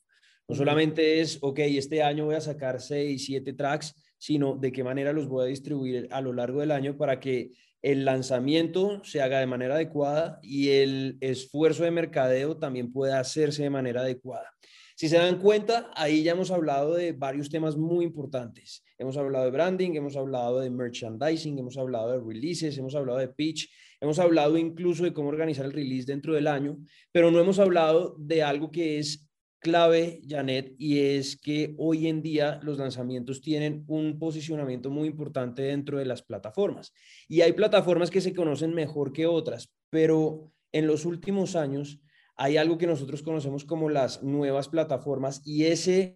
No 0.48 0.56
solamente 0.56 1.20
es, 1.20 1.38
ok, 1.42 1.60
este 1.60 2.02
año 2.02 2.26
voy 2.26 2.36
a 2.36 2.42
sacar 2.42 2.80
seis, 2.80 3.26
siete 3.26 3.54
tracks, 3.54 3.94
sino 4.18 4.56
de 4.56 4.72
qué 4.72 4.84
manera 4.84 5.14
los 5.14 5.28
voy 5.28 5.46
a 5.46 5.50
distribuir 5.50 6.08
a 6.10 6.22
lo 6.22 6.34
largo 6.34 6.62
del 6.62 6.72
año 6.72 6.98
para 6.98 7.20
que 7.20 7.52
el 7.84 8.06
lanzamiento 8.06 9.04
se 9.04 9.22
haga 9.22 9.40
de 9.40 9.46
manera 9.46 9.76
adecuada 9.76 10.40
y 10.42 10.70
el 10.70 11.18
esfuerzo 11.22 11.84
de 11.84 11.92
mercadeo 11.92 12.58
también 12.58 12.92
pueda 12.92 13.20
hacerse 13.20 13.64
de 13.64 13.70
manera 13.70 14.02
adecuada. 14.02 14.50
Si 14.98 15.10
se 15.10 15.18
dan 15.18 15.38
cuenta, 15.38 15.92
ahí 15.94 16.24
ya 16.24 16.32
hemos 16.32 16.50
hablado 16.50 16.96
de 16.96 17.12
varios 17.12 17.52
temas 17.52 17.78
muy 17.78 18.04
importantes. 18.04 18.84
Hemos 18.98 19.16
hablado 19.16 19.46
de 19.46 19.52
branding, 19.52 19.92
hemos 19.92 20.16
hablado 20.16 20.60
de 20.60 20.72
merchandising, 20.72 21.60
hemos 21.60 21.78
hablado 21.78 22.14
de 22.14 22.20
releases, 22.20 22.76
hemos 22.80 22.96
hablado 22.96 23.20
de 23.20 23.28
pitch, 23.28 23.72
hemos 24.02 24.18
hablado 24.18 24.58
incluso 24.58 25.04
de 25.04 25.14
cómo 25.14 25.30
organizar 25.30 25.68
el 25.68 25.74
release 25.74 26.08
dentro 26.08 26.34
del 26.34 26.48
año, 26.48 26.80
pero 27.12 27.30
no 27.30 27.40
hemos 27.40 27.60
hablado 27.60 28.16
de 28.18 28.42
algo 28.42 28.72
que 28.72 28.98
es 28.98 29.30
clave, 29.60 30.20
Janet, 30.28 30.74
y 30.80 30.98
es 30.98 31.40
que 31.40 31.76
hoy 31.78 32.08
en 32.08 32.24
día 32.24 32.60
los 32.64 32.80
lanzamientos 32.80 33.40
tienen 33.40 33.84
un 33.86 34.18
posicionamiento 34.18 34.90
muy 34.90 35.10
importante 35.10 35.62
dentro 35.62 36.00
de 36.00 36.06
las 36.06 36.24
plataformas. 36.24 36.92
Y 37.28 37.42
hay 37.42 37.54
plataformas 37.54 38.10
que 38.10 38.22
se 38.22 38.34
conocen 38.34 38.74
mejor 38.74 39.14
que 39.14 39.28
otras, 39.28 39.72
pero 39.92 40.52
en 40.72 40.88
los 40.88 41.06
últimos 41.06 41.56
años 41.56 42.02
hay 42.38 42.58
algo 42.58 42.78
que 42.78 42.88
nosotros 42.88 43.24
conocemos 43.24 43.66
como 43.66 43.90
las 43.90 44.24
nuevas 44.24 44.70
plataformas 44.70 45.42
y 45.44 45.66
ese, 45.66 46.16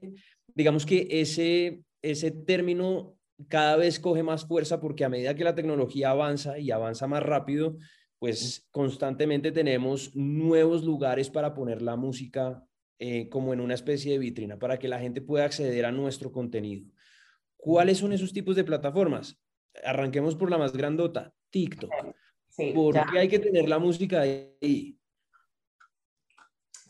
digamos 0.54 0.86
que 0.86 1.08
ese, 1.10 1.84
ese 2.02 2.32
término 2.32 3.18
cada 3.50 3.76
vez 3.76 4.00
coge 4.00 4.22
más 4.22 4.46
fuerza 4.46 4.80
porque 4.80 5.04
a 5.04 5.10
medida 5.10 5.36
que 5.36 5.44
la 5.44 5.56
tecnología 5.56 6.12
avanza 6.12 6.60
y 6.60 6.70
avanza 6.70 7.08
más 7.08 7.24
rápido, 7.24 7.76
pues 8.20 8.68
constantemente 8.70 9.52
tenemos 9.52 10.16
nuevos 10.16 10.84
lugares 10.84 11.32
para 11.32 11.56
poner 11.56 11.82
la 11.82 11.96
música 11.96 12.64
eh, 13.00 13.28
como 13.30 13.52
en 13.52 13.60
una 13.60 13.74
especie 13.74 14.12
de 14.12 14.20
vitrina 14.20 14.60
para 14.60 14.78
que 14.78 14.88
la 14.88 15.00
gente 15.00 15.22
pueda 15.22 15.46
acceder 15.46 15.86
a 15.86 15.92
nuestro 15.92 16.32
contenido. 16.32 16.86
¿Cuáles 17.58 17.98
son 17.98 18.14
esos 18.14 18.32
tipos 18.32 18.56
de 18.56 18.64
plataformas? 18.64 19.40
Arranquemos 19.84 20.36
por 20.36 20.52
la 20.52 20.60
más 20.60 20.74
grandota, 20.74 21.34
TikTok. 21.50 21.92
Sí, 22.48 22.74
porque 22.76 23.18
hay 23.18 23.28
que 23.28 23.40
tener 23.40 23.68
la 23.68 23.80
música 23.80 24.22
ahí. 24.22 25.00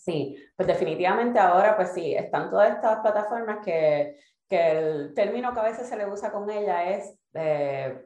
Sí, 0.01 0.35
pues 0.55 0.65
definitivamente 0.65 1.37
ahora, 1.37 1.75
pues 1.75 1.91
sí, 1.93 2.15
están 2.15 2.49
todas 2.49 2.71
estas 2.71 3.01
plataformas 3.01 3.63
que, 3.63 4.17
que 4.49 4.71
el 4.71 5.13
término 5.13 5.53
que 5.53 5.59
a 5.59 5.63
veces 5.63 5.87
se 5.87 5.95
le 5.95 6.07
usa 6.07 6.31
con 6.31 6.49
ella 6.49 6.89
es, 6.89 7.19
eh, 7.35 8.03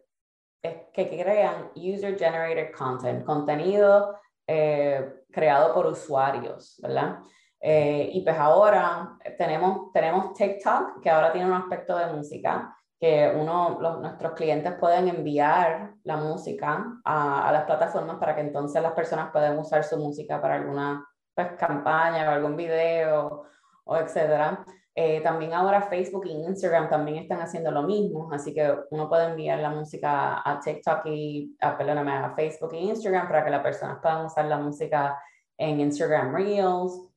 es 0.62 0.76
que 0.92 1.08
crean 1.08 1.72
user-generated 1.74 2.74
content, 2.78 3.24
contenido 3.24 4.20
eh, 4.46 5.10
creado 5.32 5.74
por 5.74 5.86
usuarios, 5.86 6.78
¿verdad? 6.84 7.20
Eh, 7.62 8.10
y 8.12 8.22
pues 8.26 8.38
ahora 8.38 9.18
tenemos, 9.38 9.94
tenemos 9.94 10.34
TikTok, 10.34 11.02
que 11.02 11.10
ahora 11.10 11.32
tiene 11.32 11.48
un 11.48 11.54
aspecto 11.54 11.98
de 11.98 12.08
música, 12.08 12.76
que 13.00 13.32
uno, 13.34 13.78
los, 13.80 14.02
nuestros 14.02 14.34
clientes 14.34 14.74
pueden 14.82 15.08
enviar 15.08 15.94
la 16.04 16.18
música 16.18 17.00
a, 17.06 17.52
las 17.54 17.64
plataformas 17.64 18.18
para 18.18 18.36
que 18.36 18.42
entonces 18.42 18.82
las 18.82 18.92
personas 18.92 19.32
puedan 19.32 19.58
usar 19.58 19.86
su 19.86 19.98
música 19.98 20.42
para 20.42 20.56
alguna 20.56 21.08
pues, 21.36 21.54
campaña 21.60 22.30
o 22.30 22.32
algún 22.34 22.56
video 22.56 23.44
o 23.84 23.98
etcétera. 23.98 24.66
Eh, 24.98 25.20
también 25.20 25.54
ahora 25.54 25.82
Facebook 25.82 26.26
e 26.26 26.32
Instagram 26.32 26.90
también 26.90 27.18
están 27.18 27.42
haciendo 27.42 27.70
lo 27.70 27.84
mismo, 27.84 28.32
así 28.32 28.54
que 28.54 28.74
uno 28.92 29.10
puede 29.10 29.26
enviar 29.26 29.60
la 29.60 29.70
música 29.70 30.42
a 30.50 30.58
TikTok 30.62 31.06
y, 31.08 31.54
a, 31.60 31.78
perdóname, 31.78 32.14
a 32.14 32.34
Facebook 32.34 32.74
e 32.74 32.80
Instagram 32.80 33.28
para 33.28 33.44
que 33.44 33.52
las 33.52 33.62
personas 33.62 34.00
puedan 34.02 34.26
usar 34.26 34.46
la 34.46 34.58
música 34.58 35.22
en 35.58 35.82
Instagram 35.82 36.34
Reels. 36.34 37.12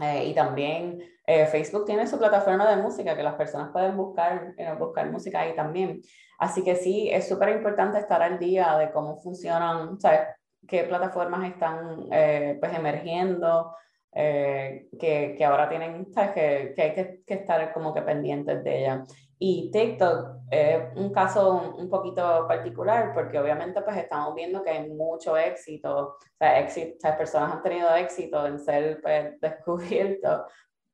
Eh, 0.00 0.24
y 0.24 0.34
también 0.34 1.00
eh, 1.24 1.46
Facebook 1.46 1.84
tiene 1.84 2.08
su 2.08 2.18
plataforma 2.18 2.68
de 2.68 2.82
música 2.82 3.14
que 3.14 3.22
las 3.22 3.36
personas 3.36 3.70
pueden 3.70 3.96
buscar, 3.96 4.52
buscar 4.76 5.08
música 5.08 5.40
ahí 5.40 5.54
también. 5.54 6.02
Así 6.40 6.64
que 6.64 6.74
sí, 6.74 7.08
es 7.12 7.28
súper 7.28 7.50
importante 7.50 8.00
estar 8.00 8.20
al 8.22 8.40
día 8.40 8.76
de 8.76 8.90
cómo 8.90 9.16
funcionan, 9.18 10.00
¿sabes? 10.00 10.22
Qué 10.66 10.84
plataformas 10.84 11.50
están 11.50 12.06
pues 12.08 12.74
emergiendo, 12.74 13.74
eh, 14.16 14.86
que, 14.98 15.34
que, 15.36 15.44
ahora 15.44 15.68
tienen, 15.68 16.12
¿sabes? 16.12 16.30
Que, 16.30 16.72
que 16.76 16.82
hay 16.82 16.94
que, 16.94 17.22
que, 17.26 17.34
estar 17.34 17.72
como 17.72 17.92
que 17.92 18.02
pendientes 18.02 18.62
de 18.62 18.78
ella. 18.78 19.02
Y 19.40 19.72
TikTok 19.72 20.36
es 20.50 20.96
un 20.96 21.12
caso 21.12 21.74
un 21.76 21.90
poquito 21.90 22.46
particular 22.46 23.12
porque 23.12 23.40
obviamente 23.40 23.82
pues 23.82 23.96
estamos 23.96 24.34
viendo 24.36 24.62
que 24.62 24.70
hay 24.70 24.88
mucho 24.88 25.36
éxito, 25.36 26.16
o 26.16 26.16
sea, 26.38 26.60
éxito, 26.60 27.08
o 27.08 27.16
personas 27.16 27.54
han 27.54 27.62
tenido 27.62 27.92
éxito 27.96 28.46
en 28.46 28.60
ser 28.60 29.00
pues, 29.02 29.40
descubiertos 29.40 30.42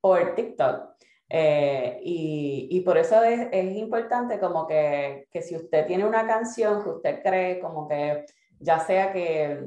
por 0.00 0.34
TikTok. 0.34 0.94
Eh, 1.28 2.00
y, 2.02 2.68
y, 2.70 2.80
por 2.80 2.96
eso 2.96 3.22
es, 3.22 3.48
es, 3.52 3.76
importante 3.76 4.40
como 4.40 4.66
que, 4.66 5.28
que 5.30 5.42
si 5.42 5.54
usted 5.54 5.86
tiene 5.86 6.04
una 6.04 6.26
canción 6.26 6.82
que 6.82 6.88
usted 6.88 7.22
cree 7.22 7.60
como 7.60 7.86
que 7.86 8.24
ya 8.60 8.78
sea 8.78 9.12
que 9.12 9.64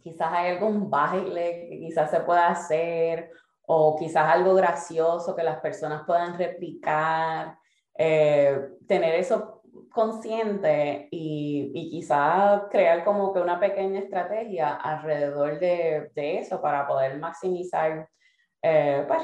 quizás 0.00 0.28
hay 0.32 0.52
algún 0.52 0.90
baile 0.90 1.66
que 1.68 1.78
quizás 1.80 2.10
se 2.10 2.20
pueda 2.20 2.48
hacer 2.48 3.30
o 3.66 3.96
quizás 3.96 4.28
algo 4.28 4.54
gracioso 4.54 5.34
que 5.34 5.42
las 5.42 5.60
personas 5.60 6.02
puedan 6.06 6.36
replicar, 6.36 7.56
eh, 7.96 8.68
tener 8.86 9.14
eso 9.14 9.62
consciente 9.90 11.08
y, 11.10 11.70
y 11.74 11.90
quizás 11.90 12.62
crear 12.70 13.04
como 13.04 13.32
que 13.32 13.40
una 13.40 13.58
pequeña 13.58 14.00
estrategia 14.00 14.74
alrededor 14.74 15.58
de, 15.58 16.10
de 16.14 16.38
eso 16.38 16.60
para 16.60 16.86
poder 16.86 17.18
maximizar 17.18 18.08
eh, 18.62 19.04
pues 19.08 19.22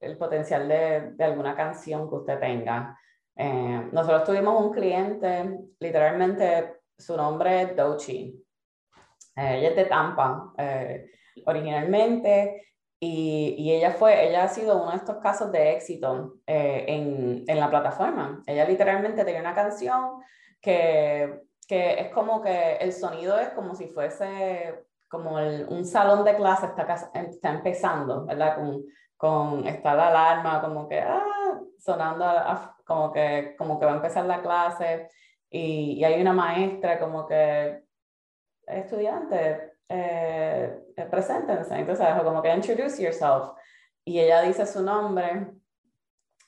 el, 0.00 0.16
potencial 0.16 0.68
de, 0.68 1.12
de, 1.12 1.24
alguna 1.24 1.56
canción 1.56 2.08
que 2.08 2.14
usted 2.16 2.38
tenga. 2.38 2.96
Eh, 3.34 3.88
nosotros 3.92 4.24
tuvimos 4.24 4.62
un 4.64 4.72
cliente, 4.72 5.58
literalmente 5.80 6.77
su 6.98 7.16
nombre 7.16 7.62
es 7.62 7.76
Dochi. 7.76 8.44
Eh, 9.36 9.58
ella 9.58 9.68
es 9.70 9.76
de 9.76 9.84
Tampa 9.84 10.52
eh, 10.58 11.06
originalmente 11.46 12.66
y, 13.00 13.54
y, 13.56 13.72
ella 13.72 13.92
fue, 13.92 14.26
ella 14.26 14.44
ha 14.44 14.48
sido 14.48 14.82
uno 14.82 14.90
de 14.90 14.96
estos 14.96 15.18
casos 15.18 15.52
de 15.52 15.72
éxito 15.74 16.34
eh, 16.46 16.84
en, 16.88 17.44
en, 17.46 17.60
la 17.60 17.70
plataforma. 17.70 18.42
Ella 18.44 18.64
literalmente 18.64 19.24
tenía 19.24 19.40
una 19.40 19.54
canción 19.54 20.20
que, 20.60 21.42
que, 21.68 22.00
es 22.00 22.08
como 22.10 22.42
que 22.42 22.76
el 22.78 22.92
sonido 22.92 23.38
es 23.38 23.50
como 23.50 23.76
si 23.76 23.86
fuese 23.86 24.84
como 25.08 25.36
un 25.36 25.84
salón 25.86 26.24
de 26.24 26.36
clase 26.36 26.66
está, 26.66 27.10
está 27.14 27.50
empezando, 27.50 28.26
¿verdad? 28.26 28.56
Con, 28.56 28.82
con 29.16 29.66
está 29.66 29.94
la 29.94 30.08
alarma 30.08 30.60
como 30.60 30.88
que 30.88 31.00
ah, 31.00 31.60
sonando 31.78 32.26
como 32.84 33.12
que, 33.12 33.54
como 33.56 33.78
que 33.78 33.86
va 33.86 33.92
a 33.92 33.96
empezar 33.96 34.26
la 34.26 34.42
clase 34.42 35.08
y, 35.50 35.94
y 35.98 36.04
hay 36.04 36.20
una 36.20 36.32
maestra 36.32 36.98
como 36.98 37.26
que 37.26 37.82
estudiantes, 38.68 39.72
eh, 39.88 40.84
eh, 40.96 41.06
preséntense. 41.10 41.74
Entonces, 41.74 42.06
como 42.22 42.42
que 42.42 42.54
introduce 42.54 43.02
yourself. 43.02 43.50
Y 44.04 44.20
ella 44.20 44.42
dice 44.42 44.66
su 44.66 44.82
nombre, 44.82 45.52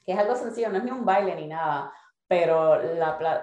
que 0.05 0.12
es 0.12 0.18
algo 0.18 0.34
sencillo, 0.34 0.70
no 0.70 0.78
es 0.78 0.84
ni 0.84 0.90
un 0.90 1.05
baile 1.05 1.34
ni 1.34 1.46
nada, 1.46 1.92
pero 2.26 2.80
la, 2.94 3.42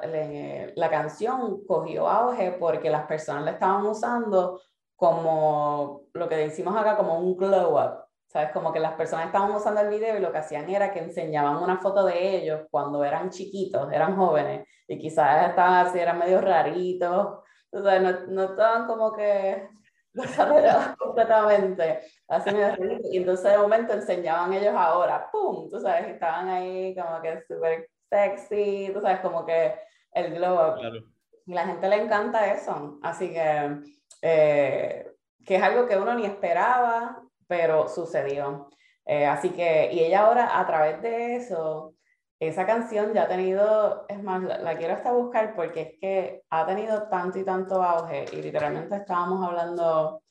la, 0.76 0.90
canción 0.90 1.66
cogió 1.66 2.08
auge 2.08 2.54
porque 2.54 2.90
las 2.90 3.06
personas 3.06 3.44
la 3.44 3.52
estaban 3.52 3.86
usando 3.86 4.62
como 4.96 6.04
lo 6.14 6.28
que 6.28 6.36
decimos 6.38 6.76
acá, 6.76 6.98
como 6.98 7.20
un 7.20 7.36
glow 7.36 7.78
up. 7.78 8.07
¿Sabes? 8.38 8.52
Como 8.52 8.72
que 8.72 8.80
las 8.80 8.94
personas 8.94 9.26
estaban 9.26 9.50
usando 9.50 9.82
el 9.82 9.90
video 9.90 10.16
y 10.16 10.20
lo 10.20 10.32
que 10.32 10.38
hacían 10.38 10.70
era 10.70 10.94
que 10.94 11.00
enseñaban 11.00 11.58
una 11.58 11.80
foto 11.80 12.06
de 12.06 12.38
ellos 12.38 12.68
cuando 12.70 13.04
eran 13.04 13.32
chiquitos, 13.32 13.92
eran 13.92 14.16
jóvenes, 14.16 14.68
y 14.88 15.00
quizás 15.00 15.50
estaban 15.50 15.88
así, 15.88 15.98
eran 15.98 16.20
medio 16.20 16.40
raritos, 16.40 17.40
o 17.72 17.82
sea, 17.82 18.00
no, 18.00 18.12
no 18.28 18.44
estaban 18.44 18.86
como 18.86 19.12
que 19.12 19.68
desarrollados 20.14 20.96
completamente. 20.98 22.02
Así 22.28 22.52
me 22.52 22.78
y 23.12 23.18
entonces 23.18 23.54
de 23.54 23.58
momento 23.58 23.94
enseñaban 23.94 24.54
ellos 24.54 24.76
ahora, 24.78 25.32
¡pum! 25.32 25.68
Tú 25.72 25.80
sabes, 25.80 26.08
estaban 26.08 26.48
ahí 26.48 26.96
como 26.96 27.20
que 27.24 27.42
súper 27.42 27.90
sexy, 28.08 28.92
tú 28.94 29.02
sabes, 29.02 29.22
como 29.22 29.48
que 29.48 29.74
el 30.12 30.36
globo. 30.36 30.76
Claro. 30.76 31.00
Y 31.48 31.54
la 31.56 31.66
gente 31.66 31.90
le 31.90 32.04
encanta 32.04 32.54
eso. 32.54 33.00
Así 33.02 33.34
que, 33.34 33.82
eh, 34.22 35.12
que 35.44 35.56
es 35.56 35.64
algo 35.64 35.88
que 35.88 35.98
uno 35.98 36.14
ni 36.14 36.28
esperaba, 36.28 37.24
pero 37.48 37.88
sucedió. 37.88 38.70
Eh, 39.06 39.26
así 39.26 39.52
que, 39.52 39.90
y 39.94 40.00
ella 40.02 40.26
ahora 40.26 40.60
a 40.60 40.68
través 40.68 41.02
de 41.02 41.38
eso, 41.38 41.96
esa 42.40 42.66
canción 42.66 43.14
ya 43.14 43.24
ha 43.24 43.28
tenido, 43.28 44.06
es 44.10 44.22
más, 44.22 44.44
la, 44.44 44.78
quiero 44.78 44.94
hasta 44.94 45.12
buscar 45.12 45.56
porque 45.56 45.82
es 45.82 46.00
que 46.00 46.44
ha 46.50 46.66
tenido 46.68 47.08
tanto 47.10 47.40
y 47.40 47.44
tanto 47.44 47.82
auge 47.82 48.26
y 48.32 48.42
literalmente 48.42 48.96
estábamos 48.98 49.44
hablando 49.48 50.22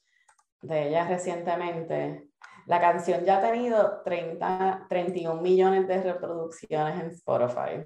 de 0.62 0.88
ella 0.88 1.08
recientemente. 1.08 2.28
La 2.66 2.80
canción 2.80 3.24
ya 3.24 3.38
ha 3.38 3.50
tenido 3.50 4.02
30, 4.04 4.86
31 4.88 5.40
millones 5.40 5.88
de 5.88 6.02
reproducciones 6.02 7.00
en 7.00 7.10
Spotify. 7.10 7.84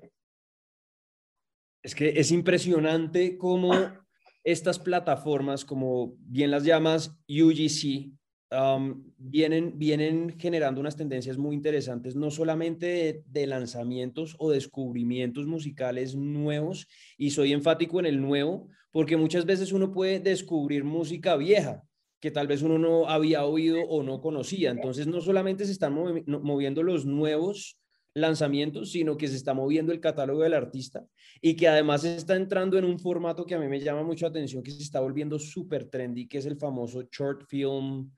Es 1.83 1.95
que 1.95 2.11
es 2.11 2.31
impresionante 2.31 3.39
cómo 3.39 3.73
estas 4.45 4.79
plataformas, 4.79 5.65
como 5.65 6.15
bien 6.19 6.51
las 6.51 6.65
llamas 6.65 7.17
UGC, 7.29 8.20
vienen, 9.19 9.79
vienen 9.79 10.37
generando 10.39 10.81
unas 10.81 10.97
tendencias 10.97 11.39
muy 11.39 11.55
interesantes, 11.55 12.17
no 12.17 12.31
solamente 12.31 13.23
de, 13.27 13.47
lanzamientos 13.47 14.35
o 14.39 14.51
descubrimientos 14.51 15.47
musicales 15.47 16.17
nuevos, 16.17 16.89
y 17.17 17.31
soy 17.31 17.53
enfático 17.53 18.01
en 18.01 18.07
el 18.07 18.21
nuevo, 18.21 18.69
porque 18.91 19.17
muchas 19.17 19.47
veces 19.47 19.73
uno 19.73 19.93
puede 19.93 20.19
descubrir 20.19 20.85
música 20.85 21.37
vieja 21.37 21.85
que 22.19 22.31
tal 22.31 22.47
vez 22.47 22.63
uno 22.63 22.79
no 22.79 23.09
había 23.09 23.47
oído 23.47 23.81
o 23.89 24.03
no 24.03 24.21
conocía. 24.21 24.71
Entonces, 24.71 25.07
no 25.07 25.23
solamente 25.23 25.65
se 25.65 25.73
están 25.73 25.95
moviendo 26.27 26.83
los 26.83 27.07
nuevos 27.07 27.79
lanzamientos, 28.15 28.91
sino 28.91 29.17
que 29.17 29.29
se 29.29 29.37
está 29.37 29.55
moviendo 29.55 29.93
el 29.93 30.01
catálogo 30.01 30.43
del 30.43 30.55
artista 30.55 31.07
y 31.41 31.55
que 31.55 31.69
además 31.69 32.05
está 32.05 32.37
entrando 32.37 32.77
en 32.77 32.85
un 32.85 32.99
formato 32.99 33.47
que 33.47 33.55
a 33.55 33.59
mí 33.59 33.69
me 33.69 33.81
llama 33.81 34.03
mucho 34.03 34.27
atención, 34.27 34.63
que 34.63 34.71
se 34.71 34.83
está 34.83 35.01
volviendo 35.01 35.39
súper 35.39 35.87
trendy, 35.87 36.27
que 36.27 36.39
es 36.39 36.47
el 36.47 36.57
famoso 36.57 37.03
short 37.11 37.45
film 37.47 38.11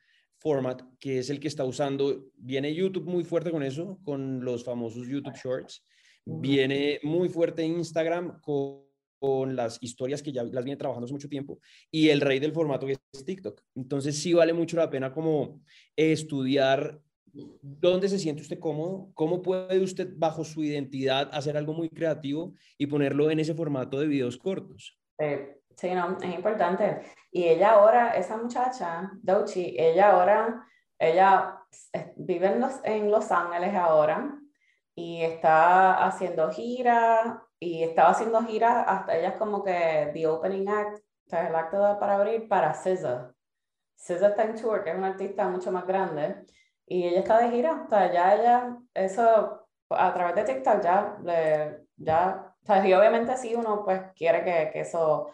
format, 0.43 0.83
que 0.99 1.21
es 1.21 1.31
el 1.31 1.39
que 1.39 1.49
está 1.49 1.65
usando, 1.65 2.27
viene 2.37 2.75
YouTube 2.75 3.07
muy 3.07 3.25
fuerte 3.25 3.51
con 3.51 3.63
eso, 3.63 3.99
con 4.03 4.45
los 4.45 4.65
famosos 4.65 5.07
YouTube 5.07 5.37
Shorts, 5.37 5.85
viene 6.27 6.99
muy 7.05 7.29
fuerte 7.29 7.65
Instagram 7.65 8.41
con, 8.41 8.83
con, 9.19 9.55
las 9.55 9.79
historias 9.81 10.23
que 10.23 10.33
ya 10.33 10.43
las 10.43 10.65
viene 10.65 10.77
trabajando 10.77 11.05
hace 11.05 11.15
mucho 11.15 11.29
tiempo, 11.29 11.61
y 11.91 12.09
el 12.09 12.21
rey 12.21 12.41
del 12.41 12.53
formato 12.53 12.87
que 12.87 12.93
es 13.13 13.25
TikTok. 13.25 13.63
Entonces 13.77 14.19
sí 14.19 14.33
vale 14.33 14.53
mucho 14.53 14.77
la 14.77 14.91
pena 14.91 15.13
como 15.13 15.63
estudiar 15.97 17.01
dónde 17.33 18.09
se 18.09 18.19
siente 18.19 18.43
usted 18.43 18.59
cómodo, 18.59 19.11
cómo 19.15 19.43
puede 19.43 19.81
usted 19.81 20.13
bajo 20.17 20.45
su 20.45 20.63
identidad 20.63 21.31
hacer 21.33 21.57
algo 21.57 21.73
muy 21.73 21.89
creativo 21.89 22.55
y 22.77 22.87
ponerlo 22.87 23.31
en 23.31 23.41
ese 23.41 23.55
formato 23.55 23.99
de 24.01 24.07
videos 24.07 24.37
cortos. 24.37 24.99
Eh, 25.19 25.62
Sí, 25.83 25.93
no, 25.95 26.17
es 26.23 26.33
importante. 26.33 27.03
Y 27.33 27.49
ella 27.49 27.73
ahora, 27.73 28.15
esa 28.15 28.37
muchacha, 28.37 29.11
Dochi, 29.21 29.75
ella 29.77 30.13
ahora, 30.13 30.65
ella 30.97 31.59
vive 32.15 32.47
en 32.47 32.61
Los, 32.61 32.81
en 32.85 33.11
Los 33.11 33.33
Ángeles 33.33 33.75
ahora 33.75 34.33
y 34.95 35.23
está 35.23 36.05
haciendo 36.07 36.53
giras 36.53 37.37
y 37.59 37.83
estaba 37.83 38.11
haciendo 38.11 38.45
giras 38.45 38.85
hasta 38.87 39.17
ella 39.17 39.31
es 39.31 39.37
como 39.39 39.65
que 39.65 40.13
the 40.15 40.25
opening 40.29 40.69
act, 40.69 40.99
o 40.99 41.31
sea, 41.31 41.49
el 41.49 41.55
acto 41.57 41.99
para 41.99 42.15
abrir 42.15 42.47
para 42.49 42.75
SZA. 42.75 43.35
SZA 43.97 44.29
está 44.29 44.45
en 44.45 44.55
tour, 44.55 44.85
que 44.85 44.91
es 44.91 44.97
una 44.97 45.09
artista 45.09 45.49
mucho 45.49 45.73
más 45.73 45.85
grande 45.85 46.47
y 46.87 47.09
ella 47.09 47.19
está 47.21 47.39
de 47.39 47.51
gira, 47.51 47.83
o 47.87 47.89
sea, 47.89 48.13
ya 48.13 48.37
ella, 48.37 48.77
eso 48.95 49.67
a 49.91 50.15
través 50.15 50.37
de 50.37 50.45
TikTok 50.45 50.81
ya, 50.81 51.19
le, 51.25 51.87
ya, 51.97 52.55
o 52.63 52.67
sea, 52.67 52.87
y 52.87 52.95
obviamente 52.95 53.37
sí 53.37 53.57
uno 53.57 53.83
pues 53.85 54.01
quiere 54.15 54.45
que, 54.45 54.71
que 54.73 54.81
eso 54.83 55.33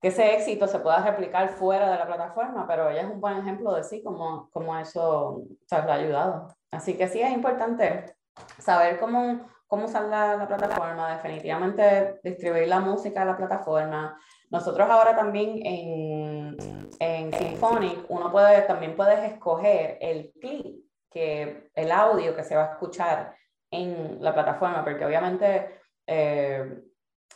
que 0.00 0.08
ese 0.08 0.34
éxito 0.34 0.66
se 0.66 0.78
pueda 0.78 1.04
replicar 1.04 1.50
fuera 1.50 1.90
de 1.90 1.98
la 1.98 2.06
plataforma, 2.06 2.66
pero 2.66 2.88
ella 2.88 3.02
es 3.02 3.10
un 3.10 3.20
buen 3.20 3.38
ejemplo 3.38 3.74
de 3.74 3.84
sí, 3.84 4.02
como, 4.02 4.48
como 4.50 4.76
eso 4.78 5.42
le 5.70 5.76
ha 5.76 5.94
ayudado. 5.94 6.48
Así 6.70 6.96
que 6.96 7.08
sí 7.08 7.20
es 7.20 7.30
importante 7.30 8.16
saber 8.58 8.98
cómo, 8.98 9.46
cómo 9.66 9.84
usar 9.84 10.04
la, 10.04 10.36
la, 10.36 10.48
plataforma, 10.48 11.16
definitivamente 11.16 12.18
distribuir 12.22 12.68
la 12.68 12.80
música 12.80 13.22
a 13.22 13.26
la 13.26 13.36
plataforma. 13.36 14.18
Nosotros 14.50 14.88
ahora 14.88 15.14
también 15.14 15.60
en, 15.64 16.56
en 16.98 17.32
Symphonic, 17.34 18.06
uno 18.08 18.32
puede, 18.32 18.62
también 18.62 18.96
puedes 18.96 19.32
escoger 19.32 19.98
el 20.00 20.32
clip 20.40 20.84
que 21.10 21.70
el 21.74 21.92
audio 21.92 22.34
que 22.34 22.44
se 22.44 22.56
va 22.56 22.64
a 22.64 22.72
escuchar 22.72 23.34
en 23.70 24.22
la 24.22 24.32
plataforma, 24.32 24.82
porque 24.82 25.04
obviamente 25.04 25.80
eh, 26.06 26.82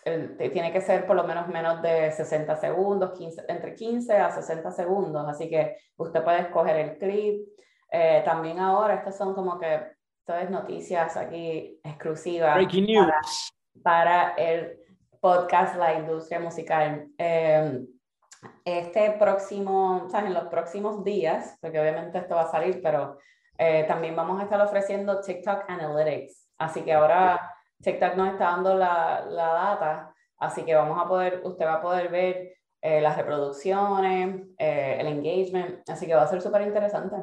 tiene 0.04 0.72
que 0.72 0.80
ser 0.80 1.06
por 1.06 1.16
lo 1.16 1.24
menos 1.24 1.48
menos 1.48 1.80
de 1.80 2.12
60 2.12 2.56
segundos, 2.56 3.12
15, 3.18 3.44
entre 3.48 3.74
15 3.74 4.16
a 4.16 4.30
60 4.30 4.70
segundos, 4.70 5.26
así 5.28 5.48
que 5.48 5.76
usted 5.96 6.22
puede 6.22 6.40
escoger 6.40 6.76
el 6.76 6.98
clip. 6.98 7.48
Eh, 7.90 8.22
también 8.24 8.58
ahora, 8.58 8.94
estas 8.94 9.16
son 9.16 9.34
como 9.34 9.58
que 9.58 9.92
todas 10.26 10.50
noticias 10.50 11.16
aquí 11.16 11.80
exclusivas. 11.82 12.54
Breaking 12.54 12.86
news. 12.86 13.52
Para, 13.82 14.34
el 14.34 14.78
podcast 15.20 15.76
La 15.76 15.94
Industria 15.94 16.38
Musical. 16.38 17.08
Eh, 17.16 17.80
este 18.64 19.12
próximo, 19.12 20.04
o 20.04 20.08
sea, 20.10 20.20
en 20.20 20.34
los 20.34 20.48
próximos 20.48 21.02
días, 21.02 21.56
porque 21.62 21.80
obviamente 21.80 22.18
esto 22.18 22.34
va 22.34 22.42
a 22.42 22.50
salir, 22.50 22.82
pero 22.82 23.18
eh, 23.56 23.84
también 23.88 24.14
vamos 24.14 24.40
a 24.40 24.44
estar 24.44 24.60
ofreciendo 24.60 25.20
TikTok 25.20 25.64
Analytics. 25.68 26.50
Así 26.58 26.82
que 26.82 26.92
ahora 26.92 27.53
TikTok 27.82 28.16
nos 28.16 28.32
está 28.32 28.44
dando 28.44 28.74
la, 28.74 29.26
la 29.28 29.46
data, 29.48 30.14
así 30.38 30.64
que 30.64 30.74
vamos 30.74 30.98
a 31.00 31.08
poder, 31.08 31.40
usted 31.44 31.64
va 31.64 31.74
a 31.74 31.82
poder 31.82 32.10
ver 32.10 32.54
eh, 32.82 33.00
las 33.00 33.16
reproducciones, 33.16 34.42
eh, 34.58 34.98
el 35.00 35.06
engagement, 35.06 35.88
así 35.88 36.06
que 36.06 36.14
va 36.14 36.22
a 36.22 36.26
ser 36.26 36.42
súper 36.42 36.62
interesante. 36.62 37.16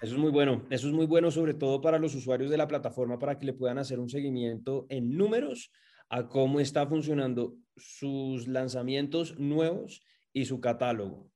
Eso 0.00 0.14
es 0.14 0.18
muy 0.18 0.30
bueno, 0.30 0.64
eso 0.70 0.88
es 0.88 0.92
muy 0.92 1.06
bueno 1.06 1.30
sobre 1.30 1.54
todo 1.54 1.80
para 1.80 1.98
los 1.98 2.14
usuarios 2.14 2.50
de 2.50 2.56
la 2.56 2.68
plataforma 2.68 3.18
para 3.18 3.38
que 3.38 3.46
le 3.46 3.54
puedan 3.54 3.78
hacer 3.78 3.98
un 3.98 4.08
seguimiento 4.08 4.86
en 4.88 5.16
números 5.16 5.72
a 6.08 6.28
cómo 6.28 6.60
está 6.60 6.86
funcionando 6.86 7.54
sus 7.76 8.46
lanzamientos 8.46 9.38
nuevos 9.38 10.02
y 10.32 10.44
su 10.44 10.60
catálogo. 10.60 11.28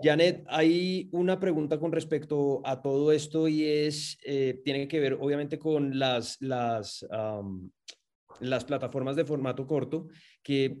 Janet, 0.00 0.44
hay 0.48 1.10
una 1.12 1.38
pregunta 1.38 1.78
con 1.78 1.92
respecto 1.92 2.62
a 2.64 2.80
todo 2.80 3.12
esto 3.12 3.46
y 3.48 3.66
es, 3.66 4.18
eh, 4.24 4.60
tiene 4.64 4.88
que 4.88 5.00
ver 5.00 5.18
obviamente 5.20 5.58
con 5.58 5.98
las, 5.98 6.40
las, 6.40 7.06
las 8.40 8.64
plataformas 8.64 9.16
de 9.16 9.24
formato 9.24 9.66
corto 9.66 10.08
que 10.42 10.78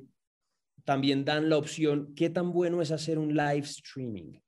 también 0.84 1.24
dan 1.24 1.48
la 1.48 1.58
opción, 1.58 2.14
¿qué 2.16 2.30
tan 2.30 2.52
bueno 2.52 2.82
es 2.82 2.90
hacer 2.90 3.18
un 3.18 3.34
live 3.36 3.60
streaming? 3.60 4.40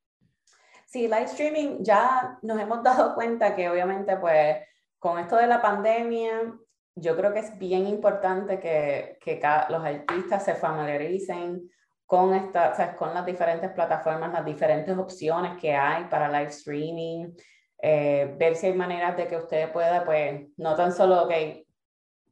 Sí, 0.87 1.03
live 1.03 1.25
streaming 1.25 1.79
ya 1.81 2.39
nos 2.43 2.59
hemos 2.61 2.83
dado 2.83 3.15
cuenta 3.15 3.55
que 3.55 3.69
obviamente 3.69 4.17
pues 4.17 4.57
con 4.99 5.19
esto 5.19 5.37
de 5.37 5.47
la 5.47 5.61
pandemia, 5.61 6.55
yo 6.97 7.17
creo 7.17 7.33
que 7.33 7.41
es 7.41 7.59
bien 7.59 7.87
importante 7.87 8.59
que, 8.59 9.19
que 9.21 9.41
los 9.69 9.85
artistas 9.85 10.45
se 10.45 10.55
familiaricen 10.55 11.71
con, 12.07 12.35
esta, 12.35 12.97
con 12.97 13.15
las 13.15 13.25
diferentes 13.25 13.71
plataformas, 13.71 14.33
las 14.33 14.45
diferentes 14.45 14.97
opciones 14.97 15.59
que 15.61 15.75
hay 15.75 16.05
para 16.05 16.29
live 16.29 16.51
streaming, 16.51 17.33
eh, 17.81 18.35
ver 18.39 18.57
si 18.57 18.67
hay 18.67 18.75
maneras 18.75 19.17
de 19.17 19.27
que 19.27 19.37
usted 19.37 19.73
pueda, 19.73 20.05
pues, 20.05 20.49
no 20.57 20.75
tan 20.75 20.93
solo 20.93 21.29
que 21.29 21.67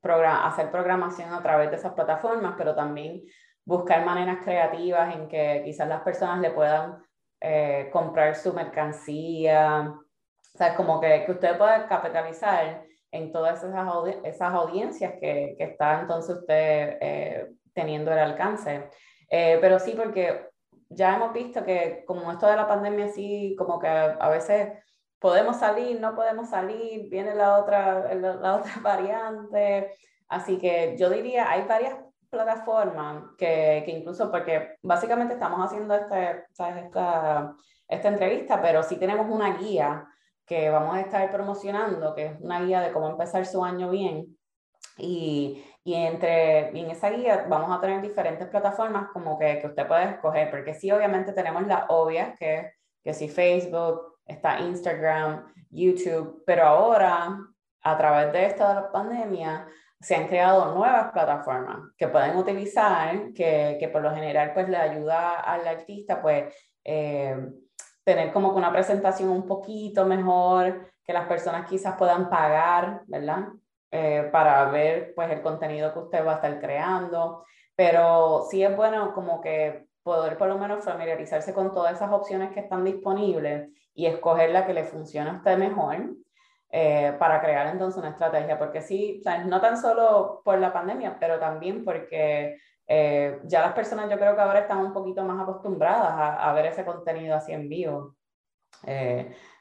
hacer 0.02 0.70
programación 0.70 1.32
a 1.32 1.42
través 1.42 1.70
de 1.70 1.76
esas 1.76 1.92
plataformas, 1.92 2.54
pero 2.58 2.74
también 2.74 3.22
buscar 3.64 4.04
maneras 4.04 4.38
creativas 4.42 5.14
en 5.14 5.28
que 5.28 5.62
quizás 5.64 5.88
las 5.88 6.02
personas 6.02 6.40
le 6.40 6.50
puedan 6.50 7.02
eh, 7.40 7.88
comprar 7.92 8.34
su 8.34 8.52
mercancía, 8.52 9.94
o 10.54 10.58
sea, 10.58 10.74
como 10.74 11.00
que, 11.00 11.24
que 11.24 11.32
usted 11.32 11.56
pueda 11.56 11.86
capitalizar 11.86 12.84
en 13.10 13.32
todas 13.32 13.62
esas, 13.62 13.86
esas 14.24 14.54
audiencias 14.54 15.12
que, 15.20 15.54
que, 15.56 15.64
está 15.64 16.00
entonces 16.00 16.36
usted 16.36 16.98
eh, 17.00 17.52
teniendo 17.74 18.12
el 18.12 18.18
alcance. 18.18 18.88
Eh, 19.34 19.56
pero 19.62 19.78
sí, 19.78 19.94
porque 19.96 20.50
ya 20.90 21.16
hemos 21.16 21.32
visto 21.32 21.64
que 21.64 22.04
como 22.06 22.30
esto 22.30 22.46
de 22.46 22.56
la 22.56 22.68
pandemia, 22.68 23.08
sí, 23.08 23.56
como 23.56 23.78
que 23.78 23.88
a, 23.88 24.28
veces 24.28 24.74
podemos 25.18 25.56
salir, 25.56 25.98
no 25.98 26.14
podemos 26.14 26.50
salir, 26.50 27.08
viene 27.08 27.34
la 27.34 27.56
otra, 27.58 28.14
la, 28.14 28.56
otra 28.56 28.72
variante. 28.82 29.94
Así 30.28 30.58
que 30.58 30.96
yo 30.98 31.08
diría, 31.08 31.50
hay 31.50 31.62
varias 31.62 31.96
plataformas 32.28 33.24
que, 33.38 33.82
que 33.86 33.90
incluso, 33.92 34.30
porque 34.30 34.76
básicamente 34.82 35.32
estamos 35.32 35.64
haciendo 35.64 35.94
este, 35.94 36.44
Esta, 36.50 37.54
esta 37.88 38.08
entrevista, 38.08 38.60
pero 38.60 38.82
sí 38.82 38.96
tenemos 38.96 39.26
una 39.30 39.56
guía 39.56 40.06
que 40.44 40.68
vamos 40.68 40.94
a 40.94 41.00
estar 41.00 41.30
promocionando, 41.30 42.14
que 42.14 42.26
es 42.26 42.40
una 42.40 42.60
guía 42.60 42.82
de 42.82 42.92
cómo 42.92 43.08
empezar 43.08 43.46
su 43.46 43.64
año 43.64 43.88
bien. 43.88 44.36
Y, 44.98 45.64
y 45.84 45.94
entre, 45.94 46.68
en 46.68 46.90
esa 46.90 47.10
guía 47.10 47.46
vamos 47.48 47.76
a 47.76 47.80
tener 47.80 48.00
diferentes 48.00 48.46
plataformas 48.48 49.08
como 49.12 49.38
que, 49.38 49.58
que 49.58 49.66
usted 49.66 49.86
puede 49.86 50.10
escoger, 50.10 50.50
porque 50.50 50.74
sí, 50.74 50.90
obviamente 50.90 51.32
tenemos 51.32 51.66
las 51.66 51.84
obvias, 51.88 52.38
que, 52.38 52.72
que 53.02 53.14
sí 53.14 53.28
Facebook, 53.28 54.18
está 54.24 54.60
Instagram, 54.60 55.52
YouTube, 55.70 56.42
pero 56.46 56.64
ahora, 56.64 57.38
a 57.82 57.98
través 57.98 58.32
de 58.32 58.46
esta 58.46 58.92
pandemia, 58.92 59.66
se 60.00 60.16
han 60.16 60.28
creado 60.28 60.74
nuevas 60.74 61.12
plataformas 61.12 61.92
que 61.96 62.08
pueden 62.08 62.36
utilizar, 62.36 63.32
que, 63.32 63.76
que 63.78 63.88
por 63.88 64.02
lo 64.02 64.12
general 64.12 64.52
pues 64.52 64.68
le 64.68 64.76
ayuda 64.76 65.40
al 65.40 65.66
artista 65.66 66.20
pues 66.20 66.52
eh, 66.84 67.36
tener 68.04 68.32
como 68.32 68.52
que 68.52 68.58
una 68.58 68.72
presentación 68.72 69.28
un 69.30 69.46
poquito 69.46 70.04
mejor, 70.04 70.92
que 71.04 71.12
las 71.12 71.26
personas 71.28 71.68
quizás 71.68 71.96
puedan 71.96 72.28
pagar, 72.28 73.02
¿verdad? 73.06 73.48
Eh, 73.94 74.30
para 74.32 74.64
ver 74.70 75.12
pues 75.14 75.30
el 75.30 75.42
contenido 75.42 75.92
que 75.92 75.98
usted 75.98 76.26
va 76.26 76.32
a 76.32 76.34
estar 76.36 76.58
creando, 76.60 77.44
pero 77.76 78.46
sí 78.50 78.64
es 78.64 78.74
bueno 78.74 79.12
como 79.12 79.42
que 79.42 79.86
poder 80.02 80.38
por 80.38 80.48
lo 80.48 80.56
menos 80.56 80.82
familiarizarse 80.82 81.52
con 81.52 81.72
todas 81.72 81.96
esas 81.96 82.10
opciones 82.10 82.52
que 82.52 82.60
están 82.60 82.84
disponibles 82.84 83.68
y 83.92 84.06
escoger 84.06 84.48
la 84.48 84.66
que 84.66 84.72
le 84.72 84.84
funcione 84.84 85.28
a 85.28 85.34
usted 85.34 85.58
mejor 85.58 85.98
eh, 86.70 87.14
para 87.18 87.42
crear 87.42 87.66
entonces 87.66 87.98
una 87.98 88.12
estrategia, 88.12 88.58
porque 88.58 88.80
sí, 88.80 89.22
no 89.44 89.60
tan 89.60 89.76
solo 89.76 90.40
por 90.42 90.58
la 90.58 90.72
pandemia, 90.72 91.18
pero 91.20 91.38
también 91.38 91.84
porque 91.84 92.56
eh, 92.86 93.40
ya 93.44 93.60
las 93.60 93.74
personas 93.74 94.08
yo 94.08 94.16
creo 94.16 94.34
que 94.34 94.40
ahora 94.40 94.60
están 94.60 94.78
un 94.78 94.94
poquito 94.94 95.22
más 95.22 95.38
acostumbradas 95.38 96.12
a, 96.12 96.48
a 96.48 96.54
ver 96.54 96.64
ese 96.64 96.86
contenido 96.86 97.36
así 97.36 97.52
en 97.52 97.68
vivo. 97.68 98.16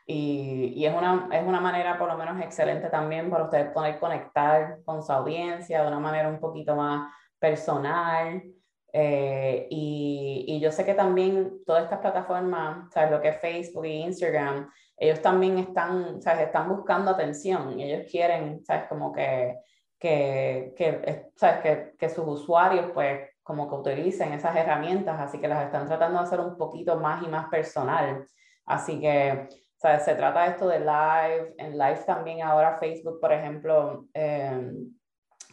Y, 0.06 0.74
y, 0.76 0.86
es, 0.86 0.94
una, 0.94 1.30
es 1.32 1.44
una 1.46 1.62
manera 1.62 1.98
por 1.98 2.08
lo 2.10 2.18
menos 2.18 2.42
excelente 2.42 2.90
también 2.90 3.30
para 3.30 3.46
ustedes 3.46 3.72
poder 3.72 4.00
conectar 4.00 4.80
con 4.84 5.04
su 5.04 5.12
audiencia 5.12 5.82
de 5.82 5.88
una 5.88 6.00
manera 6.00 6.28
un 6.28 6.40
poquito 6.40 6.76
más 6.76 7.12
personal. 7.40 8.44
Eh, 8.94 9.68
y, 9.70 10.46
y, 10.48 10.60
yo 10.60 10.72
sé 10.72 10.86
que 10.86 10.94
también 10.94 11.64
todas 11.66 11.84
estas 11.84 12.00
plataformas, 12.00 12.92
¿sabes? 12.92 13.12
lo 13.12 13.22
que 13.22 13.30
es 13.30 13.40
Facebook 13.40 13.86
e 13.86 14.02
Instagram, 14.02 14.70
ellos 14.98 15.22
también 15.22 15.58
están, 15.58 16.22
¿sabes? 16.22 16.48
están 16.48 16.70
buscando 16.70 17.12
atención. 17.12 17.80
Y 17.80 17.84
ellos 17.84 18.10
quieren, 18.12 18.64
¿sabes? 18.66 18.88
Como 18.90 19.14
que, 19.14 19.58
que, 19.98 20.74
que, 20.76 21.30
¿sabes? 21.36 21.62
Que, 21.62 21.94
que 21.98 22.10
sus 22.10 22.28
usuarios, 22.28 22.92
pues, 22.94 23.30
como 23.44 23.68
que 23.68 23.76
utilicen 23.76 24.34
esas 24.34 24.56
herramientas, 24.56 25.20
así 25.20 25.40
que 25.40 25.48
las 25.48 25.66
están 25.66 25.88
tratando 25.88 26.20
de 26.20 26.24
hacer 26.26 26.40
un 26.40 26.58
poquito 26.58 26.98
más 26.98 27.24
y 27.24 27.28
más 27.28 27.48
personal. 27.50 28.26
Así 28.66 29.00
que 29.00 29.48
o 29.82 29.88
sea, 29.88 30.00
se 30.00 30.14
trata 30.14 30.46
esto 30.46 30.68
de 30.68 30.80
live, 30.80 31.56
en 31.58 31.76
live 31.76 32.04
también 32.06 32.44
ahora 32.44 32.78
Facebook, 32.78 33.20
por 33.20 33.34
ejemplo, 33.34 34.06
em, 34.14 34.94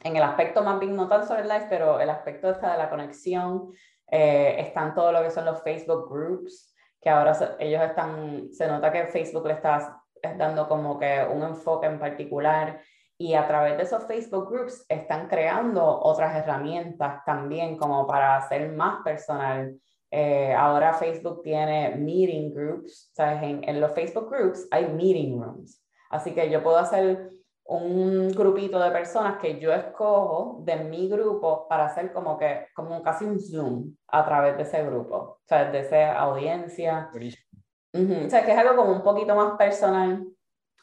en 0.04 0.16
el 0.16 0.22
aspecto 0.22 0.62
más 0.62 0.78
bien, 0.78 0.94
no 0.94 1.08
tan 1.08 1.26
solo 1.26 1.40
el 1.40 1.48
live, 1.48 1.64
pero 1.70 1.98
el 1.98 2.10
aspecto 2.10 2.52
de 2.52 2.60
la 2.60 2.90
conexión, 2.90 3.72
eh, 4.06 4.56
están 4.58 4.94
todo 4.94 5.12
lo 5.12 5.22
que 5.22 5.30
son 5.30 5.46
los 5.46 5.62
Facebook 5.62 6.10
groups, 6.10 6.76
que 7.00 7.08
ahora 7.08 7.56
ellos 7.58 7.80
están, 7.80 8.52
se 8.52 8.66
nota 8.66 8.92
que 8.92 9.06
Facebook 9.06 9.46
le 9.46 9.54
está 9.54 9.98
dando 10.36 10.68
como 10.68 10.98
que 10.98 11.26
un 11.32 11.42
enfoque 11.42 11.86
en 11.86 11.98
particular 11.98 12.82
y 13.16 13.32
a 13.32 13.46
través 13.46 13.78
de 13.78 13.84
esos 13.84 14.06
Facebook 14.06 14.50
groups 14.50 14.84
están 14.90 15.26
creando 15.28 15.82
otras 15.82 16.36
herramientas 16.36 17.24
también 17.24 17.78
como 17.78 18.06
para 18.06 18.36
hacer 18.36 18.70
más 18.72 19.02
personal 19.02 19.80
eh, 20.10 20.54
ahora 20.54 20.94
Facebook 20.94 21.42
tiene 21.42 21.96
meeting 21.96 22.54
groups, 22.54 23.10
¿sabes? 23.14 23.42
En, 23.42 23.68
en, 23.68 23.80
los 23.80 23.92
Facebook 23.92 24.30
groups 24.30 24.66
hay 24.70 24.86
meeting 24.88 25.40
rooms. 25.40 25.84
Así 26.10 26.32
que 26.32 26.50
yo 26.50 26.62
puedo 26.62 26.78
hacer 26.78 27.30
un 27.68 28.28
grupito 28.30 28.80
de 28.80 28.90
personas 28.90 29.38
que 29.38 29.60
yo 29.60 29.72
escojo 29.74 30.62
de 30.64 30.76
mi 30.76 31.06
grupo 31.08 31.68
para 31.68 31.84
hacer 31.84 32.12
como 32.14 32.38
que, 32.38 32.66
como 32.74 33.02
casi 33.02 33.26
un 33.26 33.38
Zoom 33.38 33.94
a 34.06 34.24
través 34.24 34.56
de 34.56 34.62
ese 34.62 34.82
grupo, 34.84 35.16
o 35.16 35.40
sea, 35.44 35.70
de 35.70 35.80
esa 35.80 36.18
audiencia. 36.18 37.10
O 37.12 38.30
sea, 38.30 38.44
que 38.44 38.52
es 38.52 38.58
algo 38.58 38.76
como 38.76 38.92
un 38.92 39.02
poquito 39.02 39.34
más 39.34 39.56
personal. 39.58 40.26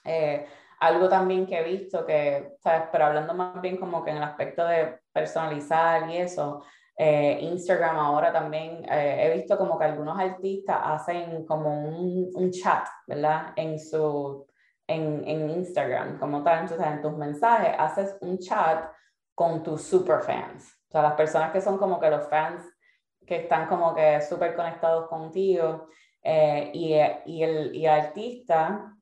Eh, 0.04 0.46
algo 0.80 1.10
también 1.10 1.48
que 1.48 1.60
he 1.60 1.64
visto 1.64 2.06
que, 2.06 2.56
¿sabes? 2.60 2.90
Pero 2.92 3.06
hablando 3.06 3.34
más 3.34 3.60
bien 3.62 3.78
como 3.78 4.04
que 4.04 4.12
en 4.12 4.18
el 4.18 4.24
aspecto 4.24 4.68
de 4.68 5.00
personalizar 5.12 6.08
y 6.10 6.18
eso, 6.18 6.64
eh, 6.98 7.40
Instagram 7.42 7.98
ahora 7.98 8.32
también 8.32 8.86
eh, 8.90 9.26
he 9.26 9.36
visto 9.36 9.58
como 9.58 9.78
que 9.78 9.84
algunos 9.84 10.18
artistas 10.18 10.80
hacen 10.82 11.46
como 11.46 11.70
un, 11.70 12.32
un 12.34 12.52
chat, 12.52 12.88
¿verdad? 13.06 13.52
En 13.58 13.78
su, 13.80 14.48
en, 14.88 15.28
en, 15.28 15.50
Instagram, 15.50 16.18
como 16.20 16.42
tal, 16.42 16.62
entonces 16.62 16.88
en 16.88 17.02
tus 17.02 17.18
mensajes 17.18 17.76
haces 17.78 18.18
un 18.22 18.38
chat 18.40 18.90
con 19.34 19.62
tus 19.62 19.82
super 19.82 20.22
fans, 20.22 20.74
o 20.88 20.92
sea, 20.92 21.02
las 21.02 21.14
personas 21.16 21.52
que 21.52 21.60
son 21.60 21.78
como 21.78 22.00
que 22.00 22.10
los 22.10 22.30
fans 22.30 22.64
que 23.28 23.38
están 23.38 23.68
como 23.68 23.94
que 23.94 24.22
súper 24.22 24.56
conectados 24.56 25.10
contigo 25.10 25.90
eh, 26.22 26.72
y, 26.74 26.94
y, 27.26 27.44
el, 27.44 27.76
y 27.76 27.86
el 27.86 27.92
artista 27.92 28.96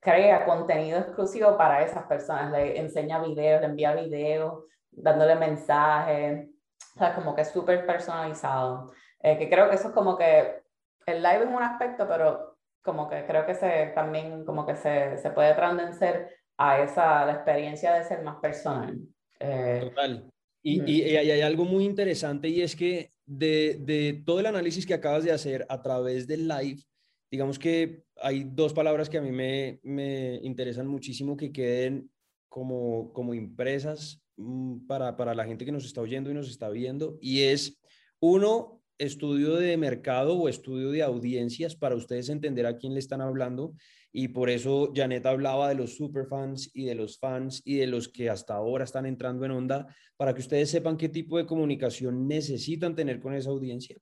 crea 0.00 0.44
contenido 0.44 0.98
exclusivo 0.98 1.56
para 1.56 1.82
esas 1.82 2.04
personas, 2.04 2.52
le 2.52 2.78
enseña 2.78 3.22
videos, 3.22 3.62
le 3.62 3.68
envía 3.68 3.94
videos, 3.94 4.64
dándole 4.90 5.36
mensajes, 5.36 6.48
o 6.94 6.98
sea, 6.98 7.14
como 7.14 7.34
que 7.34 7.42
es 7.42 7.50
súper 7.50 7.86
personalizado. 7.86 8.92
Eh, 9.22 9.38
que 9.38 9.48
creo 9.48 9.68
que 9.68 9.76
eso 9.76 9.88
es 9.88 9.94
como 9.94 10.16
que 10.16 10.62
el 11.06 11.22
live 11.22 11.44
es 11.44 11.50
un 11.50 11.62
aspecto, 11.62 12.06
pero 12.08 12.58
como 12.82 13.08
que 13.08 13.24
creo 13.26 13.46
que 13.46 13.54
se, 13.54 13.92
también 13.94 14.44
como 14.44 14.66
que 14.66 14.76
se, 14.76 15.18
se 15.18 15.30
puede 15.30 15.54
transcender 15.54 16.36
a 16.56 16.82
esa, 16.82 17.24
la 17.26 17.34
experiencia 17.34 17.94
de 17.94 18.04
ser 18.04 18.22
más 18.22 18.36
personal. 18.40 18.98
Eh, 19.40 19.80
Total. 19.82 20.30
Y, 20.62 20.90
y, 20.90 21.16
hay 21.16 21.40
algo 21.40 21.64
muy 21.64 21.84
interesante 21.84 22.48
y 22.48 22.62
es 22.62 22.74
que 22.74 23.12
de, 23.24 23.78
de, 23.80 24.22
todo 24.26 24.40
el 24.40 24.46
análisis 24.46 24.84
que 24.84 24.94
acabas 24.94 25.24
de 25.24 25.32
hacer 25.32 25.64
a 25.68 25.80
través 25.82 26.26
del 26.26 26.48
live, 26.48 26.82
digamos 27.30 27.58
que 27.58 28.04
hay 28.20 28.44
dos 28.44 28.72
palabras 28.72 29.08
que 29.08 29.18
a 29.18 29.22
mí 29.22 29.30
me, 29.30 29.78
me 29.82 30.36
interesan 30.42 30.88
muchísimo 30.88 31.36
que 31.36 31.52
queden 31.52 32.10
como, 32.48 33.12
como 33.12 33.34
impresas 33.34 34.20
para, 34.86 35.16
para 35.16 35.34
la 35.34 35.44
gente 35.44 35.64
que 35.64 35.72
nos 35.72 35.84
está 35.84 36.00
oyendo 36.00 36.30
y 36.30 36.34
nos 36.34 36.48
está 36.48 36.68
viendo. 36.68 37.18
Y 37.20 37.42
es, 37.42 37.80
uno, 38.20 38.82
estudio 38.98 39.56
de 39.56 39.76
mercado 39.76 40.36
o 40.36 40.48
estudio 40.48 40.90
de 40.90 41.02
audiencias 41.02 41.76
para 41.76 41.94
ustedes 41.94 42.28
entender 42.28 42.66
a 42.66 42.76
quién 42.76 42.94
le 42.94 43.00
están 43.00 43.20
hablando. 43.20 43.74
Y 44.12 44.28
por 44.28 44.50
eso 44.50 44.92
Janet 44.94 45.26
hablaba 45.26 45.68
de 45.68 45.74
los 45.74 45.96
superfans 45.96 46.70
y 46.74 46.84
de 46.84 46.94
los 46.94 47.18
fans 47.18 47.62
y 47.64 47.76
de 47.76 47.86
los 47.86 48.08
que 48.08 48.30
hasta 48.30 48.54
ahora 48.54 48.84
están 48.84 49.06
entrando 49.06 49.44
en 49.44 49.52
onda, 49.52 49.86
para 50.16 50.34
que 50.34 50.40
ustedes 50.40 50.70
sepan 50.70 50.96
qué 50.96 51.08
tipo 51.08 51.38
de 51.38 51.46
comunicación 51.46 52.26
necesitan 52.26 52.96
tener 52.96 53.20
con 53.20 53.34
esa 53.34 53.50
audiencia. 53.50 53.96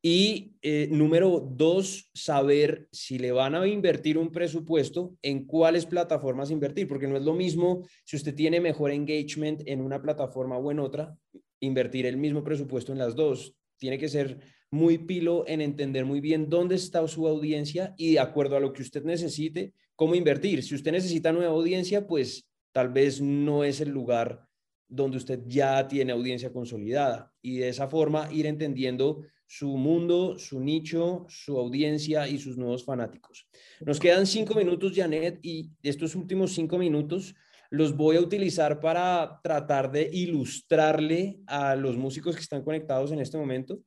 Y 0.00 0.54
eh, 0.62 0.88
número 0.92 1.40
dos, 1.40 2.10
saber 2.14 2.88
si 2.92 3.18
le 3.18 3.32
van 3.32 3.56
a 3.56 3.66
invertir 3.66 4.16
un 4.16 4.30
presupuesto, 4.30 5.16
en 5.22 5.44
cuáles 5.44 5.86
plataformas 5.86 6.50
invertir, 6.50 6.86
porque 6.86 7.08
no 7.08 7.16
es 7.16 7.24
lo 7.24 7.34
mismo 7.34 7.82
si 8.04 8.16
usted 8.16 8.34
tiene 8.34 8.60
mejor 8.60 8.92
engagement 8.92 9.62
en 9.66 9.80
una 9.80 10.00
plataforma 10.00 10.56
o 10.56 10.70
en 10.70 10.78
otra, 10.78 11.16
invertir 11.60 12.06
el 12.06 12.16
mismo 12.16 12.44
presupuesto 12.44 12.92
en 12.92 12.98
las 12.98 13.16
dos. 13.16 13.54
Tiene 13.76 13.98
que 13.98 14.08
ser 14.08 14.38
muy 14.70 14.98
pilo 14.98 15.44
en 15.48 15.60
entender 15.60 16.04
muy 16.04 16.20
bien 16.20 16.48
dónde 16.48 16.76
está 16.76 17.06
su 17.08 17.26
audiencia 17.26 17.94
y 17.96 18.12
de 18.12 18.20
acuerdo 18.20 18.56
a 18.56 18.60
lo 18.60 18.72
que 18.72 18.82
usted 18.82 19.02
necesite, 19.02 19.72
cómo 19.96 20.14
invertir. 20.14 20.62
Si 20.62 20.74
usted 20.74 20.92
necesita 20.92 21.32
nueva 21.32 21.52
audiencia, 21.52 22.06
pues 22.06 22.46
tal 22.72 22.90
vez 22.90 23.20
no 23.20 23.64
es 23.64 23.80
el 23.80 23.90
lugar 23.90 24.46
donde 24.88 25.16
usted 25.16 25.40
ya 25.46 25.86
tiene 25.88 26.12
audiencia 26.12 26.52
consolidada 26.52 27.32
y 27.42 27.58
de 27.58 27.68
esa 27.68 27.88
forma 27.88 28.28
ir 28.32 28.46
entendiendo 28.46 29.22
su 29.48 29.78
mundo, 29.78 30.38
su 30.38 30.60
nicho, 30.60 31.24
su 31.28 31.58
audiencia 31.58 32.28
y 32.28 32.38
sus 32.38 32.58
nuevos 32.58 32.84
fanáticos. 32.84 33.48
Nos 33.80 33.98
quedan 33.98 34.26
cinco 34.26 34.54
minutos, 34.54 34.92
Janet, 34.94 35.40
y 35.42 35.70
estos 35.82 36.14
últimos 36.14 36.52
cinco 36.52 36.76
minutos 36.76 37.34
los 37.70 37.96
voy 37.96 38.16
a 38.16 38.20
utilizar 38.20 38.78
para 38.78 39.40
tratar 39.42 39.90
de 39.90 40.10
ilustrarle 40.12 41.40
a 41.46 41.74
los 41.76 41.96
músicos 41.96 42.36
que 42.36 42.42
están 42.42 42.62
conectados 42.62 43.10
en 43.10 43.20
este 43.20 43.38
momento 43.38 43.80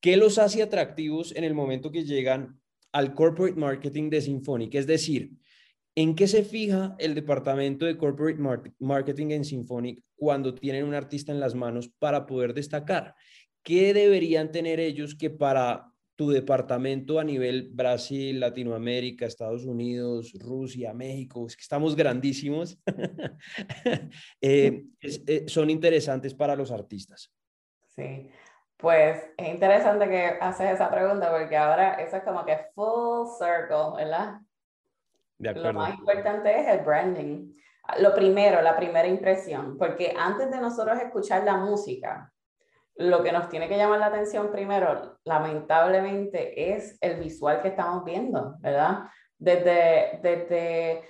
qué 0.00 0.18
los 0.18 0.36
hace 0.38 0.62
atractivos 0.62 1.34
en 1.34 1.44
el 1.44 1.54
momento 1.54 1.90
que 1.90 2.04
llegan 2.04 2.60
al 2.92 3.14
corporate 3.14 3.58
marketing 3.58 4.10
de 4.10 4.20
Symphonic. 4.20 4.74
Es 4.74 4.86
decir, 4.86 5.32
¿en 5.94 6.14
qué 6.14 6.28
se 6.28 6.44
fija 6.44 6.94
el 6.98 7.14
departamento 7.14 7.86
de 7.86 7.96
corporate 7.96 8.38
marketing 8.78 9.30
en 9.30 9.44
Symphonic 9.44 10.02
cuando 10.14 10.54
tienen 10.54 10.84
un 10.84 10.94
artista 10.94 11.32
en 11.32 11.40
las 11.40 11.54
manos 11.54 11.90
para 11.98 12.26
poder 12.26 12.52
destacar? 12.52 13.14
¿Qué 13.66 13.92
deberían 13.92 14.52
tener 14.52 14.78
ellos 14.78 15.16
que 15.16 15.28
para 15.28 15.90
tu 16.14 16.30
departamento 16.30 17.18
a 17.18 17.24
nivel 17.24 17.68
Brasil, 17.72 18.38
Latinoamérica, 18.38 19.26
Estados 19.26 19.64
Unidos, 19.64 20.32
Rusia, 20.38 20.94
México, 20.94 21.44
es 21.48 21.56
que 21.56 21.62
estamos 21.62 21.96
grandísimos, 21.96 22.78
eh, 24.40 24.84
eh, 25.02 25.44
son 25.48 25.68
interesantes 25.68 26.32
para 26.32 26.54
los 26.54 26.70
artistas? 26.70 27.34
Sí, 27.88 28.30
pues 28.76 29.20
es 29.36 29.48
interesante 29.48 30.08
que 30.08 30.26
haces 30.40 30.74
esa 30.74 30.88
pregunta 30.88 31.36
porque 31.36 31.56
ahora 31.56 31.94
eso 31.94 32.18
es 32.18 32.22
como 32.22 32.44
que 32.44 32.56
full 32.72 33.26
circle, 33.36 33.96
¿verdad? 33.96 34.38
De 35.38 35.48
acuerdo. 35.48 35.72
Lo 35.72 35.78
más 35.80 35.98
importante 35.98 36.60
es 36.60 36.68
el 36.68 36.84
branding. 36.84 37.52
Lo 37.98 38.14
primero, 38.14 38.62
la 38.62 38.76
primera 38.76 39.08
impresión, 39.08 39.76
porque 39.76 40.14
antes 40.16 40.52
de 40.52 40.60
nosotros 40.60 40.98
escuchar 41.00 41.42
la 41.42 41.56
música, 41.56 42.32
lo 42.98 43.22
que 43.22 43.32
nos 43.32 43.48
tiene 43.48 43.68
que 43.68 43.76
llamar 43.76 44.00
la 44.00 44.06
atención 44.06 44.50
primero, 44.50 45.18
lamentablemente, 45.24 46.74
es 46.74 46.98
el 47.00 47.20
visual 47.20 47.60
que 47.60 47.68
estamos 47.68 48.04
viendo, 48.04 48.56
¿verdad? 48.60 49.04
Desde, 49.38 50.18
desde, 50.22 51.02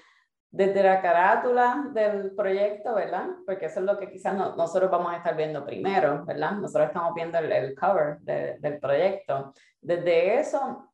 desde 0.50 0.82
la 0.82 1.00
carátula 1.00 1.86
del 1.92 2.34
proyecto, 2.34 2.94
¿verdad? 2.94 3.28
Porque 3.46 3.66
eso 3.66 3.80
es 3.80 3.86
lo 3.86 3.98
que 3.98 4.10
quizás 4.10 4.34
nosotros 4.34 4.90
vamos 4.90 5.12
a 5.12 5.18
estar 5.18 5.36
viendo 5.36 5.64
primero, 5.64 6.24
¿verdad? 6.24 6.52
Nosotros 6.52 6.88
estamos 6.88 7.14
viendo 7.14 7.38
el, 7.38 7.52
el 7.52 7.74
cover 7.76 8.18
del 8.18 8.80
proyecto. 8.80 9.52
Desde 9.80 10.40
eso 10.40 10.85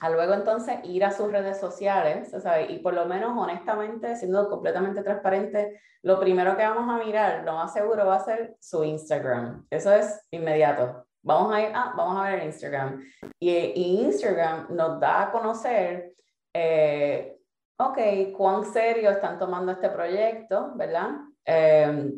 a 0.00 0.10
luego 0.10 0.34
entonces 0.34 0.78
ir 0.84 1.04
a 1.04 1.10
sus 1.10 1.30
redes 1.30 1.58
sociales, 1.58 2.30
¿sabes? 2.42 2.70
Y 2.70 2.78
por 2.78 2.94
lo 2.94 3.06
menos 3.06 3.36
honestamente, 3.36 4.16
siendo 4.16 4.48
completamente 4.48 5.02
transparente, 5.02 5.80
lo 6.02 6.20
primero 6.20 6.56
que 6.56 6.62
vamos 6.62 6.88
a 6.88 7.04
mirar, 7.04 7.44
lo 7.44 7.54
más 7.54 7.72
seguro 7.72 8.06
va 8.06 8.16
a 8.16 8.24
ser 8.24 8.56
su 8.60 8.84
Instagram. 8.84 9.66
Eso 9.70 9.92
es 9.92 10.26
inmediato. 10.30 11.06
Vamos 11.22 11.52
a 11.52 11.60
ir, 11.60 11.68
ah, 11.74 11.92
vamos 11.96 12.18
a 12.18 12.30
ver 12.30 12.44
Instagram. 12.44 13.02
Y, 13.40 14.02
Instagram 14.04 14.68
nos 14.70 15.00
da 15.00 15.22
a 15.22 15.32
conocer, 15.32 16.12
eh, 16.54 17.36
ok, 17.78 17.98
cuán 18.36 18.64
serio 18.64 19.10
están 19.10 19.38
tomando 19.38 19.72
este 19.72 19.88
proyecto, 19.88 20.72
¿verdad? 20.76 21.10
Eh, 21.44 22.12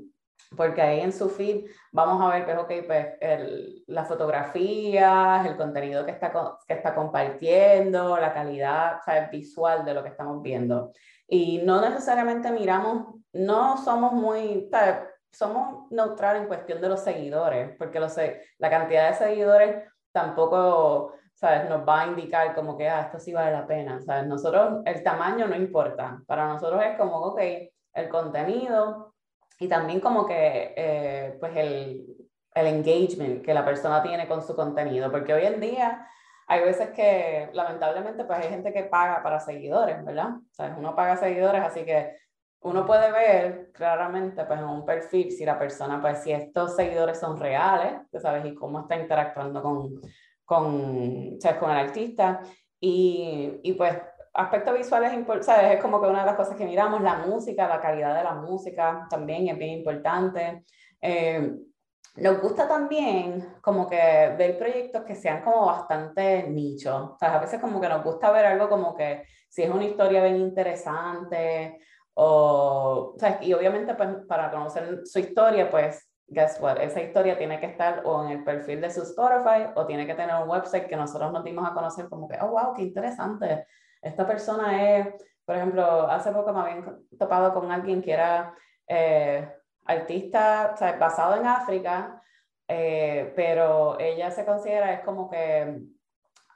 porque 0.57 0.83
ahí 0.83 1.01
en 1.01 1.13
su 1.13 1.29
feed 1.29 1.67
vamos 1.93 2.23
a 2.23 2.35
ver 2.35 2.45
que 2.47 2.53
es, 2.53 2.59
ok, 2.59 2.87
pues 2.87 3.07
el, 3.21 3.85
las 3.87 4.09
fotografías, 4.09 5.47
el 5.47 5.57
contenido 5.57 6.05
que 6.05 6.13
está, 6.13 6.33
que 6.67 6.75
está 6.75 6.95
compartiendo, 6.95 8.17
la 8.19 8.33
calidad 8.33 9.01
visual 9.31 9.85
de 9.85 9.95
lo 9.95 10.03
que 10.03 10.09
estamos 10.09 10.43
viendo. 10.43 10.93
Y 11.27 11.59
no 11.59 11.81
necesariamente 11.81 12.51
miramos, 12.51 13.15
no 13.33 13.77
somos 13.77 14.13
muy, 14.13 14.71
somos 15.31 15.91
neutrales 15.91 16.43
en 16.43 16.49
cuestión 16.49 16.81
de 16.81 16.89
los 16.89 17.01
seguidores, 17.01 17.77
porque 17.79 18.01
los, 18.01 18.17
la 18.59 18.71
cantidad 18.71 19.11
de 19.11 19.17
seguidores 19.17 19.85
tampoco 20.13 21.13
¿sabes? 21.35 21.69
nos 21.69 21.87
va 21.87 22.01
a 22.01 22.07
indicar 22.07 22.55
como 22.55 22.77
que 22.77 22.89
ah, 22.89 23.03
esto 23.03 23.21
sí 23.21 23.33
vale 23.33 23.53
la 23.53 23.67
pena. 23.67 24.01
¿sabes? 24.01 24.27
Nosotros, 24.27 24.83
el 24.85 25.03
tamaño 25.03 25.47
no 25.47 25.55
importa. 25.55 26.21
Para 26.27 26.49
nosotros 26.49 26.83
es 26.85 26.97
como, 26.97 27.19
ok, 27.19 27.41
el 27.95 28.09
contenido, 28.09 29.15
y 29.59 29.69
también 29.69 30.01
como 30.01 30.27
que 30.27 30.75
eh, 30.77 31.37
pues 31.41 31.57
el, 31.57 32.07
el 32.55 32.67
engagement 32.67 33.45
que 33.45 33.55
la 33.55 33.65
persona 33.65 34.03
tiene 34.03 34.29
con 34.29 34.43
su 34.43 34.55
contenido, 34.55 35.11
porque 35.11 35.35
hoy 35.35 35.45
en 35.45 35.61
día 35.61 36.07
hay 36.47 36.63
veces 36.63 36.91
que 36.91 37.51
lamentablemente 37.53 38.25
pues 38.25 38.39
hay 38.39 38.49
gente 38.49 38.73
que 38.73 38.85
paga 38.85 39.23
para 39.23 39.41
seguidores, 39.41 40.05
¿verdad? 40.05 40.31
O 40.37 40.55
sea, 40.55 40.75
uno 40.79 40.97
paga 40.97 41.17
seguidores, 41.17 41.63
así 41.63 41.85
que 41.85 42.17
uno 42.61 42.87
puede 42.87 43.13
ver 43.13 43.71
claramente 43.73 44.45
pues 44.45 44.59
en 44.59 44.67
un 44.67 44.85
perfil 44.85 45.31
si 45.31 45.45
la 45.45 45.59
persona, 45.59 46.01
pues 46.01 46.23
si 46.23 46.33
estos 46.33 46.75
seguidores 46.75 47.21
son 47.21 47.39
reales, 47.39 48.01
¿sabes? 48.21 48.45
Y 48.47 48.55
cómo 48.55 48.81
está 48.81 48.97
interactuando 48.97 49.63
con, 49.63 50.01
con, 50.45 51.39
con 51.61 51.71
el 51.71 51.77
artista. 51.77 52.41
Y, 52.81 53.61
y 53.63 53.73
pues 53.75 53.95
aspecto 54.39 54.73
visual 54.73 55.05
es 55.05 55.13
importante, 55.15 55.75
es 55.75 55.83
como 55.83 56.01
que 56.01 56.09
una 56.09 56.21
de 56.21 56.27
las 56.27 56.37
cosas 56.37 56.57
que 56.57 56.65
miramos, 56.65 57.03
la 57.03 57.17
música, 57.17 57.69
la 57.69 57.81
calidad 57.81 58.17
de 58.17 58.25
la 58.25 58.35
música 58.35 59.07
también 59.11 59.49
es 59.49 59.59
bien 59.59 59.79
importante. 59.79 60.65
Eh, 61.01 61.57
nos 62.17 62.41
gusta 62.41 62.67
también 62.67 63.57
como 63.61 63.89
que 63.89 64.35
ver 64.37 64.59
proyectos 64.59 65.03
que 65.03 65.15
sean 65.15 65.43
como 65.43 65.67
bastante 65.67 66.45
nicho. 66.49 67.13
O 67.15 67.19
sea, 67.19 67.35
a 67.37 67.41
veces 67.41 67.61
como 67.61 67.81
que 67.81 67.89
nos 67.89 68.05
gusta 68.05 68.31
ver 68.31 68.47
algo 68.47 68.69
como 68.69 68.97
que 68.97 69.25
si 69.49 69.63
es 69.63 69.71
una 69.71 69.85
historia 69.85 70.23
bien 70.23 70.37
interesante 70.37 71.79
o, 72.15 73.15
o 73.15 73.19
sea, 73.19 73.39
y 73.43 73.53
obviamente 73.53 73.95
pues, 73.95 74.09
para 74.29 74.51
conocer 74.51 75.03
su 75.05 75.19
historia, 75.19 75.71
pues, 75.71 76.11
guess 76.27 76.61
what, 76.61 76.79
esa 76.81 77.01
historia 77.01 77.39
tiene 77.39 77.59
que 77.59 77.67
estar 77.67 78.03
o 78.05 78.25
en 78.25 78.31
el 78.31 78.45
perfil 78.45 78.81
de 78.81 78.91
su 78.91 79.03
Spotify 79.03 79.71
o 79.75 79.87
tiene 79.87 80.07
que 80.07 80.15
tener 80.15 80.35
un 80.43 80.49
website 80.49 80.87
que 80.87 80.97
nosotros 80.97 81.33
nos 81.33 81.45
dimos 81.45 81.69
a 81.69 81.73
conocer 81.73 82.09
como 82.09 82.29
que, 82.29 82.37
oh, 82.41 82.49
wow, 82.49 82.75
qué 82.75 82.83
interesante 82.83 83.67
esta 84.03 84.27
persona 84.27 84.99
es, 84.99 85.09
por 85.45 85.57
ejemplo, 85.57 86.07
hace 86.09 86.33
poco 86.33 86.53
me 86.53 86.61
habían 86.61 87.07
topado 87.19 87.53
con 87.55 87.71
alguien 87.73 88.03
que 88.03 88.13
era 88.13 88.55
eh, 88.87 89.49
artista 89.85 90.75
basado 90.99 91.37
en 91.37 91.47
África, 91.47 92.23
eh, 92.69 93.33
pero 93.35 93.99
ella 93.99 94.31
se 94.31 94.45
considera 94.45 94.93
es 94.93 95.01
como 95.01 95.31
que 95.31 95.81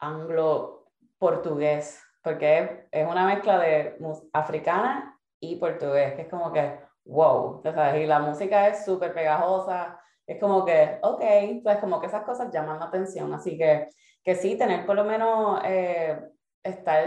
anglo-portugués, 0.00 2.02
porque 2.22 2.86
es 2.90 3.08
una 3.08 3.26
mezcla 3.26 3.58
de 3.58 3.96
africana 4.32 5.18
y 5.40 5.56
portugués, 5.56 6.14
que 6.14 6.22
es 6.22 6.28
como 6.28 6.52
que, 6.52 6.78
wow, 7.04 7.62
y 7.96 8.06
la 8.06 8.20
música 8.20 8.68
es 8.68 8.84
súper 8.84 9.14
pegajosa, 9.14 9.98
es 10.26 10.38
como 10.38 10.64
que, 10.64 10.98
ok, 11.02 11.22
pues 11.62 11.78
como 11.78 12.00
que 12.00 12.06
esas 12.06 12.24
cosas 12.24 12.52
llaman 12.52 12.78
la 12.78 12.86
atención, 12.86 13.32
así 13.32 13.56
que, 13.56 13.88
que 14.22 14.34
sí, 14.34 14.56
tener 14.56 14.86
por 14.86 14.96
lo 14.96 15.04
menos... 15.04 15.60
Eh, 15.64 16.20
estar, 16.62 17.04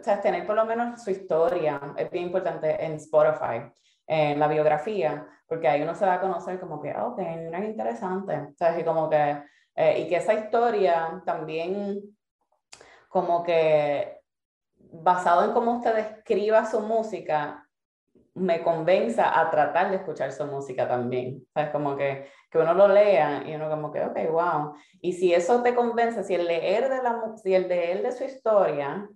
o 0.00 0.02
sea, 0.02 0.20
tener 0.20 0.46
por 0.46 0.56
lo 0.56 0.64
menos 0.64 1.02
su 1.02 1.10
historia, 1.10 1.80
es 1.96 2.10
bien 2.10 2.26
importante 2.26 2.84
en 2.84 2.94
Spotify, 2.94 3.70
en 4.06 4.38
la 4.40 4.48
biografía, 4.48 5.26
porque 5.46 5.68
ahí 5.68 5.82
uno 5.82 5.94
se 5.94 6.06
va 6.06 6.14
a 6.14 6.20
conocer 6.20 6.58
como 6.58 6.80
que, 6.80 6.94
ok, 6.96 7.18
no 7.18 7.58
es 7.58 7.64
interesante, 7.64 8.36
o 8.36 8.54
sea, 8.56 8.78
y 8.78 8.84
como 8.84 9.08
que, 9.08 9.42
eh, 9.76 10.00
y 10.00 10.08
que 10.08 10.16
esa 10.16 10.34
historia 10.34 11.22
también, 11.24 12.00
como 13.08 13.42
que 13.42 14.20
basado 14.92 15.44
en 15.44 15.52
cómo 15.52 15.76
usted 15.76 15.94
describa 15.94 16.66
su 16.66 16.80
música, 16.80 17.68
me 18.34 18.62
convenza 18.62 19.38
a 19.38 19.50
tratar 19.50 19.90
de 19.90 19.96
escuchar 19.96 20.32
su 20.32 20.46
música 20.46 20.86
también. 20.86 21.46
Sea, 21.52 21.72
como 21.72 21.96
que, 21.96 22.28
que 22.50 22.58
uno 22.58 22.74
lo 22.74 22.88
lea 22.88 23.42
y 23.46 23.54
uno 23.54 23.68
como 23.68 23.90
que, 23.90 24.04
ok, 24.04 24.18
wow. 24.30 24.74
Y 25.00 25.12
si 25.12 25.34
eso 25.34 25.62
te 25.62 25.74
convence, 25.74 26.22
si 26.24 26.34
el 26.34 26.46
leer 26.46 26.88
de, 26.88 27.02
la, 27.02 27.20
si 27.36 27.54
el 27.54 27.68
leer 27.68 28.02
de 28.02 28.12
su 28.12 28.24
historia 28.24 29.08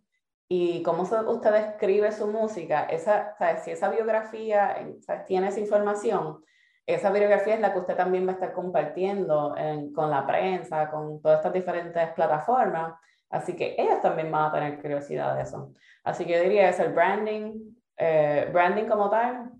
y 0.48 0.82
cómo 0.82 1.02
usted 1.02 1.52
describe 1.52 2.12
su 2.12 2.26
música, 2.26 2.84
esa, 2.84 3.34
¿sabes? 3.38 3.62
si 3.62 3.70
esa 3.70 3.88
biografía 3.88 4.76
¿sabes? 5.00 5.24
tiene 5.26 5.48
esa 5.48 5.60
información, 5.60 6.44
esa 6.86 7.10
biografía 7.10 7.54
es 7.54 7.60
la 7.60 7.72
que 7.72 7.78
usted 7.78 7.96
también 7.96 8.26
va 8.26 8.32
a 8.32 8.34
estar 8.34 8.52
compartiendo 8.52 9.54
con 9.94 10.10
la 10.10 10.26
prensa, 10.26 10.90
con 10.90 11.20
todas 11.22 11.38
estas 11.38 11.54
diferentes 11.54 12.10
plataformas. 12.10 12.94
Así 13.30 13.56
que 13.56 13.74
ellas 13.78 14.02
también 14.02 14.30
van 14.30 14.50
a 14.50 14.52
tener 14.52 14.80
curiosidad 14.80 15.34
de 15.34 15.42
eso. 15.42 15.72
Así 16.04 16.26
que 16.26 16.34
yo 16.34 16.42
diría 16.42 16.68
es 16.68 16.78
el 16.80 16.92
branding, 16.92 17.74
eh, 17.96 18.48
branding 18.52 18.84
como 18.84 19.10
tal, 19.10 19.52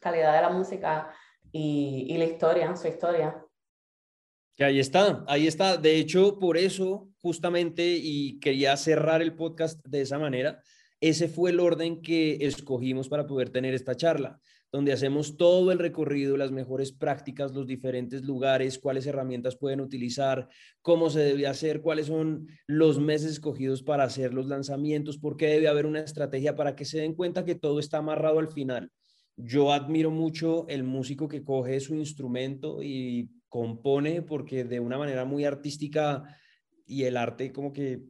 calidad 0.00 0.34
de 0.34 0.42
la 0.42 0.50
música 0.50 1.12
y, 1.52 2.16
la 2.18 2.24
historia, 2.24 2.74
su 2.76 2.88
historia. 2.88 3.40
Ahí 4.58 4.78
está, 4.78 5.24
ahí 5.26 5.46
está. 5.46 5.76
De 5.76 5.96
hecho, 5.96 6.38
por 6.38 6.56
eso 6.56 7.08
justamente, 7.20 7.98
y 8.00 8.38
quería 8.40 8.76
cerrar 8.76 9.22
el 9.22 9.34
podcast 9.34 9.84
de 9.86 10.02
esa 10.02 10.18
manera, 10.18 10.60
ese 11.00 11.28
fue 11.28 11.50
el 11.50 11.60
orden 11.60 12.02
que 12.02 12.38
escogimos 12.40 13.08
para 13.08 13.26
poder 13.26 13.50
tener 13.50 13.74
esta 13.74 13.96
charla 13.96 14.40
donde 14.74 14.92
hacemos 14.92 15.36
todo 15.36 15.70
el 15.70 15.78
recorrido, 15.78 16.36
las 16.36 16.50
mejores 16.50 16.90
prácticas, 16.90 17.54
los 17.54 17.64
diferentes 17.64 18.24
lugares, 18.24 18.80
cuáles 18.80 19.06
herramientas 19.06 19.54
pueden 19.54 19.80
utilizar, 19.80 20.48
cómo 20.82 21.10
se 21.10 21.20
debe 21.20 21.46
hacer, 21.46 21.80
cuáles 21.80 22.06
son 22.06 22.48
los 22.66 22.98
meses 22.98 23.30
escogidos 23.30 23.84
para 23.84 24.02
hacer 24.02 24.34
los 24.34 24.48
lanzamientos, 24.48 25.16
por 25.16 25.36
qué 25.36 25.46
debe 25.46 25.68
haber 25.68 25.86
una 25.86 26.00
estrategia 26.00 26.56
para 26.56 26.74
que 26.74 26.84
se 26.86 26.98
den 26.98 27.14
cuenta 27.14 27.44
que 27.44 27.54
todo 27.54 27.78
está 27.78 27.98
amarrado 27.98 28.40
al 28.40 28.50
final. 28.50 28.90
Yo 29.36 29.72
admiro 29.72 30.10
mucho 30.10 30.66
el 30.66 30.82
músico 30.82 31.28
que 31.28 31.44
coge 31.44 31.78
su 31.78 31.94
instrumento 31.94 32.82
y 32.82 33.30
compone 33.48 34.22
porque 34.22 34.64
de 34.64 34.80
una 34.80 34.98
manera 34.98 35.24
muy 35.24 35.44
artística 35.44 36.24
y 36.84 37.04
el 37.04 37.16
arte 37.16 37.52
como 37.52 37.72
que 37.72 38.02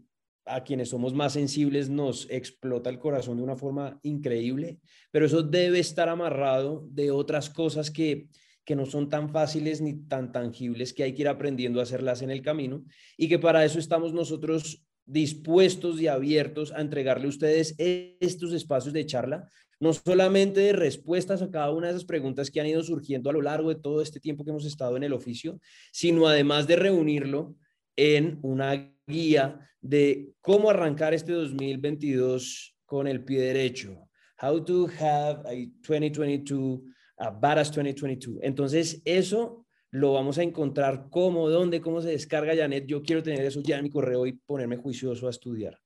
a 0.46 0.62
quienes 0.64 0.90
somos 0.90 1.14
más 1.14 1.32
sensibles 1.32 1.88
nos 1.88 2.28
explota 2.30 2.90
el 2.90 2.98
corazón 2.98 3.38
de 3.38 3.42
una 3.42 3.56
forma 3.56 3.98
increíble, 4.02 4.78
pero 5.10 5.26
eso 5.26 5.42
debe 5.42 5.78
estar 5.78 6.08
amarrado 6.08 6.86
de 6.90 7.10
otras 7.10 7.48
cosas 7.48 7.90
que, 7.90 8.28
que 8.64 8.76
no 8.76 8.86
son 8.86 9.08
tan 9.08 9.30
fáciles 9.30 9.80
ni 9.80 9.94
tan 10.06 10.32
tangibles, 10.32 10.92
que 10.92 11.04
hay 11.04 11.14
que 11.14 11.22
ir 11.22 11.28
aprendiendo 11.28 11.80
a 11.80 11.84
hacerlas 11.84 12.22
en 12.22 12.30
el 12.30 12.42
camino 12.42 12.84
y 13.16 13.28
que 13.28 13.38
para 13.38 13.64
eso 13.64 13.78
estamos 13.78 14.12
nosotros 14.12 14.84
dispuestos 15.06 16.00
y 16.00 16.08
abiertos 16.08 16.72
a 16.72 16.80
entregarle 16.80 17.26
a 17.26 17.30
ustedes 17.30 17.74
estos 17.78 18.52
espacios 18.52 18.94
de 18.94 19.06
charla, 19.06 19.48
no 19.80 19.92
solamente 19.92 20.60
de 20.60 20.72
respuestas 20.72 21.42
a 21.42 21.50
cada 21.50 21.70
una 21.72 21.88
de 21.88 21.92
esas 21.92 22.06
preguntas 22.06 22.50
que 22.50 22.60
han 22.60 22.66
ido 22.66 22.82
surgiendo 22.82 23.28
a 23.28 23.32
lo 23.32 23.42
largo 23.42 23.68
de 23.68 23.80
todo 23.80 24.00
este 24.00 24.20
tiempo 24.20 24.44
que 24.44 24.50
hemos 24.50 24.64
estado 24.64 24.96
en 24.96 25.02
el 25.02 25.12
oficio, 25.12 25.60
sino 25.92 26.26
además 26.26 26.66
de 26.66 26.76
reunirlo 26.76 27.54
en 27.96 28.38
una 28.42 28.93
guía 29.06 29.60
de 29.80 30.34
cómo 30.40 30.70
arrancar 30.70 31.14
este 31.14 31.32
2022 31.32 32.76
con 32.84 33.06
el 33.06 33.24
pie 33.24 33.40
derecho. 33.40 34.08
How 34.40 34.64
to 34.64 34.88
have 35.00 35.42
a 35.46 35.54
2022, 35.86 36.80
a 37.18 37.30
badass 37.30 37.70
2022. 37.70 38.38
Entonces, 38.42 39.00
eso 39.04 39.64
lo 39.90 40.12
vamos 40.12 40.38
a 40.38 40.42
encontrar 40.42 41.06
cómo, 41.10 41.48
dónde, 41.48 41.80
cómo 41.80 42.00
se 42.00 42.08
descarga 42.08 42.56
Janet. 42.56 42.86
Yo 42.86 43.02
quiero 43.02 43.22
tener 43.22 43.44
eso 43.44 43.60
ya 43.62 43.76
en 43.76 43.84
mi 43.84 43.90
correo 43.90 44.26
y 44.26 44.32
ponerme 44.32 44.76
juicioso 44.76 45.26
a 45.28 45.30
estudiar. 45.30 45.78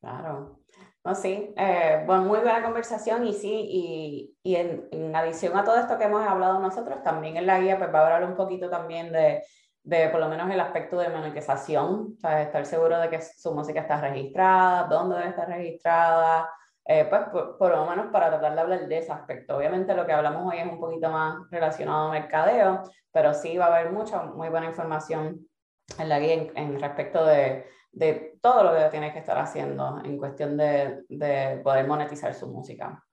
Claro. 0.00 0.60
No, 1.02 1.14
sí, 1.14 1.54
eh, 1.56 2.02
bueno, 2.04 2.24
muy 2.24 2.40
buena 2.40 2.62
conversación 2.64 3.26
y 3.26 3.32
sí, 3.32 4.34
y, 4.42 4.56
en, 4.56 4.88
en, 4.90 5.14
adición 5.14 5.56
a 5.56 5.62
todo 5.62 5.76
esto 5.78 5.96
que 5.96 6.04
hemos 6.04 6.26
hablado 6.26 6.58
nosotros, 6.58 7.00
también 7.04 7.36
en 7.36 7.46
la 7.46 7.60
guía 7.60 7.78
pues 7.78 7.94
va 7.94 8.00
a 8.00 8.14
hablar 8.14 8.28
un 8.28 8.36
poquito 8.36 8.68
también 8.68 9.12
de 9.12 9.44
de 9.86 10.08
por 10.08 10.18
lo 10.18 10.28
menos 10.28 10.50
el 10.50 10.58
aspecto 10.58 10.98
de 10.98 11.08
monetización, 11.08 12.16
o 12.22 12.28
estar 12.28 12.66
seguro 12.66 12.98
de 12.98 13.08
que 13.08 13.22
su 13.22 13.54
música 13.54 13.80
está 13.82 14.00
registrada, 14.00 14.88
dónde 14.88 15.16
debe 15.16 15.28
estar 15.28 15.46
registrada, 15.46 16.50
eh, 16.84 17.06
pues 17.08 17.22
por, 17.56 17.70
lo 17.70 17.86
menos 17.86 18.06
para 18.10 18.28
tratar 18.28 18.54
de 18.56 18.60
hablar 18.60 18.88
de 18.88 18.98
ese 18.98 19.12
aspecto. 19.12 19.56
Obviamente 19.56 19.94
lo 19.94 20.04
que 20.04 20.12
hablamos 20.12 20.52
hoy 20.52 20.58
es 20.58 20.66
un 20.66 20.80
poquito 20.80 21.08
más 21.08 21.36
relacionado 21.52 22.08
a 22.08 22.10
mercadeo, 22.10 22.82
pero 23.12 23.32
sí 23.32 23.56
va 23.56 23.66
a 23.66 23.76
haber 23.76 23.92
mucha, 23.92 24.22
muy 24.24 24.48
buena 24.48 24.66
información 24.66 25.46
en 25.98 26.08
la 26.08 26.18
guía 26.18 26.50
en, 26.56 26.80
respecto 26.80 27.24
de, 27.24 27.66
de, 27.92 28.38
todo 28.42 28.64
lo 28.64 28.76
que 28.76 28.90
tiene 28.90 29.12
que 29.12 29.20
estar 29.20 29.38
haciendo 29.38 30.00
en 30.04 30.18
cuestión 30.18 30.56
de, 30.56 31.04
de 31.08 31.60
poder 31.62 31.86
monetizar 31.86 32.34
su 32.34 32.48
música. 32.48 33.05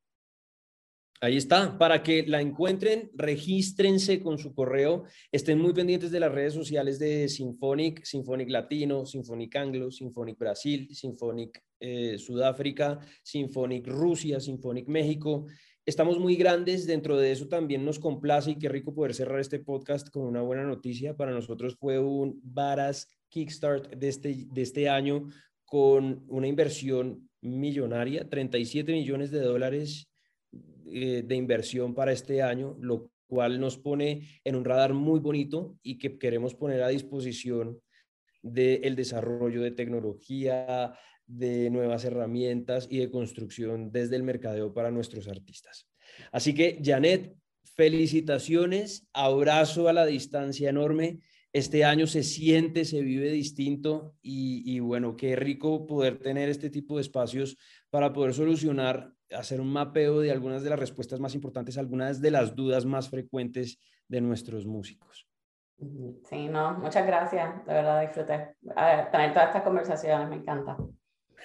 Ahí 1.24 1.38
está, 1.38 1.78
para 1.78 2.03
que 2.03 2.28
la 2.28 2.41
encuentren, 2.41 3.09
regístrense 3.13 4.19
con 4.19 4.38
su 4.38 4.53
correo, 4.53 5.05
estén 5.32 5.57
muy 5.57 5.71
pendientes 5.71 6.11
de 6.11 6.19
las 6.19 6.34
redes 6.34 6.53
sociales 6.53 6.99
de 6.99 7.30
Symphonic, 7.30 8.03
Symphonic 8.03 8.49
Latino, 8.49 9.05
Symphonic 9.05 9.55
Anglo, 9.55 9.89
Symphonic 9.89 10.38
Brasil, 10.38 10.93
Symphonic 10.93 11.63
eh, 11.80 12.17
Sudáfrica, 12.17 12.99
Symphonic 13.24 13.88
Rusia, 13.88 14.41
Symphonic 14.41 14.89
México. 14.89 15.45
Estamos 15.86 16.19
muy 16.19 16.36
grandes, 16.36 16.86
dentro 16.86 17.15
de 17.15 17.32
eso 17.32 17.47
también 17.47 17.86
nos 17.86 17.99
complace 17.99 18.51
y 18.51 18.59
qué 18.59 18.67
rico 18.67 18.93
poder 18.93 19.13
cerrar 19.13 19.39
este 19.39 19.59
podcast 19.59 20.09
con 20.09 20.24
una 20.24 20.41
buena 20.41 20.63
noticia. 20.63 21.15
Para 21.15 21.32
nosotros 21.32 21.78
fue 21.80 21.99
un 21.99 22.38
varas 22.43 23.07
Kickstart 23.30 23.95
de 23.95 24.09
este, 24.09 24.45
de 24.51 24.61
este 24.61 24.89
año 24.89 25.30
con 25.63 26.26
una 26.28 26.47
inversión 26.47 27.30
millonaria, 27.39 28.28
37 28.28 28.91
millones 28.91 29.32
de 29.32 29.39
dólares 29.39 30.09
eh, 30.86 31.24
de 31.26 31.36
inversión 31.36 31.95
para 31.95 32.12
este 32.12 32.41
año, 32.41 32.78
lo 32.80 33.12
cual 33.28 33.60
nos 33.60 33.78
pone 33.78 34.28
en 34.43 34.56
un 34.56 34.66
radar 34.66 34.93
muy 34.93 35.20
bonito 35.20 35.78
y 35.82 35.97
que 35.97 36.18
queremos 36.20 36.54
poner 36.54 36.84
a 36.84 36.89
disposición 36.89 37.80
del 38.43 38.95
desarrollo 38.95 39.62
de 39.62 39.72
tecnología, 39.72 40.93
de 41.26 41.70
nuevas 41.70 42.06
herramientas 42.06 42.88
y 42.89 42.99
de 42.99 43.10
construcción 43.10 43.91
desde 43.91 44.18
el 44.18 44.24
mercadeo 44.24 44.74
para 44.74 44.91
nuestros 44.91 45.28
artistas. 45.28 45.88
Así 46.32 46.54
que, 46.54 46.80
Janet, 46.84 47.36
felicitaciones, 47.76 49.08
abrazo 49.14 49.88
a 49.88 49.93
la 49.93 50.06
distancia 50.06 50.70
enorme. 50.70 51.20
Este 51.54 51.86
año 51.86 52.08
se 52.08 52.24
siente, 52.24 52.84
se 52.84 53.01
vive 53.01 53.32
distinto 53.32 54.16
y, 54.22 54.64
y 54.66 54.80
bueno, 54.80 55.16
qué 55.16 55.36
rico 55.36 55.86
poder 55.88 56.20
tener 56.20 56.49
este 56.49 56.70
tipo 56.70 56.97
de 56.97 57.01
espacios 57.01 57.58
para 57.89 58.12
poder 58.12 58.34
solucionar 58.34 59.14
hacer 59.36 59.61
un 59.61 59.71
mapeo 59.71 60.19
de 60.19 60.31
algunas 60.31 60.63
de 60.63 60.69
las 60.69 60.79
respuestas 60.79 61.19
más 61.19 61.36
importantes, 61.36 61.77
algunas 61.77 62.21
de 62.21 62.31
las 62.31 62.55
dudas 62.55 62.86
más 62.86 63.09
frecuentes 63.09 63.79
de 64.07 64.21
nuestros 64.21 64.65
músicos. 64.65 65.27
Sí, 66.29 66.47
no, 66.47 66.77
muchas 66.79 67.05
gracias, 67.05 67.65
de 67.65 67.73
verdad 67.73 68.01
disfruté. 68.01 68.55
tener 69.11 69.34
todas 69.34 69.47
estas 69.47 69.63
conversaciones, 69.63 70.29
me 70.29 70.36
encanta. 70.38 70.77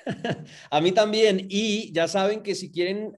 A 0.71 0.81
mí 0.81 0.93
también, 0.93 1.47
y 1.49 1.93
ya 1.93 2.07
saben 2.07 2.43
que 2.43 2.55
si 2.55 2.71
quieren 2.71 3.17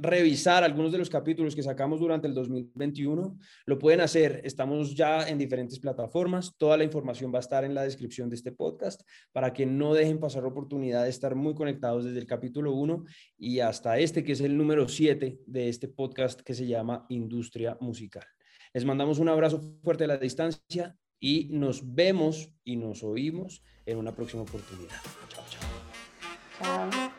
revisar 0.00 0.64
algunos 0.64 0.92
de 0.92 0.98
los 0.98 1.10
capítulos 1.10 1.54
que 1.54 1.62
sacamos 1.62 2.00
durante 2.00 2.26
el 2.26 2.34
2021, 2.34 3.38
lo 3.66 3.78
pueden 3.78 4.00
hacer. 4.00 4.40
Estamos 4.44 4.94
ya 4.94 5.28
en 5.28 5.38
diferentes 5.38 5.78
plataformas. 5.78 6.54
Toda 6.56 6.76
la 6.76 6.84
información 6.84 7.32
va 7.32 7.38
a 7.38 7.40
estar 7.40 7.64
en 7.64 7.74
la 7.74 7.82
descripción 7.82 8.28
de 8.28 8.36
este 8.36 8.52
podcast 8.52 9.02
para 9.32 9.52
que 9.52 9.66
no 9.66 9.94
dejen 9.94 10.18
pasar 10.18 10.42
la 10.42 10.48
oportunidad 10.48 11.04
de 11.04 11.10
estar 11.10 11.34
muy 11.34 11.54
conectados 11.54 12.04
desde 12.04 12.18
el 12.18 12.26
capítulo 12.26 12.72
1 12.72 13.04
y 13.38 13.60
hasta 13.60 13.98
este, 13.98 14.24
que 14.24 14.32
es 14.32 14.40
el 14.40 14.56
número 14.56 14.88
7 14.88 15.40
de 15.46 15.68
este 15.68 15.88
podcast 15.88 16.40
que 16.40 16.54
se 16.54 16.66
llama 16.66 17.06
Industria 17.08 17.76
Musical. 17.80 18.24
Les 18.72 18.84
mandamos 18.84 19.18
un 19.18 19.28
abrazo 19.28 19.60
fuerte 19.82 20.04
a 20.04 20.08
la 20.08 20.16
distancia 20.16 20.96
y 21.18 21.48
nos 21.50 21.94
vemos 21.94 22.50
y 22.64 22.76
nos 22.76 23.02
oímos 23.02 23.62
en 23.84 23.98
una 23.98 24.14
próxima 24.14 24.42
oportunidad. 24.42 24.96
Chao, 25.28 25.44
chao. 25.48 26.90
Chao. 26.90 27.09